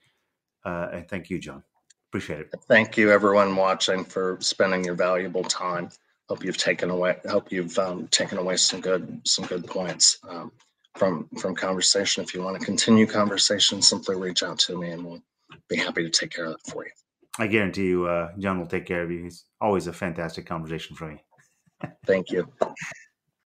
uh, 0.64 0.88
and 0.92 1.08
thank 1.08 1.30
you, 1.30 1.38
John. 1.38 1.62
Appreciate 2.10 2.40
it. 2.40 2.54
Thank 2.68 2.96
you, 2.96 3.10
everyone 3.10 3.54
watching, 3.54 4.04
for 4.04 4.38
spending 4.40 4.84
your 4.84 4.94
valuable 4.94 5.44
time. 5.44 5.88
Hope 6.28 6.44
you've 6.44 6.56
taken 6.56 6.90
away. 6.90 7.16
Hope 7.28 7.52
you've 7.52 7.78
um, 7.78 8.08
taken 8.08 8.38
away 8.38 8.56
some 8.56 8.80
good 8.80 9.20
some 9.24 9.44
good 9.46 9.66
points 9.66 10.18
um, 10.28 10.50
from 10.97 11.28
from 11.40 11.55
conversation. 11.55 12.22
If 12.22 12.34
you 12.34 12.42
want 12.42 12.59
to 12.59 12.64
continue 12.64 13.07
conversation, 13.07 13.82
simply 13.82 14.16
reach 14.16 14.42
out 14.42 14.59
to 14.61 14.78
me, 14.78 14.90
and 14.90 15.05
we'll 15.05 15.22
be 15.68 15.76
happy 15.76 16.03
to 16.03 16.11
take 16.11 16.30
care 16.30 16.47
of 16.47 16.53
it 16.53 16.70
for 16.70 16.84
you. 16.84 16.90
I 17.38 17.49
guarantee 17.49 17.86
you, 17.86 18.07
uh, 18.07 18.30
John 18.38 18.59
will 18.59 18.66
take 18.66 18.86
care 18.86 19.03
of 19.03 19.11
you. 19.11 19.24
He's 19.24 19.45
always 19.61 19.86
a 19.86 19.92
fantastic 19.92 20.47
conversation 20.47 20.95
for 20.95 21.09
me. 21.09 21.22
Thank 22.07 22.30
you. 22.30 22.49